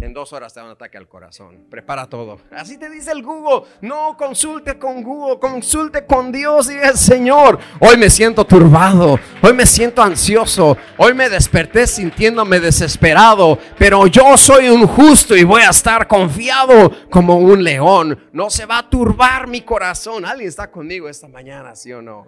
En 0.03 0.13
dos 0.13 0.33
horas 0.33 0.53
te 0.53 0.59
da 0.59 0.65
un 0.65 0.73
ataque 0.73 0.97
al 0.97 1.07
corazón. 1.07 1.65
Prepara 1.69 2.09
todo. 2.09 2.41
Así 2.51 2.77
te 2.77 2.89
dice 2.89 3.13
el 3.13 3.23
Google. 3.23 3.69
No 3.79 4.17
consulte 4.17 4.77
con 4.77 5.01
Google, 5.01 5.39
consulte 5.39 6.05
con 6.05 6.29
Dios 6.29 6.69
y 6.69 6.75
el 6.75 6.97
Señor. 6.97 7.57
Hoy 7.79 7.95
me 7.95 8.09
siento 8.09 8.43
turbado. 8.43 9.17
Hoy 9.41 9.53
me 9.53 9.65
siento 9.65 10.03
ansioso. 10.03 10.75
Hoy 10.97 11.13
me 11.13 11.29
desperté 11.29 11.87
sintiéndome 11.87 12.59
desesperado. 12.59 13.57
Pero 13.79 14.05
yo 14.07 14.37
soy 14.37 14.67
un 14.67 14.85
justo 14.87 15.37
y 15.37 15.45
voy 15.45 15.61
a 15.61 15.69
estar 15.69 16.05
confiado 16.05 16.91
como 17.09 17.37
un 17.37 17.63
león. 17.63 18.27
No 18.33 18.49
se 18.49 18.65
va 18.65 18.79
a 18.79 18.89
turbar 18.89 19.47
mi 19.47 19.61
corazón. 19.61 20.25
¿Alguien 20.25 20.49
está 20.49 20.69
conmigo 20.69 21.07
esta 21.07 21.29
mañana, 21.29 21.77
sí 21.77 21.93
o 21.93 22.01
no? 22.01 22.27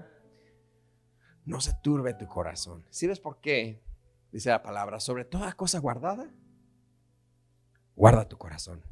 No 1.43 1.59
se 1.59 1.73
turbe 1.84 2.13
tu 2.13 2.26
corazón. 2.26 2.86
¿Sí 2.89 3.05
ves 3.05 3.19
por 3.19 3.41
qué? 3.41 3.84
Dice 4.32 4.49
la 4.49 4.63
palabra, 4.63 5.01
sobre 5.01 5.26
toda 5.26 5.51
cosa 5.51 5.80
guardada 5.80 6.30
guarda 7.95 8.27
tu 8.27 8.37
corazón. 8.37 8.83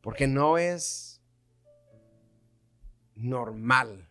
Porque 0.00 0.26
no 0.26 0.58
es 0.58 1.22
normal. 3.14 4.08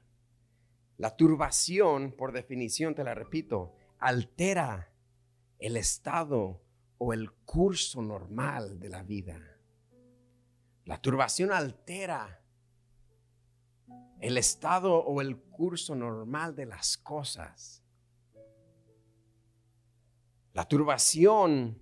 La 0.98 1.16
turbación, 1.16 2.12
por 2.12 2.32
definición, 2.32 2.96
te 2.96 3.04
la 3.04 3.14
repito, 3.14 3.76
altera 4.00 4.94
el 5.60 5.78
estado 5.78 6.62
o 6.98 7.14
el 7.14 7.32
curso 7.32 8.02
normal 8.02 8.80
de 8.80 8.90
la 8.90 9.04
vida. 9.04 9.40
La 10.86 11.02
turbación 11.02 11.52
altera 11.52 12.42
el 14.20 14.38
estado 14.38 15.04
o 15.04 15.20
el 15.20 15.38
curso 15.38 15.96
normal 15.96 16.56
de 16.56 16.68
las 16.68 16.98
cosas. 16.98 17.81
La 20.54 20.68
turbación 20.68 21.82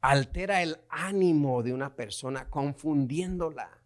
altera 0.00 0.62
el 0.62 0.78
ánimo 0.88 1.62
de 1.62 1.72
una 1.72 1.94
persona 1.94 2.48
confundiéndola, 2.48 3.84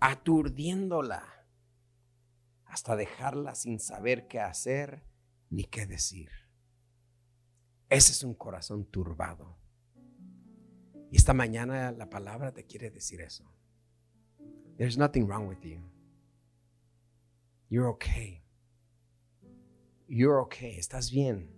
aturdiéndola, 0.00 1.22
hasta 2.64 2.96
dejarla 2.96 3.54
sin 3.54 3.78
saber 3.78 4.26
qué 4.26 4.40
hacer 4.40 5.04
ni 5.50 5.64
qué 5.64 5.86
decir. 5.86 6.30
Ese 7.88 8.12
es 8.12 8.22
un 8.22 8.34
corazón 8.34 8.84
turbado. 8.84 9.56
Y 11.10 11.16
esta 11.16 11.32
mañana 11.32 11.92
la 11.92 12.10
palabra 12.10 12.52
te 12.52 12.66
quiere 12.66 12.90
decir 12.90 13.20
eso. 13.20 13.50
There's 14.76 14.98
nothing 14.98 15.26
wrong 15.26 15.48
with 15.48 15.62
you. 15.62 15.80
You're 17.70 17.88
okay. 17.88 18.42
You're 20.06 20.40
okay. 20.42 20.78
Estás 20.78 21.10
bien. 21.10 21.57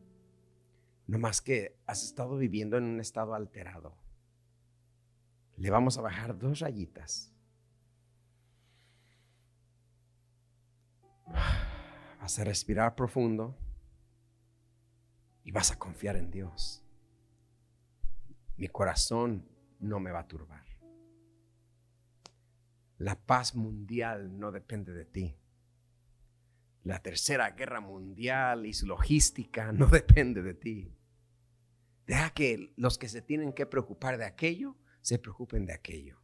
No 1.10 1.18
más 1.18 1.40
que 1.40 1.76
has 1.86 2.04
estado 2.04 2.36
viviendo 2.36 2.76
en 2.76 2.84
un 2.84 3.00
estado 3.00 3.34
alterado. 3.34 3.96
Le 5.56 5.68
vamos 5.68 5.98
a 5.98 6.02
bajar 6.02 6.38
dos 6.38 6.60
rayitas. 6.60 7.34
Vas 12.20 12.38
a 12.38 12.44
respirar 12.44 12.94
profundo 12.94 13.58
y 15.42 15.50
vas 15.50 15.72
a 15.72 15.80
confiar 15.80 16.14
en 16.14 16.30
Dios. 16.30 16.84
Mi 18.56 18.68
corazón 18.68 19.48
no 19.80 19.98
me 19.98 20.12
va 20.12 20.20
a 20.20 20.28
turbar. 20.28 20.64
La 22.98 23.18
paz 23.18 23.56
mundial 23.56 24.38
no 24.38 24.52
depende 24.52 24.92
de 24.92 25.06
ti. 25.06 25.36
La 26.84 27.02
tercera 27.02 27.50
guerra 27.50 27.80
mundial 27.80 28.64
y 28.64 28.74
su 28.74 28.86
logística 28.86 29.72
no 29.72 29.86
depende 29.88 30.40
de 30.42 30.54
ti. 30.54 30.96
Deja 32.10 32.30
que 32.30 32.72
los 32.76 32.98
que 32.98 33.08
se 33.08 33.22
tienen 33.22 33.52
que 33.52 33.66
preocupar 33.66 34.18
de 34.18 34.24
aquello, 34.24 34.74
se 35.00 35.20
preocupen 35.20 35.64
de 35.64 35.74
aquello. 35.74 36.20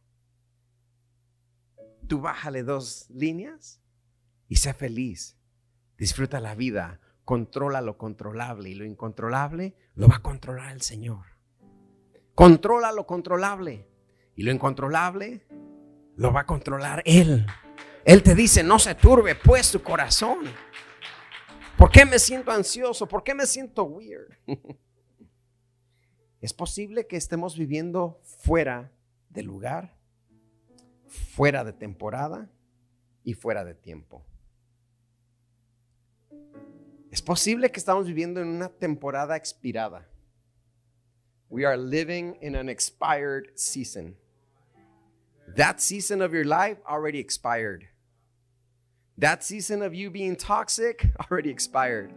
Tú 2.09 2.19
bájale 2.19 2.63
dos 2.63 3.09
líneas 3.09 3.81
y 4.49 4.57
sé 4.57 4.73
feliz. 4.73 5.37
Disfruta 5.97 6.41
la 6.41 6.55
vida. 6.55 6.99
Controla 7.23 7.79
lo 7.79 7.97
controlable 7.97 8.67
y 8.67 8.73
lo 8.75 8.83
incontrolable 8.83 9.77
lo 9.95 10.09
va 10.09 10.17
a 10.17 10.21
controlar 10.21 10.73
el 10.73 10.81
Señor. 10.81 11.23
Controla 12.35 12.91
lo 12.91 13.07
controlable 13.07 13.87
y 14.35 14.43
lo 14.43 14.51
incontrolable 14.51 15.47
lo 16.17 16.33
va 16.33 16.41
a 16.41 16.45
controlar 16.45 17.01
Él. 17.05 17.45
Él 18.03 18.23
te 18.23 18.35
dice, 18.35 18.61
no 18.61 18.77
se 18.77 18.93
turbe 18.95 19.35
pues 19.35 19.71
tu 19.71 19.81
corazón. 19.81 20.39
¿Por 21.77 21.89
qué 21.89 22.03
me 22.05 22.19
siento 22.19 22.51
ansioso? 22.51 23.07
¿Por 23.07 23.23
qué 23.23 23.33
me 23.33 23.45
siento 23.45 23.85
weird? 23.85 24.37
Es 26.41 26.53
posible 26.53 27.07
que 27.07 27.17
estemos 27.17 27.57
viviendo 27.57 28.19
fuera 28.23 28.91
de 29.29 29.43
lugar, 29.43 29.97
fuera 31.07 31.63
de 31.63 31.73
temporada 31.73 32.49
y 33.23 33.33
fuera 33.33 33.65
de 33.65 33.73
tiempo. 33.73 34.25
Es 37.09 37.21
posible 37.21 37.71
que 37.71 37.79
estamos 37.79 38.05
viviendo 38.05 38.41
en 38.41 38.49
una 38.49 38.69
temporada 38.69 39.35
expirada. 39.35 40.07
We 41.49 41.65
are 41.65 41.77
living 41.77 42.37
in 42.41 42.55
an 42.55 42.69
expired 42.69 43.51
season. 43.55 44.17
That 45.55 45.79
season 45.79 46.21
of 46.21 46.33
your 46.33 46.45
life 46.45 46.79
already 46.85 47.19
expired. 47.19 47.87
That 49.17 49.43
season 49.43 49.81
of 49.81 49.93
you 49.93 50.11
being 50.11 50.35
toxic 50.35 51.07
already 51.31 51.49
expired. 51.49 52.13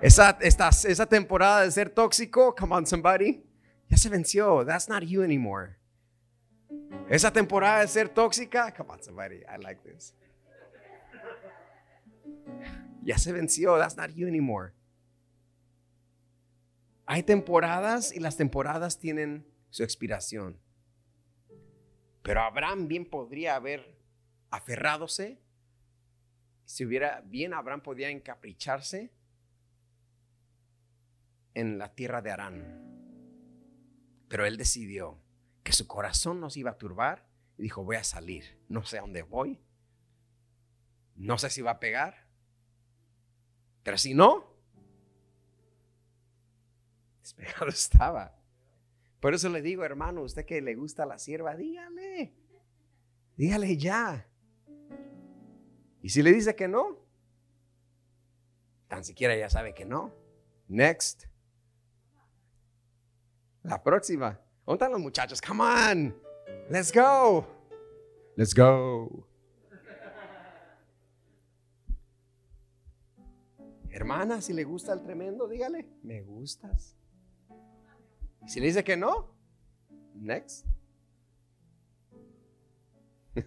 Esa, 0.00 0.38
esa 0.40 1.06
temporada 1.06 1.62
de 1.62 1.70
ser 1.70 1.88
tóxico, 1.90 2.54
come 2.54 2.74
on 2.74 2.86
somebody, 2.86 3.42
ya 3.88 3.96
se 3.96 4.08
venció. 4.08 4.64
That's 4.64 4.88
not 4.88 5.02
you 5.02 5.22
anymore. 5.22 5.76
Esa 7.08 7.32
temporada 7.32 7.80
de 7.80 7.88
ser 7.88 8.08
tóxica, 8.08 8.74
come 8.76 8.90
on 8.90 9.02
somebody, 9.02 9.42
I 9.48 9.56
like 9.58 9.80
this. 9.82 10.14
Ya 13.02 13.18
se 13.18 13.32
venció. 13.32 13.78
That's 13.78 13.96
not 13.96 14.10
you 14.14 14.26
anymore. 14.26 14.72
Hay 17.06 17.22
temporadas 17.22 18.12
y 18.12 18.18
las 18.18 18.36
temporadas 18.36 18.98
tienen 18.98 19.46
su 19.70 19.84
expiración. 19.84 20.58
Pero 22.22 22.42
Abraham 22.42 22.88
bien 22.88 23.08
podría 23.08 23.54
haber 23.54 23.96
aferradose. 24.50 25.40
Si 26.64 26.84
hubiera 26.84 27.20
bien, 27.20 27.54
Abraham 27.54 27.80
podía 27.80 28.10
encapricharse 28.10 29.12
en 31.56 31.78
la 31.78 31.94
tierra 31.94 32.20
de 32.20 32.30
Arán. 32.30 32.82
Pero 34.28 34.44
él 34.44 34.58
decidió 34.58 35.18
que 35.64 35.72
su 35.72 35.86
corazón 35.86 36.38
nos 36.38 36.58
iba 36.58 36.72
a 36.72 36.76
turbar 36.78 37.26
y 37.56 37.62
dijo, 37.62 37.82
voy 37.82 37.96
a 37.96 38.04
salir. 38.04 38.60
No 38.68 38.84
sé 38.84 38.98
a 38.98 39.00
dónde 39.00 39.22
voy. 39.22 39.58
No 41.14 41.38
sé 41.38 41.48
si 41.48 41.62
va 41.62 41.72
a 41.72 41.80
pegar. 41.80 42.28
Pero 43.82 43.96
si 43.96 44.12
no, 44.12 44.54
despegado 47.22 47.68
estaba. 47.68 48.38
Por 49.18 49.32
eso 49.32 49.48
le 49.48 49.62
digo, 49.62 49.82
hermano, 49.82 50.22
usted 50.22 50.44
que 50.44 50.60
le 50.60 50.74
gusta 50.74 51.06
la 51.06 51.18
sierva, 51.18 51.56
dígale. 51.56 52.34
Dígale 53.34 53.78
ya. 53.78 54.28
Y 56.02 56.10
si 56.10 56.22
le 56.22 56.34
dice 56.34 56.54
que 56.54 56.68
no, 56.68 56.98
tan 58.88 59.04
siquiera 59.04 59.34
ya 59.34 59.48
sabe 59.48 59.72
que 59.72 59.86
no. 59.86 60.12
Next. 60.68 61.24
La 63.66 63.82
próxima. 63.82 64.40
¿Dónde 64.64 64.76
están 64.76 64.92
los 64.92 65.00
muchachos? 65.00 65.42
Come 65.42 65.64
on. 65.64 66.14
Let's 66.70 66.92
go. 66.92 67.44
Let's 68.36 68.54
go. 68.54 69.26
Hermana, 73.90 74.40
si 74.40 74.52
le 74.52 74.62
gusta 74.62 74.92
el 74.92 75.02
tremendo, 75.02 75.48
dígale, 75.48 75.88
me 76.02 76.22
gustas. 76.22 76.94
Y 78.44 78.48
si 78.48 78.60
le 78.60 78.66
dice 78.66 78.84
que 78.84 78.96
no, 78.96 79.34
next. 80.14 80.64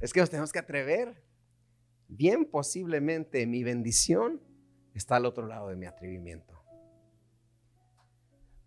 es 0.00 0.12
que 0.12 0.20
nos 0.20 0.30
tenemos 0.30 0.50
que 0.52 0.58
atrever. 0.58 1.22
Bien 2.08 2.44
posiblemente 2.44 3.46
mi 3.46 3.62
bendición 3.62 4.42
está 4.94 5.14
al 5.16 5.26
otro 5.26 5.46
lado 5.46 5.68
de 5.68 5.76
mi 5.76 5.86
atrevimiento. 5.86 6.61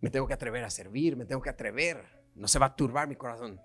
Me 0.06 0.10
tengo 0.10 0.28
que 0.28 0.34
atrever 0.34 0.62
a 0.62 0.70
servir, 0.70 1.16
me 1.16 1.24
tengo 1.24 1.42
que 1.42 1.50
atrever. 1.50 2.00
No 2.36 2.46
se 2.46 2.60
va 2.60 2.66
a 2.66 2.76
turbar 2.76 3.08
mi 3.08 3.16
corazón. 3.16 3.60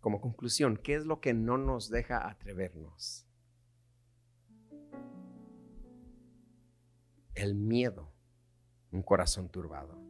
Como 0.00 0.22
conclusión, 0.22 0.78
¿qué 0.78 0.94
es 0.94 1.04
lo 1.04 1.20
que 1.20 1.34
no 1.34 1.58
nos 1.58 1.90
deja 1.90 2.30
atrevernos? 2.30 3.28
El 7.34 7.54
miedo, 7.54 8.10
un 8.90 9.02
corazón 9.02 9.50
turbado. 9.50 10.00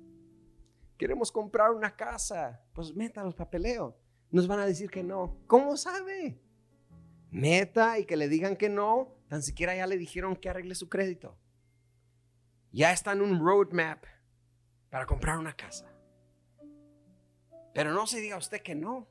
Queremos 0.97 1.33
comprar 1.33 1.73
una 1.73 1.97
casa, 1.97 2.65
pues 2.73 2.95
meta 2.95 3.25
los 3.25 3.35
papeleos. 3.35 3.97
Nos 4.31 4.47
van 4.47 4.61
a 4.61 4.67
decir 4.67 4.89
que 4.89 5.03
no. 5.03 5.37
¿Cómo 5.49 5.77
sabe? 5.77 6.41
Meta 7.33 7.99
y 7.99 8.05
que 8.05 8.17
le 8.17 8.29
digan 8.29 8.55
que 8.55 8.69
no, 8.69 9.17
tan 9.27 9.43
siquiera 9.43 9.75
ya 9.75 9.89
le 9.89 9.99
dijeron 9.99 10.37
que 10.37 10.49
arregle 10.49 10.77
su 10.77 10.89
crédito. 10.89 11.37
Ya 12.71 12.93
está 12.93 13.11
en 13.11 13.23
un 13.23 13.45
roadmap 13.45 14.05
para 14.91 15.07
comprar 15.07 15.39
una 15.39 15.55
casa. 15.55 15.93
Pero 17.75 17.93
no 17.93 18.07
se 18.07 18.21
diga 18.21 18.37
usted 18.37 18.63
que 18.63 18.75
no. 18.75 19.07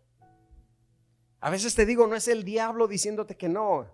A 1.40 1.50
veces 1.50 1.76
te 1.76 1.86
digo, 1.86 2.08
no 2.08 2.16
es 2.16 2.28
el 2.28 2.44
diablo 2.44 2.88
diciéndote 2.88 3.38
que 3.38 3.50
no. 3.50 3.88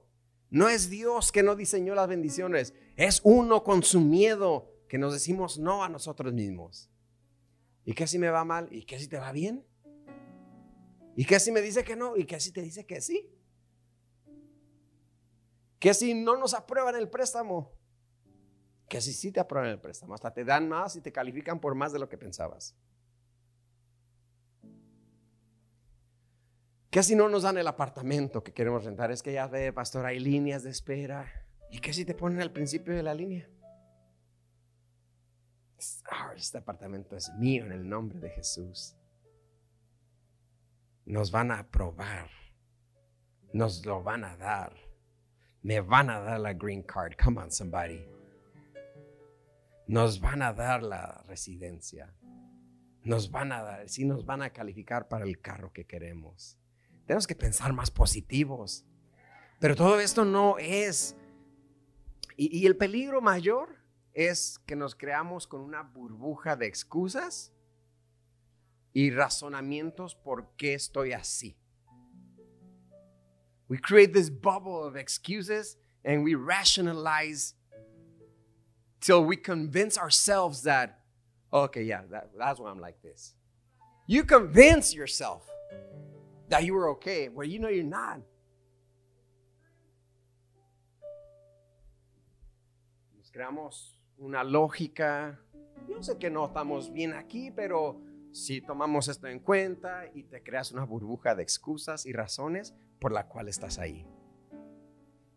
No 0.50 0.70
es 0.70 0.90
Dios 0.90 1.32
que 1.32 1.44
no 1.44 1.56
diseñó 1.56 1.96
las 1.96 2.08
bendiciones. 2.08 2.74
Es 2.96 3.22
uno 3.24 3.64
con 3.64 3.84
su 3.84 4.00
miedo 4.00 4.72
que 4.88 4.98
nos 4.98 5.14
decimos 5.14 5.58
no 5.58 5.84
a 5.84 5.90
nosotros 5.90 6.34
mismos. 6.34 6.90
¿Y 7.86 7.94
qué 7.94 8.08
si 8.08 8.20
me 8.20 8.30
va 8.30 8.44
mal? 8.44 8.68
¿Y 8.72 8.84
qué 8.84 9.00
si 9.00 9.08
te 9.08 9.18
va 9.18 9.32
bien? 9.32 9.66
¿Y 11.16 11.26
qué 11.26 11.40
si 11.40 11.52
me 11.52 11.62
dice 11.62 11.84
que 11.84 11.96
no? 11.96 12.16
¿Y 12.16 12.26
qué 12.26 12.40
si 12.40 12.52
te 12.52 12.62
dice 12.62 12.86
que 12.86 13.02
sí? 13.02 13.30
¿Qué 15.80 15.94
si 15.94 16.14
no 16.14 16.38
nos 16.38 16.54
aprueban 16.54 16.96
el 16.96 17.10
préstamo? 17.10 17.72
¿Qué 18.92 19.00
si 19.00 19.14
sí 19.14 19.32
te 19.32 19.40
aprueban 19.40 19.70
el 19.70 19.80
préstamo? 19.80 20.14
Hasta 20.14 20.34
te 20.34 20.44
dan 20.44 20.68
más 20.68 20.98
y 20.98 21.02
te 21.02 21.14
califican 21.14 21.62
por 21.62 21.76
más 21.76 21.94
de 21.94 22.00
lo 22.00 22.10
que 22.10 22.18
pensabas. 22.18 22.76
¿Qué 26.90 27.02
si 27.02 27.16
no 27.16 27.30
nos 27.30 27.44
dan 27.44 27.58
el 27.58 27.68
apartamento 27.68 28.44
que 28.44 28.52
queremos 28.52 28.84
rentar? 28.84 29.10
Es 29.10 29.24
que 29.24 29.32
ya 29.32 29.48
ve, 29.48 29.72
pastor, 29.72 30.06
hay 30.06 30.20
líneas 30.20 30.64
de 30.64 30.72
espera. 30.72 31.26
¿Y 31.70 31.80
qué 31.80 31.94
si 31.94 32.04
te 32.04 32.14
ponen 32.14 32.42
al 32.42 32.52
principio 32.52 32.94
de 32.94 33.02
la 33.02 33.14
línea? 33.14 33.50
Ah, 36.12 36.34
este 36.36 36.58
apartamento 36.58 37.16
es 37.16 37.32
mío 37.36 37.64
en 37.64 37.72
el 37.72 37.88
nombre 37.88 38.20
de 38.20 38.30
Jesús. 38.30 38.98
Nos 41.06 41.32
van 41.32 41.52
a 41.52 41.60
aprobar. 41.60 42.30
Nos 43.54 43.86
lo 43.86 44.04
van 44.04 44.26
a 44.26 44.36
dar. 44.36 44.76
Me 45.62 45.80
van 45.80 46.10
a 46.10 46.20
dar 46.20 46.42
la 46.42 46.52
green 46.52 46.84
card. 46.84 47.14
Come 47.16 47.40
on, 47.40 47.52
somebody. 47.54 48.06
Nos 49.92 50.22
van 50.22 50.42
a 50.42 50.54
dar 50.54 50.84
la 50.84 51.22
residencia. 51.28 52.16
Nos 53.04 53.30
van 53.30 53.52
a 53.52 53.62
dar, 53.62 53.90
sí, 53.90 54.06
nos 54.06 54.26
van 54.26 54.42
a 54.42 54.52
calificar 54.52 55.10
para 55.10 55.26
el 55.26 55.42
carro 55.42 55.74
que 55.74 55.86
queremos. 55.86 56.58
Tenemos 57.06 57.28
que 57.28 57.36
pensar 57.36 57.74
más 57.74 57.92
positivos. 57.92 58.86
Pero 59.60 59.76
todo 59.76 60.00
esto 60.00 60.24
no 60.24 60.58
es. 60.60 61.18
Y, 62.38 62.66
el 62.66 62.78
peligro 62.78 63.20
mayor 63.20 63.84
es 64.14 64.60
que 64.60 64.78
nos 64.78 64.96
creamos 64.96 65.46
con 65.46 65.60
una 65.60 65.84
burbuja 65.84 66.56
de 66.56 66.68
excusas 66.68 67.52
y 68.94 69.12
razonamientos 69.12 70.16
por 70.16 70.56
qué 70.56 70.74
estoy 70.74 71.12
así. 71.12 71.58
We 73.68 73.78
create 73.78 74.14
this 74.14 74.32
bubble 74.32 74.88
of 74.88 74.96
excuses 74.96 75.78
and 76.06 76.24
we 76.24 76.34
rationalize 76.34 77.58
till 79.02 79.26
we 79.26 79.36
convince 79.36 79.98
ourselves 79.98 80.62
that, 80.64 81.00
okay, 81.52 81.84
yeah, 81.84 82.02
that, 82.12 82.30
that's 82.38 82.60
why 82.60 82.70
I'm 82.70 82.80
like 82.80 83.02
this. 83.02 83.34
You 84.08 84.24
convince 84.24 84.94
yourself 84.94 85.44
that 86.50 86.64
you 86.64 86.74
were 86.74 86.90
okay, 86.92 87.28
where 87.28 87.46
you 87.46 87.60
know 87.60 87.70
you're 87.70 87.84
not. 87.84 88.22
Nos 93.18 93.32
creamos 93.32 94.00
una 94.20 94.44
lógica. 94.44 95.38
Yo 95.90 95.98
sé 96.02 96.20
que 96.20 96.30
no 96.30 96.46
estamos 96.46 96.94
bien 96.94 97.14
aquí, 97.14 97.52
pero 97.52 98.00
si 98.32 98.62
tomamos 98.62 99.08
esto 99.08 99.28
en 99.28 99.40
cuenta 99.40 100.06
y 100.14 100.24
te 100.24 100.44
creas 100.44 100.72
una 100.72 100.86
burbuja 100.86 101.36
de 101.36 101.44
excusas 101.44 102.06
y 102.06 102.14
razones 102.14 102.74
por 103.00 103.12
la 103.12 103.28
cual 103.28 103.48
estás 103.48 103.80
ahí. 103.80 104.06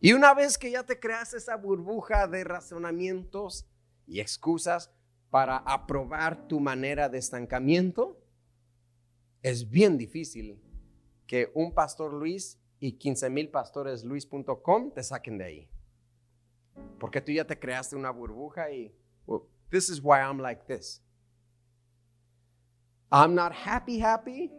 Y 0.05 0.13
una 0.13 0.35
vez 0.35 0.59
que 0.59 0.71
ya 0.71 0.83
te 0.83 1.01
creas 1.01 1.33
esa 1.33 1.57
burbuja 1.57 2.29
de 2.29 2.45
razonamientos 2.45 3.67
y 4.07 4.21
excusas 4.21 4.93
para 5.31 5.57
aprobar 5.57 6.47
tu 6.47 6.61
manera 6.61 7.09
de 7.09 7.17
estancamiento, 7.17 8.23
es 9.41 9.71
bien 9.71 9.97
difícil 9.97 10.61
que 11.27 11.51
un 11.55 11.73
pastor 11.73 12.13
Luis 12.13 12.61
y 12.81 12.99
15 12.99 13.31
mil 13.31 13.49
pastores 13.49 14.05
Luis.com 14.05 14.93
te 14.93 15.03
saquen 15.03 15.39
de 15.39 15.45
ahí. 15.45 15.71
Porque 17.01 17.23
tú 17.23 17.33
ya 17.33 17.47
te 17.47 17.59
creaste 17.59 17.97
una 17.97 18.11
burbuja 18.11 18.71
y, 18.71 18.95
this 19.71 19.89
is 19.89 20.03
why 20.03 20.19
I'm 20.19 20.39
like 20.39 20.67
this. 20.67 21.03
I'm 23.11 23.35
not 23.35 23.53
happy, 23.55 24.03
happy, 24.03 24.53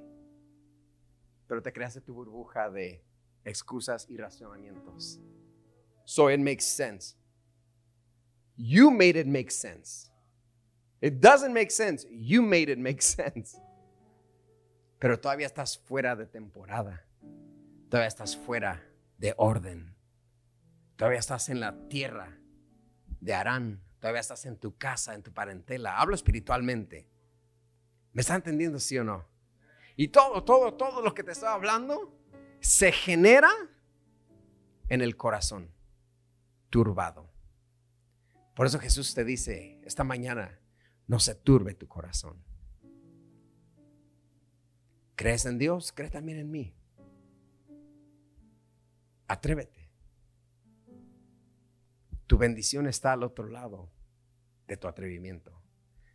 pero 1.48 1.62
te 1.62 1.72
creaste 1.72 2.02
tu 2.02 2.16
burbuja 2.16 2.72
de 2.72 3.06
excusas 3.44 4.10
y 4.10 4.18
racionamientos. 4.18 5.22
So 6.06 6.30
it 6.30 6.40
makes 6.40 6.66
sense. 6.66 7.16
You 8.56 8.92
made 8.92 9.18
it 9.18 9.28
make 9.28 9.52
sense. 9.52 10.12
It 11.02 11.20
doesn't 11.20 11.54
make 11.54 11.72
sense. 11.72 12.06
You 12.10 12.42
made 12.42 12.70
it 12.70 12.78
make 12.78 13.02
sense. 13.04 13.58
Pero 15.00 15.20
todavía 15.20 15.48
estás 15.48 15.78
fuera 15.78 16.16
de 16.16 16.26
temporada. 16.26 17.04
Todavía 17.90 18.08
estás 18.08 18.38
fuera 18.38 18.82
de 19.18 19.34
orden. 19.38 19.96
Todavía 20.96 21.20
estás 21.20 21.50
en 21.50 21.60
la 21.60 21.88
tierra 21.90 22.38
de 23.20 23.34
Arán. 23.34 23.82
Todavía 24.00 24.22
estás 24.22 24.46
en 24.46 24.58
tu 24.58 24.78
casa, 24.78 25.14
en 25.14 25.24
tu 25.24 25.34
parentela. 25.34 26.00
Hablo 26.00 26.16
espiritualmente. 26.16 27.10
¿Me 28.14 28.22
está 28.22 28.36
entendiendo, 28.36 28.80
sí 28.80 28.98
o 28.98 29.04
no? 29.04 29.26
Y 29.98 30.10
todo, 30.10 30.44
todo, 30.44 30.74
todo 30.74 31.02
lo 31.02 31.14
que 31.14 31.24
te 31.24 31.32
estaba 31.32 31.54
hablando 31.54 32.18
se 32.60 32.92
genera 32.92 33.52
en 34.90 35.02
el 35.02 35.18
corazón, 35.18 35.72
turbado. 36.76 37.32
Por 38.54 38.68
eso 38.68 38.80
Jesús 38.80 39.16
te 39.16 39.24
dice 39.24 39.80
esta 39.86 40.04
mañana, 40.04 40.60
no 41.08 41.20
se 41.20 41.34
turbe 41.34 41.74
tu 41.74 41.88
corazón. 41.88 42.44
¿Crees 45.16 45.46
en 45.46 45.58
Dios? 45.58 45.94
Cree 45.94 46.10
también 46.10 46.38
en 46.38 46.52
mí. 46.52 46.76
Atrévete. 49.26 49.90
Tu 52.28 52.38
bendición 52.38 52.88
está 52.88 53.14
al 53.14 53.24
otro 53.24 53.48
lado 53.48 53.90
de 54.68 54.76
tu 54.76 54.90
atrevimiento. 54.90 55.58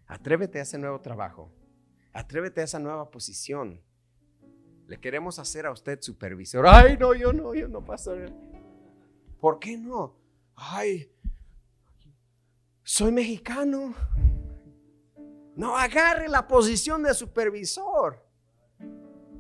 Atrévete 0.09 0.59
a 0.59 0.63
ese 0.65 0.77
nuevo 0.77 1.01
trabajo. 1.01 1.51
Atrévete 2.13 2.61
a 2.61 2.65
esa 2.65 2.79
nueva 2.79 3.11
posición. 3.11 3.81
Le 4.89 5.01
queremos 5.01 5.39
hacer 5.39 5.65
a 5.65 5.73
usted 5.73 6.03
supervisor. 6.03 6.67
Ay, 6.67 6.99
no, 6.99 7.15
yo 7.15 7.33
no, 7.33 7.55
yo 7.55 7.67
no, 7.67 7.83
pastor. 7.83 8.31
¿Por 9.41 9.59
qué 9.59 9.79
no? 9.79 10.20
Ay, 10.63 11.11
soy 12.83 13.11
mexicano. 13.13 13.95
No 15.57 15.75
agarre 15.77 16.29
la 16.29 16.47
posición 16.47 17.03
de 17.03 17.15
supervisor. 17.15 18.23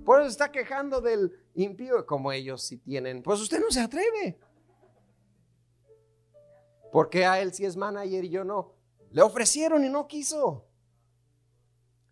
Por 0.03 0.21
eso 0.21 0.31
está 0.31 0.51
quejando 0.51 1.03
del 1.03 1.31
impío, 1.55 2.07
como 2.07 2.33
ellos 2.33 2.63
sí 2.63 2.79
tienen. 2.79 3.23
Pues 3.23 3.39
usted 3.41 3.61
no 3.61 3.71
se 3.71 3.81
atreve. 3.81 4.41
¿Por 6.91 7.11
qué 7.11 7.27
a 7.27 7.39
él 7.41 7.53
sí 7.53 7.67
es 7.67 7.77
manager 7.77 8.25
y 8.25 8.31
yo 8.31 8.43
no? 8.43 8.75
Le 9.11 9.21
ofrecieron 9.21 9.85
y 9.85 9.91
no 9.91 10.09
quiso. 10.09 10.67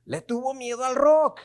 Le 0.04 0.20
tuvo 0.20 0.52
miedo 0.52 0.84
al 0.84 0.94
rock. 0.94 1.40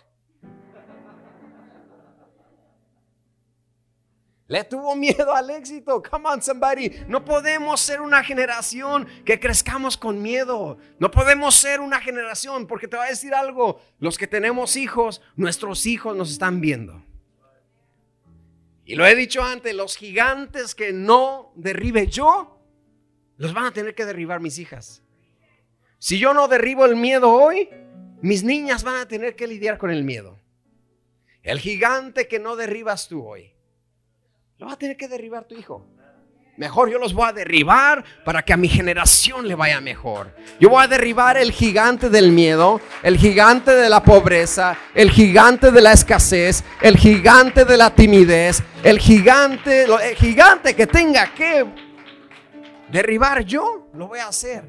Le 4.53 4.63
tuvo 4.63 4.95
miedo 4.95 5.33
al 5.33 5.49
éxito. 5.49 6.03
Come 6.03 6.29
on, 6.29 6.39
somebody. 6.39 6.87
No 7.07 7.25
podemos 7.25 7.81
ser 7.81 8.01
una 8.01 8.23
generación 8.23 9.07
que 9.25 9.39
crezcamos 9.39 9.97
con 9.97 10.21
miedo. 10.21 10.77
No 10.99 11.09
podemos 11.09 11.55
ser 11.55 11.79
una 11.79 11.99
generación, 11.99 12.67
porque 12.67 12.87
te 12.87 12.95
va 12.95 13.05
a 13.05 13.09
decir 13.09 13.33
algo. 13.33 13.81
Los 13.97 14.15
que 14.15 14.27
tenemos 14.27 14.75
hijos, 14.75 15.23
nuestros 15.35 15.87
hijos 15.87 16.15
nos 16.15 16.29
están 16.29 16.61
viendo. 16.61 17.03
Y 18.85 18.93
lo 18.93 19.07
he 19.07 19.15
dicho 19.15 19.41
antes, 19.41 19.73
los 19.73 19.97
gigantes 19.97 20.75
que 20.75 20.93
no 20.93 21.51
derribe 21.55 22.05
yo, 22.05 22.59
los 23.37 23.55
van 23.55 23.65
a 23.65 23.73
tener 23.73 23.95
que 23.95 24.05
derribar 24.05 24.39
mis 24.39 24.59
hijas. 24.59 25.01
Si 25.97 26.19
yo 26.19 26.35
no 26.35 26.47
derribo 26.47 26.85
el 26.85 26.95
miedo 26.95 27.31
hoy, 27.31 27.71
mis 28.21 28.43
niñas 28.43 28.83
van 28.83 28.97
a 28.97 29.07
tener 29.07 29.35
que 29.35 29.47
lidiar 29.47 29.79
con 29.79 29.89
el 29.89 30.03
miedo. 30.03 30.37
El 31.41 31.59
gigante 31.59 32.27
que 32.27 32.37
no 32.37 32.55
derribas 32.55 33.07
tú 33.07 33.25
hoy, 33.25 33.52
lo 34.63 34.67
va 34.67 34.75
a 34.75 34.79
tener 34.79 34.95
que 34.95 35.09
derribar 35.09 35.43
tu 35.43 35.55
hijo. 35.55 35.85
Mejor 36.55 36.89
yo 36.89 36.97
los 36.97 37.13
voy 37.13 37.27
a 37.27 37.33
derribar 37.33 38.01
para 38.23 38.43
que 38.43 38.53
a 38.53 38.57
mi 38.57 38.69
generación 38.69 39.45
le 39.45 39.55
vaya 39.55 39.81
mejor. 39.81 40.33
Yo 40.57 40.69
voy 40.69 40.81
a 40.81 40.87
derribar 40.87 41.35
el 41.35 41.51
gigante 41.51 42.09
del 42.09 42.31
miedo, 42.31 42.79
el 43.01 43.17
gigante 43.17 43.71
de 43.71 43.89
la 43.89 44.01
pobreza, 44.01 44.77
el 44.95 45.11
gigante 45.11 45.69
de 45.69 45.81
la 45.81 45.91
escasez, 45.91 46.63
el 46.81 46.95
gigante 46.95 47.65
de 47.65 47.75
la 47.75 47.93
timidez, 47.93 48.63
el 48.85 48.99
gigante, 48.99 49.83
el 49.83 50.15
gigante 50.15 50.73
que 50.73 50.87
tenga 50.87 51.33
que 51.33 51.65
derribar 52.89 53.43
yo, 53.43 53.89
lo 53.93 54.07
voy 54.07 54.19
a 54.19 54.29
hacer. 54.29 54.63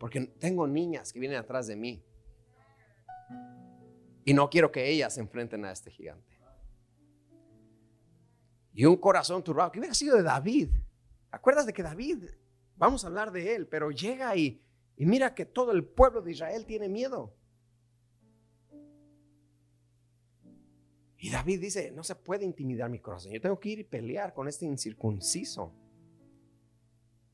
Porque 0.00 0.20
tengo 0.40 0.66
niñas 0.66 1.12
que 1.12 1.20
vienen 1.20 1.38
atrás 1.38 1.68
de 1.68 1.76
mí. 1.76 2.02
Y 4.24 4.34
no 4.34 4.50
quiero 4.50 4.72
que 4.72 4.90
ellas 4.90 5.14
se 5.14 5.20
enfrenten 5.20 5.64
a 5.64 5.70
este 5.70 5.92
gigante. 5.92 6.27
Y 8.78 8.84
un 8.84 8.96
corazón 8.96 9.42
turbado, 9.42 9.72
que 9.72 9.80
hubiera 9.80 9.92
sido 9.92 10.16
de 10.16 10.22
David 10.22 10.68
¿Acuerdas 11.30 11.66
de 11.66 11.72
que 11.72 11.82
David, 11.82 12.24
vamos 12.76 13.02
a 13.04 13.08
hablar 13.08 13.32
de 13.32 13.56
él, 13.56 13.66
pero 13.66 13.90
llega 13.90 14.34
y, 14.36 14.62
y 14.96 15.04
mira 15.04 15.34
que 15.34 15.44
todo 15.44 15.72
el 15.72 15.84
pueblo 15.84 16.22
de 16.22 16.30
Israel 16.30 16.64
tiene 16.64 16.88
miedo? 16.88 17.34
Y 21.18 21.30
David 21.30 21.60
dice, 21.60 21.90
no 21.90 22.04
se 22.04 22.14
puede 22.14 22.44
intimidar 22.44 22.88
mi 22.88 23.00
corazón, 23.00 23.32
yo 23.32 23.40
tengo 23.40 23.58
que 23.58 23.70
ir 23.70 23.80
y 23.80 23.84
pelear 23.84 24.32
con 24.32 24.46
este 24.46 24.64
incircunciso. 24.64 25.72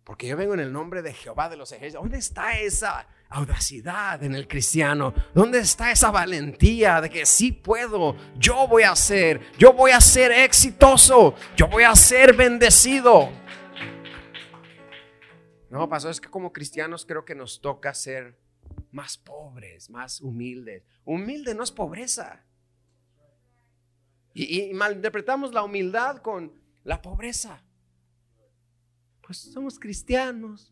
Porque 0.04 0.28
yo 0.28 0.36
vengo 0.36 0.52
en 0.52 0.60
el 0.60 0.70
nombre 0.70 1.00
de 1.00 1.14
Jehová 1.14 1.48
de 1.48 1.56
los 1.56 1.72
ejércitos. 1.72 2.02
¿Dónde 2.02 2.18
está 2.18 2.60
esa 2.60 3.08
audacidad 3.30 4.22
en 4.22 4.34
el 4.34 4.46
cristiano? 4.46 5.14
¿Dónde 5.32 5.60
está 5.60 5.90
esa 5.90 6.10
valentía 6.10 7.00
de 7.00 7.08
que 7.08 7.24
sí 7.24 7.52
puedo? 7.52 8.14
Yo 8.36 8.68
voy 8.68 8.82
a 8.82 8.94
ser, 8.94 9.40
yo 9.56 9.72
voy 9.72 9.92
a 9.92 10.00
ser 10.02 10.30
exitoso, 10.30 11.34
yo 11.56 11.68
voy 11.68 11.84
a 11.84 11.96
ser 11.96 12.36
bendecido. 12.36 13.30
No, 15.70 15.88
pasó, 15.88 16.10
es 16.10 16.20
que 16.20 16.28
como 16.28 16.52
cristianos 16.52 17.06
creo 17.06 17.24
que 17.24 17.34
nos 17.34 17.62
toca 17.62 17.94
ser 17.94 18.38
más 18.92 19.16
pobres, 19.16 19.88
más 19.88 20.20
humildes. 20.20 20.84
Humilde 21.04 21.54
no 21.54 21.64
es 21.64 21.72
pobreza. 21.72 22.44
Y, 24.34 24.60
y 24.60 24.74
malinterpretamos 24.74 25.54
la 25.54 25.62
humildad 25.62 26.18
con 26.18 26.52
la 26.84 27.00
pobreza. 27.00 27.63
Pues 29.26 29.38
somos 29.38 29.78
cristianos. 29.78 30.70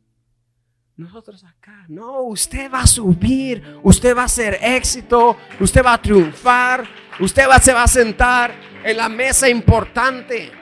Nosotros 0.96 1.42
acá. 1.42 1.86
No, 1.88 2.22
usted 2.22 2.70
va 2.70 2.82
a 2.82 2.86
subir, 2.86 3.80
usted 3.82 4.14
va 4.14 4.24
a 4.24 4.28
ser 4.28 4.58
éxito, 4.60 5.36
usted 5.58 5.82
va 5.82 5.94
a 5.94 6.02
triunfar, 6.02 6.86
usted 7.18 7.44
se 7.62 7.72
va 7.72 7.84
a 7.84 7.88
sentar 7.88 8.54
en 8.84 8.96
la 8.96 9.08
mesa 9.08 9.48
importante. 9.48 10.52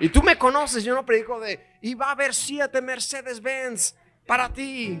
Y 0.00 0.08
tú 0.08 0.22
me 0.22 0.38
conoces, 0.38 0.82
yo 0.82 0.94
no 0.94 1.04
predico 1.04 1.38
de 1.40 1.78
y 1.82 1.94
va 1.94 2.06
a 2.06 2.12
haber 2.12 2.34
siete 2.34 2.80
Mercedes-Benz 2.80 3.94
para 4.26 4.50
ti. 4.50 4.98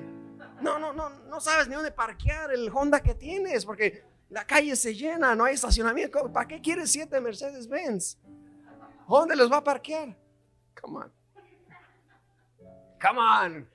No, 0.60 0.78
no, 0.78 0.92
no, 0.92 1.08
no 1.08 1.40
sabes 1.40 1.66
ni 1.66 1.74
dónde 1.74 1.90
parquear 1.90 2.52
el 2.52 2.70
Honda 2.72 3.02
que 3.02 3.14
tienes 3.14 3.64
porque 3.64 4.04
la 4.28 4.46
calle 4.46 4.76
se 4.76 4.94
llena, 4.94 5.34
no 5.34 5.44
hay 5.44 5.54
estacionamiento. 5.54 6.30
¿Para 6.30 6.46
qué 6.46 6.60
quieres 6.60 6.90
siete 6.90 7.18
Mercedes-Benz? 7.18 8.18
¿Dónde 9.08 9.36
los 9.36 9.50
va 9.50 9.56
a 9.58 9.64
parquear? 9.64 10.16
Come 10.80 10.98
on. 10.98 11.23
Come 13.04 13.18
on. 13.18 13.68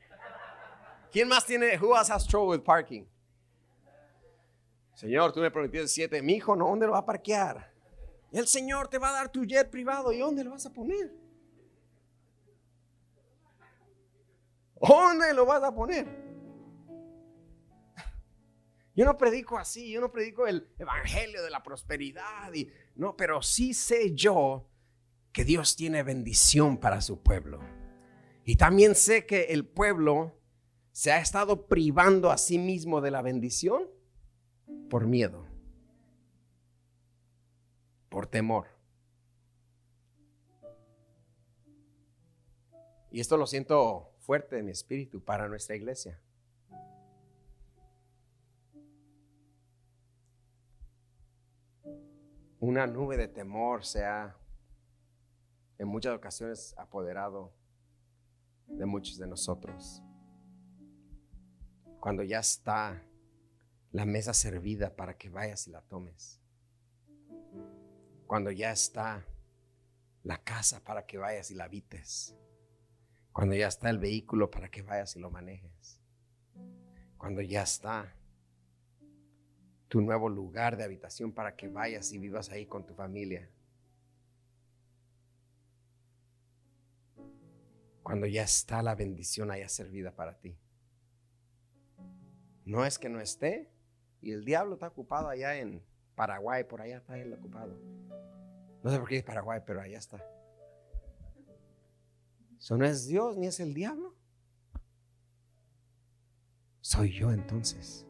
¿Quién 1.12 1.28
más 1.28 1.46
tiene? 1.46 1.78
Who 1.78 1.96
else 1.96 2.12
has 2.12 2.26
trouble 2.26 2.50
with 2.58 2.64
parking? 2.64 3.06
Señor, 4.96 5.32
tú 5.32 5.40
me 5.40 5.52
prometiste 5.52 5.88
siete. 5.88 6.22
Mi 6.22 6.34
hijo, 6.34 6.56
¿no? 6.56 6.68
¿Dónde 6.68 6.88
lo 6.88 6.94
va 6.94 7.00
a 7.00 7.06
parquear? 7.06 7.72
El 8.32 8.48
Señor 8.48 8.88
te 8.88 8.98
va 8.98 9.10
a 9.10 9.14
dar 9.14 9.32
tu 9.32 9.46
jet 9.46 9.70
privado. 9.70 10.12
¿Y 10.12 10.18
dónde 10.18 10.44
lo 10.44 10.52
vas 10.52 10.66
a 10.66 10.74
poner? 10.74 11.14
¿Dónde 14.82 15.34
lo 15.34 15.46
vas 15.46 15.64
a 15.64 15.74
poner? 15.74 16.08
Yo 18.96 19.06
no 19.06 19.16
predico 19.18 19.58
así, 19.58 19.92
yo 19.92 20.02
no 20.02 20.12
predico 20.12 20.48
el 20.48 20.68
evangelio 20.78 21.44
de 21.44 21.50
la 21.50 21.64
prosperidad 21.64 22.52
y 22.54 22.70
no, 22.96 23.16
pero 23.16 23.42
sí 23.42 23.74
sé 23.74 24.14
yo 24.14 24.68
que 25.32 25.46
Dios 25.46 25.76
tiene 25.76 26.04
bendición 26.04 26.78
para 26.78 27.00
su 27.00 27.22
pueblo. 27.22 27.79
Y 28.50 28.56
también 28.56 28.96
sé 28.96 29.28
que 29.28 29.44
el 29.54 29.64
pueblo 29.64 30.34
se 30.92 31.12
ha 31.12 31.20
estado 31.20 31.68
privando 31.68 32.32
a 32.32 32.38
sí 32.40 32.58
mismo 32.58 33.00
de 33.00 33.12
la 33.12 33.22
bendición 33.22 33.84
por 34.90 35.06
miedo, 35.06 35.46
por 38.10 38.26
temor. 38.26 38.66
Y 43.12 43.20
esto 43.20 43.38
lo 43.38 43.46
siento 43.46 44.16
fuerte 44.18 44.56
de 44.56 44.64
mi 44.64 44.72
espíritu 44.72 45.24
para 45.24 45.48
nuestra 45.48 45.76
iglesia. 45.76 46.20
Una 52.60 52.88
nube 52.88 53.16
de 53.16 53.28
temor 53.28 53.86
se 53.86 54.06
ha 54.06 54.36
en 55.78 55.88
muchas 55.88 56.16
ocasiones 56.16 56.74
apoderado 56.80 57.54
de 58.70 58.86
muchos 58.86 59.18
de 59.18 59.28
nosotros. 59.28 60.02
Cuando 62.00 62.24
ya 62.24 62.40
está 62.40 63.04
la 63.92 64.06
mesa 64.06 64.34
servida 64.34 64.96
para 64.96 65.18
que 65.18 65.30
vayas 65.30 65.68
y 65.68 65.72
la 65.72 65.82
tomes. 65.82 66.40
Cuando 68.28 68.52
ya 68.52 68.72
está 68.72 69.26
la 70.24 70.44
casa 70.44 70.84
para 70.84 71.06
que 71.06 71.18
vayas 71.18 71.52
y 71.52 71.56
la 71.56 71.66
habites. 71.66 72.36
Cuando 73.32 73.56
ya 73.56 73.68
está 73.68 73.90
el 73.90 73.98
vehículo 73.98 74.52
para 74.52 74.70
que 74.70 74.82
vayas 74.82 75.16
y 75.16 75.20
lo 75.20 75.32
manejes. 75.32 76.00
Cuando 77.18 77.42
ya 77.42 77.64
está 77.64 78.16
tu 79.88 80.02
nuevo 80.02 80.30
lugar 80.30 80.78
de 80.78 80.84
habitación 80.84 81.32
para 81.32 81.56
que 81.56 81.68
vayas 81.68 82.12
y 82.14 82.20
vivas 82.20 82.50
ahí 82.52 82.68
con 82.68 82.86
tu 82.86 82.94
familia. 82.94 83.50
Cuando 88.10 88.26
ya 88.26 88.42
está 88.42 88.82
la 88.82 88.96
bendición 88.96 89.52
allá 89.52 89.70
servida 89.70 90.16
para 90.16 90.40
ti. 90.40 90.58
No 92.66 92.84
es 92.84 92.98
que 92.98 93.08
no 93.08 93.22
esté 93.22 93.72
y 94.20 94.32
el 94.32 94.46
diablo 94.46 94.74
está 94.74 94.88
ocupado 94.88 95.30
allá 95.30 95.60
en 95.60 95.86
Paraguay, 96.16 96.64
por 96.64 96.82
allá 96.82 96.98
está 96.98 97.20
él 97.20 97.32
ocupado. 97.34 97.80
No 98.82 98.90
sé 98.90 98.98
por 98.98 99.10
qué 99.10 99.18
es 99.18 99.24
Paraguay, 99.24 99.62
pero 99.64 99.80
allá 99.82 100.00
está. 100.00 100.26
Eso 102.58 102.78
no 102.78 102.86
es 102.86 103.06
Dios 103.06 103.38
ni 103.38 103.46
es 103.46 103.60
el 103.60 103.76
diablo. 103.76 104.16
Soy 106.82 107.12
yo 107.12 107.32
entonces. 107.32 108.08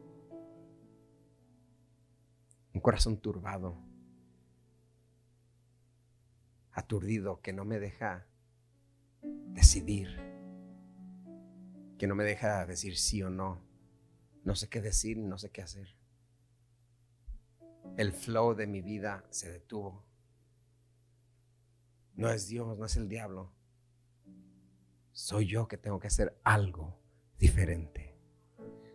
Un 2.72 2.80
corazón 2.80 3.18
turbado, 3.18 3.76
aturdido, 6.72 7.42
que 7.42 7.52
no 7.52 7.66
me 7.66 7.78
deja 7.78 8.29
decidir, 9.52 10.08
que 11.98 12.06
no 12.06 12.14
me 12.14 12.24
deja 12.24 12.66
decir 12.66 12.96
sí 12.96 13.22
o 13.22 13.30
no. 13.30 13.60
No 14.44 14.54
sé 14.54 14.68
qué 14.68 14.80
decir, 14.80 15.18
no 15.18 15.38
sé 15.38 15.50
qué 15.50 15.62
hacer. 15.62 15.96
El 17.96 18.12
flow 18.12 18.54
de 18.54 18.66
mi 18.66 18.80
vida 18.80 19.24
se 19.30 19.50
detuvo. 19.50 20.04
No 22.14 22.30
es 22.30 22.48
Dios, 22.48 22.78
no 22.78 22.86
es 22.86 22.96
el 22.96 23.08
diablo 23.08 23.52
soy 25.20 25.46
yo 25.46 25.68
que 25.68 25.76
tengo 25.76 26.00
que 26.00 26.06
hacer 26.06 26.38
algo 26.44 26.98
diferente. 27.38 28.16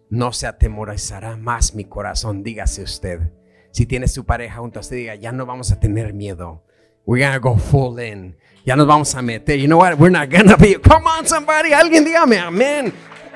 No 0.09 0.33
se 0.33 0.47
atemorizará 0.47 1.37
más 1.37 1.75
mi 1.75 1.85
corazón, 1.85 2.43
dígase 2.43 2.81
usted. 2.81 3.31
Si 3.71 3.85
tiene 3.85 4.07
su 4.07 4.25
pareja 4.25 4.59
junto 4.59 4.79
a 4.79 4.81
usted, 4.81 4.95
diga, 4.97 5.15
ya 5.15 5.31
no 5.31 5.45
vamos 5.45 5.71
a 5.71 5.79
tener 5.79 6.13
miedo. 6.13 6.65
We're 7.05 7.25
gonna 7.25 7.39
go 7.39 7.57
full 7.57 7.99
in. 7.99 8.35
Ya 8.65 8.75
nos 8.75 8.87
vamos 8.87 9.13
a 9.13 9.21
meter. 9.21 9.55
You 9.55 9.67
know 9.67 9.77
what? 9.77 9.97
We're 9.97 10.09
not 10.09 10.29
gonna 10.29 10.57
be. 10.57 10.75
Come 10.75 11.07
on, 11.07 11.27
somebody. 11.27 11.71
Alguien 11.71 12.03
dígame 12.03 12.39
amén. 12.39 12.93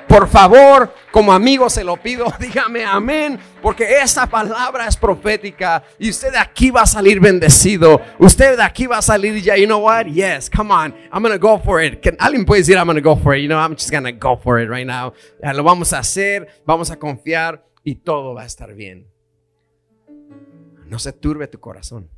Por 0.10 0.28
favor, 0.28 0.92
como 1.12 1.32
amigo 1.32 1.70
se 1.70 1.84
lo 1.84 1.96
pido, 1.98 2.26
dígame 2.40 2.84
amén, 2.84 3.38
porque 3.62 4.00
esa 4.02 4.26
palabra 4.26 4.88
es 4.88 4.98
profética 4.98 5.84
y 6.00 6.10
usted 6.10 6.32
de 6.32 6.40
aquí 6.40 6.72
va 6.72 6.82
a 6.82 6.88
salir 6.88 7.20
bendecido. 7.20 8.02
Usted 8.18 8.58
de 8.58 8.64
aquí 8.64 8.88
va 8.88 8.98
a 8.98 9.02
salir 9.04 9.40
ya, 9.40 9.56
you 9.56 9.68
know 9.68 9.78
what? 9.78 10.08
Yes, 10.08 10.50
come 10.50 10.74
on, 10.74 10.96
I'm 11.14 11.22
to 11.22 11.38
go 11.38 11.60
for 11.60 11.80
it. 11.80 12.04
alguien 12.18 12.44
puede 12.44 12.62
decir 12.62 12.76
I'm 12.76 12.92
to 12.96 13.02
go 13.02 13.16
for 13.16 13.36
it? 13.36 13.44
You 13.44 13.50
know, 13.50 13.60
I'm 13.60 13.76
just 13.76 13.92
to 13.92 14.12
go 14.12 14.36
for 14.36 14.60
it 14.60 14.68
right 14.68 14.88
now. 14.88 15.14
Ya 15.44 15.54
lo 15.54 15.62
vamos 15.62 15.94
a 15.94 16.00
hacer, 16.00 16.48
vamos 16.66 16.90
a 16.90 16.98
confiar 16.98 17.64
y 17.84 17.94
todo 17.94 18.34
va 18.34 18.42
a 18.42 18.48
estar 18.48 18.74
bien. 18.74 19.06
No 20.88 20.98
se 20.98 21.14
turbe 21.14 21.48
tu 21.48 21.60
corazón. 21.60 22.10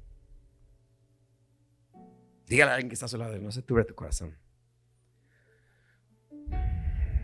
Dígale 2.52 2.72
a 2.72 2.74
alguien 2.74 2.90
que 2.90 2.96
está 2.96 3.06
a 3.06 3.08
su 3.08 3.18
lado, 3.18 3.38
no 3.38 3.50
se 3.50 3.62
tuve 3.62 3.86
tu 3.86 3.96
corazón. 3.96 4.38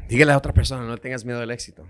Dígale 0.08 0.32
a 0.32 0.38
otra 0.38 0.54
persona, 0.54 0.88
no 0.88 0.98
tengas 0.98 1.26
miedo 1.26 1.42
del 1.42 1.52
éxito. 1.52 1.86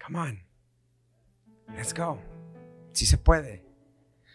Come 0.00 0.18
on. 0.20 0.44
Let's 1.74 1.92
go. 1.92 2.22
Si 2.92 3.04
se 3.04 3.18
puede. 3.18 3.66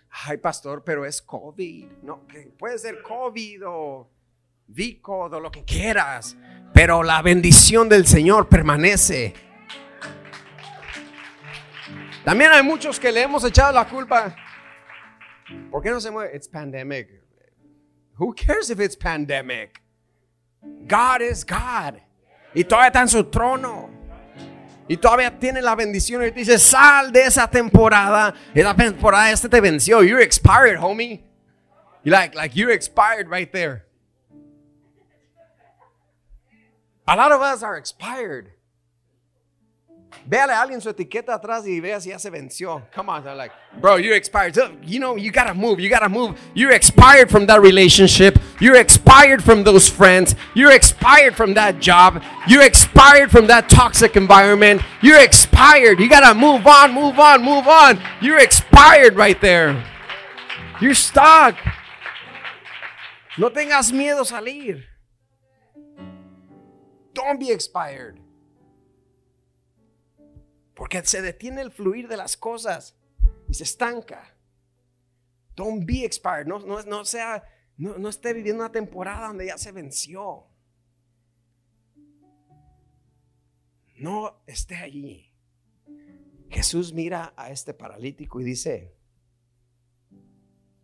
Ay, 0.09 0.35
pastor, 0.35 0.83
pero 0.83 1.05
es 1.05 1.21
COVID. 1.21 1.91
No, 2.03 2.27
puede 2.59 2.77
ser 2.77 3.01
COVID 3.01 3.61
o 3.65 4.11
Vico 4.67 5.17
o 5.17 5.39
lo 5.39 5.49
que 5.49 5.63
quieras. 5.63 6.35
Pero 6.73 7.03
la 7.03 7.21
bendición 7.21 7.87
del 7.87 8.05
Señor 8.05 8.49
permanece. 8.49 9.44
También 12.25 12.51
hay 12.51 12.63
muchos 12.63 12.99
que 12.99 13.11
le 13.11 13.21
hemos 13.21 13.43
echado 13.43 13.71
la 13.71 13.85
culpa. 13.85 14.35
¿Por 15.69 15.83
qué 15.83 15.91
no 15.91 16.01
se 16.01 16.09
mueve? 16.09 16.35
It's 16.35 16.47
pandemic. 16.47 17.07
Who 18.17 18.33
cares 18.33 18.71
if 18.71 18.79
it's 18.79 18.97
pandemic? 18.97 19.79
God 20.87 21.21
is 21.21 21.45
God. 21.45 22.01
Y 22.55 22.63
todavía 22.63 22.87
está 22.87 23.01
en 23.01 23.09
su 23.09 23.23
trono. 23.25 23.91
Y 24.87 24.97
todavía 24.97 25.37
tiene 25.37 25.61
la 25.61 25.75
bendición 25.75 26.23
y 26.23 26.31
te 26.31 26.39
dice, 26.39 26.57
sal 26.57 27.11
de 27.11 27.25
esa 27.25 27.47
temporada. 27.47 28.33
Esa 28.55 28.73
temporada 28.73 29.29
este 29.31 29.47
te 29.47 29.61
venció. 29.61 30.01
You're 30.01 30.23
expired, 30.23 30.79
homie. 30.79 31.23
You 32.03 32.11
like, 32.11 32.35
like 32.35 32.55
you're 32.55 32.73
expired 32.73 33.29
right 33.29 33.51
there. 33.51 33.85
A 37.07 37.15
lot 37.15 37.31
of 37.31 37.41
us 37.41 37.61
are 37.61 37.77
expired. 37.77 38.54
Véale 40.25 40.53
a 40.53 40.61
alguien 40.61 40.81
su 40.81 40.89
etiqueta 40.89 41.33
atrás 41.33 41.67
y 41.67 41.79
vea 41.79 41.99
si 41.99 42.09
ya 42.09 42.19
se 42.19 42.29
venció. 42.29 42.81
Come 42.93 43.11
on, 43.11 43.23
they're 43.23 43.35
like, 43.35 43.53
bro, 43.79 43.97
you're 43.97 44.15
expired. 44.15 44.55
You 44.83 44.99
know, 44.99 45.17
you 45.17 45.31
gotta 45.31 45.53
move. 45.53 45.79
You 45.79 45.89
gotta 45.89 46.09
move. 46.09 46.39
You're 46.53 46.73
expired 46.73 47.29
from 47.29 47.45
that 47.47 47.61
relationship. 47.61 48.39
You're 48.59 48.77
expired 48.77 49.43
from 49.43 49.63
those 49.63 49.87
friends. 49.87 50.35
You're 50.53 50.71
expired 50.71 51.35
from 51.35 51.53
that 51.55 51.79
job. 51.79 52.23
You're 52.47 52.63
expired 52.63 53.31
from 53.31 53.47
that 53.47 53.69
toxic 53.69 54.15
environment. 54.15 54.81
You're 55.01 55.21
expired. 55.21 55.99
You 55.99 56.09
gotta 56.09 56.33
move 56.33 56.65
on, 56.65 56.93
move 56.93 57.19
on, 57.19 57.43
move 57.43 57.67
on. 57.67 57.99
You're 58.21 58.39
expired 58.39 59.15
right 59.15 59.39
there. 59.41 59.83
You're 60.81 60.95
stuck. 60.95 61.55
No 63.37 63.49
tengas 63.49 63.91
miedo 63.91 64.25
salir. 64.25 64.83
Don't 67.13 67.39
be 67.39 67.51
expired. 67.51 68.19
Porque 70.75 71.03
se 71.05 71.21
detiene 71.21 71.61
el 71.61 71.71
fluir 71.71 72.07
de 72.07 72.17
las 72.17 72.37
cosas 72.37 72.95
y 73.47 73.53
se 73.53 73.63
estanca. 73.63 74.35
Don't 75.55 75.85
be 75.85 76.03
expired. 76.03 76.45
No, 76.45 76.59
no, 76.59 76.83
no 76.83 77.05
sea, 77.05 77.43
no, 77.77 77.97
no 77.97 78.09
esté 78.09 78.33
viviendo 78.33 78.63
una 78.63 78.71
temporada 78.71 79.27
donde 79.27 79.47
ya 79.47 79.57
se 79.57 79.71
venció. 79.71 80.47
No 83.97 84.43
esté 84.45 84.75
allí. 84.75 85.31
Jesús 86.49 86.93
mira 86.93 87.33
a 87.37 87.51
este 87.51 87.73
paralítico 87.73 88.41
y 88.41 88.43
dice, 88.43 88.95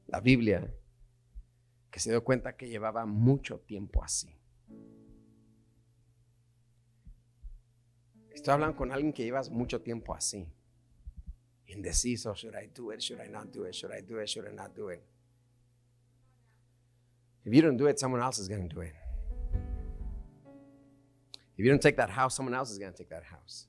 la 0.08 0.20
Biblia, 0.22 0.74
que 1.90 2.00
se 2.00 2.10
dio 2.10 2.24
cuenta 2.24 2.56
que 2.56 2.70
llevaba 2.70 3.06
mucho 3.06 3.60
tiempo 3.60 4.04
así. 4.04 4.41
Estoy 8.42 8.56
hablando 8.56 8.76
con 8.76 8.92
alguien 8.92 9.14
que 9.14 9.24
llevas 9.24 9.52
mucho 9.52 9.82
tiempo 9.82 10.16
así. 10.16 10.52
Indeciso, 11.68 12.34
should 12.34 12.56
I 12.56 12.72
do 12.74 12.92
it? 12.92 13.00
Should 13.00 13.22
I 13.22 13.30
not 13.30 13.54
do 13.54 13.66
it? 13.66 13.76
Should 13.76 13.94
I 13.94 14.02
do 14.02 14.20
it? 14.20 14.28
Should 14.28 14.48
I 14.48 14.52
not 14.52 14.76
do 14.76 14.90
it? 14.90 15.00
If 17.46 17.54
you 17.54 17.62
don't 17.62 17.78
do 17.78 17.86
it, 17.86 18.00
someone 18.00 18.20
else 18.20 18.40
is 18.40 18.48
going 18.48 18.68
to 18.68 18.76
do 18.76 18.82
it. 18.82 18.96
If 21.56 21.64
you 21.64 21.70
don't 21.70 21.80
take 21.80 21.98
that 21.98 22.10
house, 22.10 22.36
someone 22.36 22.56
else 22.56 22.72
is 22.72 22.80
going 22.80 22.92
to 22.92 22.98
take 22.98 23.10
that 23.12 23.26
house. 23.26 23.68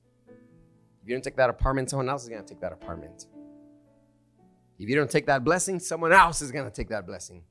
If 1.03 1.07
you 1.07 1.15
don't 1.15 1.23
take 1.23 1.37
that 1.37 1.51
apartment, 1.51 1.91
someone 1.91 2.09
else 2.09 2.23
is 2.23 2.31
going 2.31 2.43
to 2.43 2.49
take 2.49 2.63
that 2.63 2.73
apartment. 2.73 3.27
If 4.79 4.89
you 4.89 4.97
don't 4.97 5.11
take 5.11 5.27
that 5.27 5.45
blessing, 5.45 5.81
someone 5.81 6.15
else 6.15 6.41
is 6.41 6.51
going 6.51 6.65
to 6.65 6.71
take 6.71 6.89
that 6.89 7.05
blessing. 7.05 7.45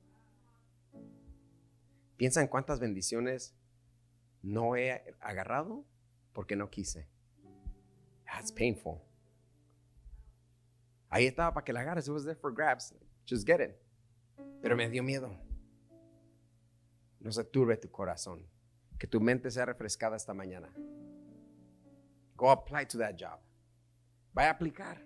Piensa 2.18 2.42
en 2.42 2.48
cuántas 2.48 2.80
bendiciones 2.80 3.54
no 4.42 4.74
he 4.76 5.00
agarrado 5.22 5.86
porque 6.34 6.56
no 6.56 6.70
quise. 6.70 7.08
That's 8.26 8.52
painful. 8.52 9.02
Ahí 11.10 11.28
estaba 11.28 11.54
para 11.54 11.66
que 11.66 11.74
la 11.74 11.82
agarres. 11.82 12.08
It 12.08 12.12
was 12.12 12.24
there 12.24 12.36
for 12.36 12.54
grabs. 12.54 12.94
Just 13.26 13.46
get 13.46 13.60
it. 13.60 13.76
Pero 14.62 14.76
me 14.76 14.90
dio 14.90 15.04
miedo. 15.04 15.30
No 17.20 17.32
se 17.32 17.44
turbe 17.44 17.78
tu 17.78 17.90
corazón. 17.90 18.48
Que 18.98 19.08
tu 19.08 19.20
mente 19.20 19.52
sea 19.52 19.66
refrescada 19.66 20.16
esta 20.16 20.34
mañana. 20.34 20.74
Go 22.36 22.50
apply 22.50 22.86
to 22.88 22.98
that 22.98 23.16
job. 23.18 23.40
Vaya 24.34 24.50
a 24.50 24.54
aplicar. 24.54 25.06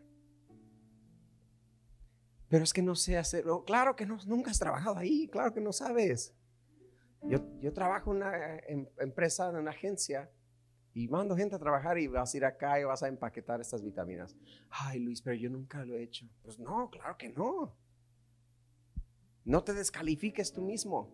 Pero 2.47 2.63
es 2.63 2.71
que 2.71 2.83
no 2.83 2.95
sé 2.95 3.17
hacerlo. 3.17 3.65
Claro 3.65 3.95
que 3.95 4.05
no, 4.05 4.17
nunca 4.27 4.51
has 4.51 4.59
trabajado 4.59 4.97
ahí. 4.97 5.27
Claro 5.27 5.53
que 5.53 5.61
no 5.61 5.73
sabes. 5.73 6.33
Yo, 7.23 7.39
yo 7.59 7.73
trabajo 7.73 8.11
en 8.11 8.17
una 8.17 8.57
em, 8.67 8.87
empresa, 8.99 9.49
en 9.49 9.55
una 9.55 9.71
agencia 9.71 10.29
y 10.95 11.09
mando 11.09 11.35
gente 11.35 11.55
a 11.55 11.59
trabajar 11.59 11.99
y 11.99 12.07
vas 12.07 12.33
a 12.33 12.37
ir 12.37 12.45
acá 12.45 12.79
y 12.79 12.85
vas 12.85 13.03
a 13.03 13.09
empaquetar 13.09 13.59
estas 13.59 13.83
vitaminas. 13.83 14.33
Ay, 14.69 15.01
Luis, 15.01 15.21
pero 15.21 15.35
yo 15.35 15.49
nunca 15.49 15.83
lo 15.83 15.93
he 15.93 16.03
hecho. 16.03 16.25
Pues 16.41 16.57
no, 16.57 16.89
claro 16.89 17.17
que 17.17 17.29
no. 17.29 17.75
No 19.43 19.61
te 19.61 19.73
descalifiques 19.73 20.53
tú 20.53 20.61
mismo. 20.61 21.11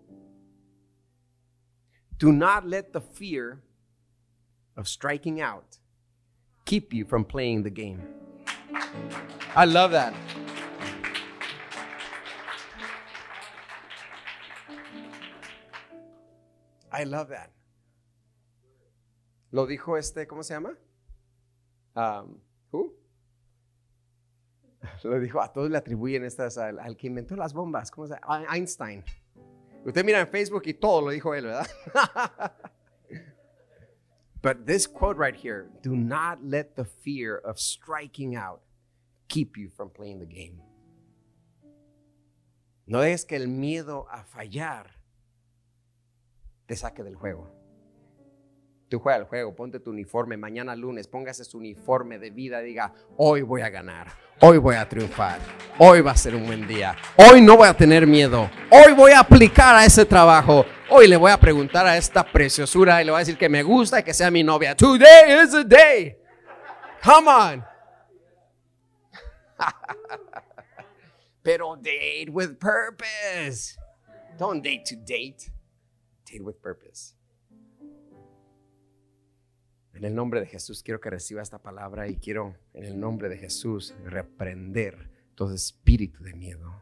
Do 2.19 2.32
not 2.32 2.63
let 2.63 2.93
the 2.93 3.01
fear 3.01 3.63
of 4.77 4.88
striking 4.88 5.41
out 5.41 5.79
keep 6.65 6.93
you 6.93 7.03
from 7.03 7.25
playing 7.25 7.63
the 7.63 7.71
game. 7.71 8.03
I 9.55 9.65
love 9.65 9.91
that. 9.93 10.13
I 16.91 17.03
love 17.03 17.29
that. 17.29 17.49
Lo 19.51 19.65
dijo 19.65 19.97
este, 19.97 20.27
¿cómo 20.27 20.43
se 20.43 20.53
llama? 20.53 20.77
Who? 22.71 22.93
Lo 25.03 25.19
dijo, 25.19 25.41
a 25.41 25.51
todos 25.51 25.69
le 25.69 25.77
atribuyen 25.77 26.23
estas 26.23 26.57
al, 26.57 26.79
al, 26.79 26.97
que 26.97 27.07
inventó 27.07 27.35
las 27.35 27.53
bombas, 27.53 27.91
¿cómo 27.91 28.07
se 28.07 28.15
llama? 28.15 28.45
Einstein. 28.49 29.03
Usted 29.85 30.05
mira 30.05 30.19
en 30.21 30.27
Facebook 30.27 30.63
y 30.65 30.73
todo 30.75 31.01
lo 31.01 31.09
dijo 31.09 31.33
él, 31.33 31.45
¿verdad? 31.45 31.67
But 34.41 34.65
this 34.65 34.87
quote 34.87 35.17
right 35.17 35.35
here, 35.35 35.69
do 35.83 35.95
not 35.95 36.39
let 36.43 36.75
the 36.75 36.85
fear 36.85 37.37
of 37.45 37.59
striking 37.59 38.35
out 38.35 38.61
keep 39.27 39.55
you 39.55 39.69
from 39.69 39.89
playing 39.89 40.19
the 40.19 40.25
game. 40.25 40.61
No 42.87 42.99
dejes 42.99 43.25
que 43.25 43.35
el 43.35 43.47
miedo 43.47 44.07
a 44.09 44.23
fallar 44.23 44.87
te 46.67 46.75
saque 46.75 47.03
del 47.03 47.15
juego. 47.15 47.61
Tú 48.91 48.99
juega 48.99 49.19
el 49.19 49.23
juego, 49.23 49.55
ponte 49.55 49.79
tu 49.79 49.89
uniforme, 49.89 50.35
mañana 50.35 50.75
lunes, 50.75 51.07
póngase 51.07 51.45
su 51.45 51.59
uniforme 51.59 52.19
de 52.19 52.29
vida, 52.29 52.59
diga, 52.59 52.93
hoy 53.15 53.41
voy 53.41 53.61
a 53.61 53.69
ganar, 53.69 54.11
hoy 54.41 54.57
voy 54.57 54.75
a 54.75 54.89
triunfar, 54.89 55.39
hoy 55.79 56.01
va 56.01 56.11
a 56.11 56.17
ser 56.17 56.35
un 56.35 56.45
buen 56.45 56.67
día, 56.67 56.97
hoy 57.15 57.41
no 57.41 57.55
voy 57.55 57.69
a 57.69 57.73
tener 57.73 58.05
miedo, 58.05 58.51
hoy 58.69 58.91
voy 58.91 59.13
a 59.13 59.21
aplicar 59.21 59.77
a 59.77 59.85
ese 59.85 60.03
trabajo, 60.03 60.65
hoy 60.89 61.07
le 61.07 61.15
voy 61.15 61.31
a 61.31 61.37
preguntar 61.37 61.87
a 61.87 61.95
esta 61.95 62.21
preciosura 62.21 63.01
y 63.01 63.05
le 63.05 63.11
voy 63.11 63.19
a 63.19 63.19
decir 63.19 63.37
que 63.37 63.47
me 63.47 63.63
gusta 63.63 64.01
y 64.01 64.03
que 64.03 64.13
sea 64.13 64.29
mi 64.29 64.43
novia. 64.43 64.75
Today 64.75 65.41
is 65.41 65.51
the 65.51 65.63
day. 65.63 66.17
Come 67.01 67.29
on. 67.29 67.63
Pero 71.43 71.77
date 71.77 72.29
with 72.29 72.59
purpose. 72.59 73.77
Don't 74.37 74.61
date 74.61 74.83
to 74.83 74.97
date. 74.97 75.49
Date 76.25 76.43
with 76.43 76.61
purpose. 76.61 77.15
En 80.01 80.07
el 80.07 80.15
nombre 80.15 80.39
de 80.39 80.47
Jesús 80.47 80.81
quiero 80.81 80.99
que 80.99 81.11
reciba 81.11 81.43
esta 81.43 81.59
palabra 81.59 82.07
y 82.07 82.15
quiero 82.15 82.55
en 82.73 82.85
el 82.85 82.99
nombre 82.99 83.29
de 83.29 83.37
Jesús 83.37 83.93
reprender 84.03 85.11
todo 85.35 85.53
espíritu 85.53 86.23
de 86.23 86.33
miedo. 86.33 86.73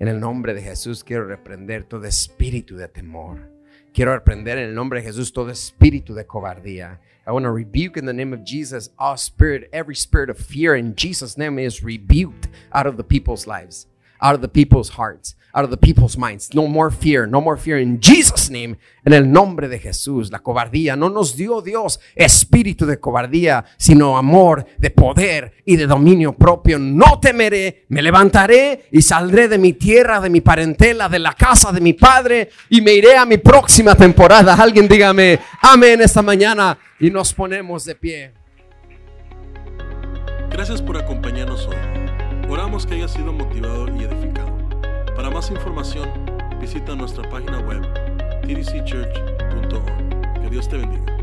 En 0.00 0.08
el 0.08 0.18
nombre 0.18 0.52
de 0.52 0.62
Jesús 0.62 1.04
quiero 1.04 1.28
reprender 1.28 1.84
todo 1.84 2.06
espíritu 2.06 2.76
de 2.76 2.88
temor. 2.88 3.52
Quiero 3.94 4.12
reprender 4.12 4.58
en 4.58 4.70
el 4.70 4.74
nombre 4.74 4.98
de 4.98 5.06
Jesús 5.06 5.32
todo 5.32 5.50
espíritu 5.50 6.12
de 6.12 6.26
cobardía. 6.26 7.00
I 7.24 7.30
want 7.30 7.44
to 7.44 7.52
rebuke 7.52 7.96
in 7.96 8.04
the 8.04 8.12
name 8.12 8.34
of 8.34 8.42
Jesus 8.44 8.90
all 8.98 9.16
spirit, 9.16 9.70
every 9.72 9.94
spirit 9.94 10.28
of 10.28 10.36
fear 10.36 10.74
in 10.74 10.96
Jesus' 10.96 11.38
name 11.38 11.60
is 11.60 11.84
rebuked 11.84 12.48
out 12.72 12.88
of 12.88 12.96
the 12.96 13.04
people's 13.04 13.46
lives. 13.46 13.86
Out 14.20 14.34
of 14.34 14.40
the 14.40 14.48
people's 14.48 14.90
hearts, 14.90 15.36
out 15.54 15.64
of 15.64 15.70
the 15.70 15.76
people's 15.76 16.18
minds. 16.18 16.54
No 16.54 16.66
more 16.66 16.90
fear, 16.90 17.26
no 17.26 17.40
more 17.40 17.56
fear 17.56 17.78
in 17.78 18.00
Jesus' 18.00 18.50
name, 18.50 18.78
en 19.04 19.12
el 19.12 19.30
nombre 19.30 19.68
de 19.68 19.78
Jesús. 19.78 20.30
La 20.30 20.40
cobardía 20.40 20.96
no 20.96 21.08
nos 21.08 21.36
dio 21.36 21.62
Dios 21.62 21.98
espíritu 22.14 22.86
de 22.86 23.00
cobardía, 23.00 23.64
sino 23.76 24.18
amor, 24.18 24.66
de 24.78 24.90
poder 24.90 25.52
y 25.64 25.76
de 25.76 25.86
dominio 25.86 26.32
propio. 26.32 26.78
No 26.78 27.18
temeré, 27.20 27.86
me 27.88 28.02
levantaré 28.02 28.88
y 28.92 29.02
saldré 29.02 29.48
de 29.48 29.58
mi 29.58 29.72
tierra, 29.72 30.20
de 30.20 30.30
mi 30.30 30.40
parentela, 30.40 31.08
de 31.08 31.18
la 31.18 31.32
casa 31.32 31.72
de 31.72 31.80
mi 31.80 31.94
padre 31.94 32.50
y 32.68 32.80
me 32.80 32.92
iré 32.92 33.16
a 33.16 33.24
mi 33.24 33.38
próxima 33.38 33.94
temporada. 33.94 34.54
Alguien 34.54 34.88
dígame 34.88 35.38
amén 35.62 36.00
esta 36.02 36.22
mañana 36.22 36.78
y 37.00 37.10
nos 37.10 37.32
ponemos 37.32 37.84
de 37.84 37.94
pie. 37.94 38.32
Gracias 40.50 40.80
por 40.80 40.96
acompañarnos 40.96 41.66
hoy. 41.66 41.95
Oramos 42.48 42.86
que 42.86 42.94
haya 42.94 43.08
sido 43.08 43.32
motivado 43.32 43.88
y 43.88 44.04
edificado. 44.04 44.56
Para 45.16 45.30
más 45.30 45.50
información, 45.50 46.08
visita 46.60 46.94
nuestra 46.94 47.28
página 47.28 47.58
web 47.58 47.82
tdcchurch.org. 48.42 50.42
Que 50.42 50.48
Dios 50.48 50.68
te 50.68 50.76
bendiga. 50.76 51.15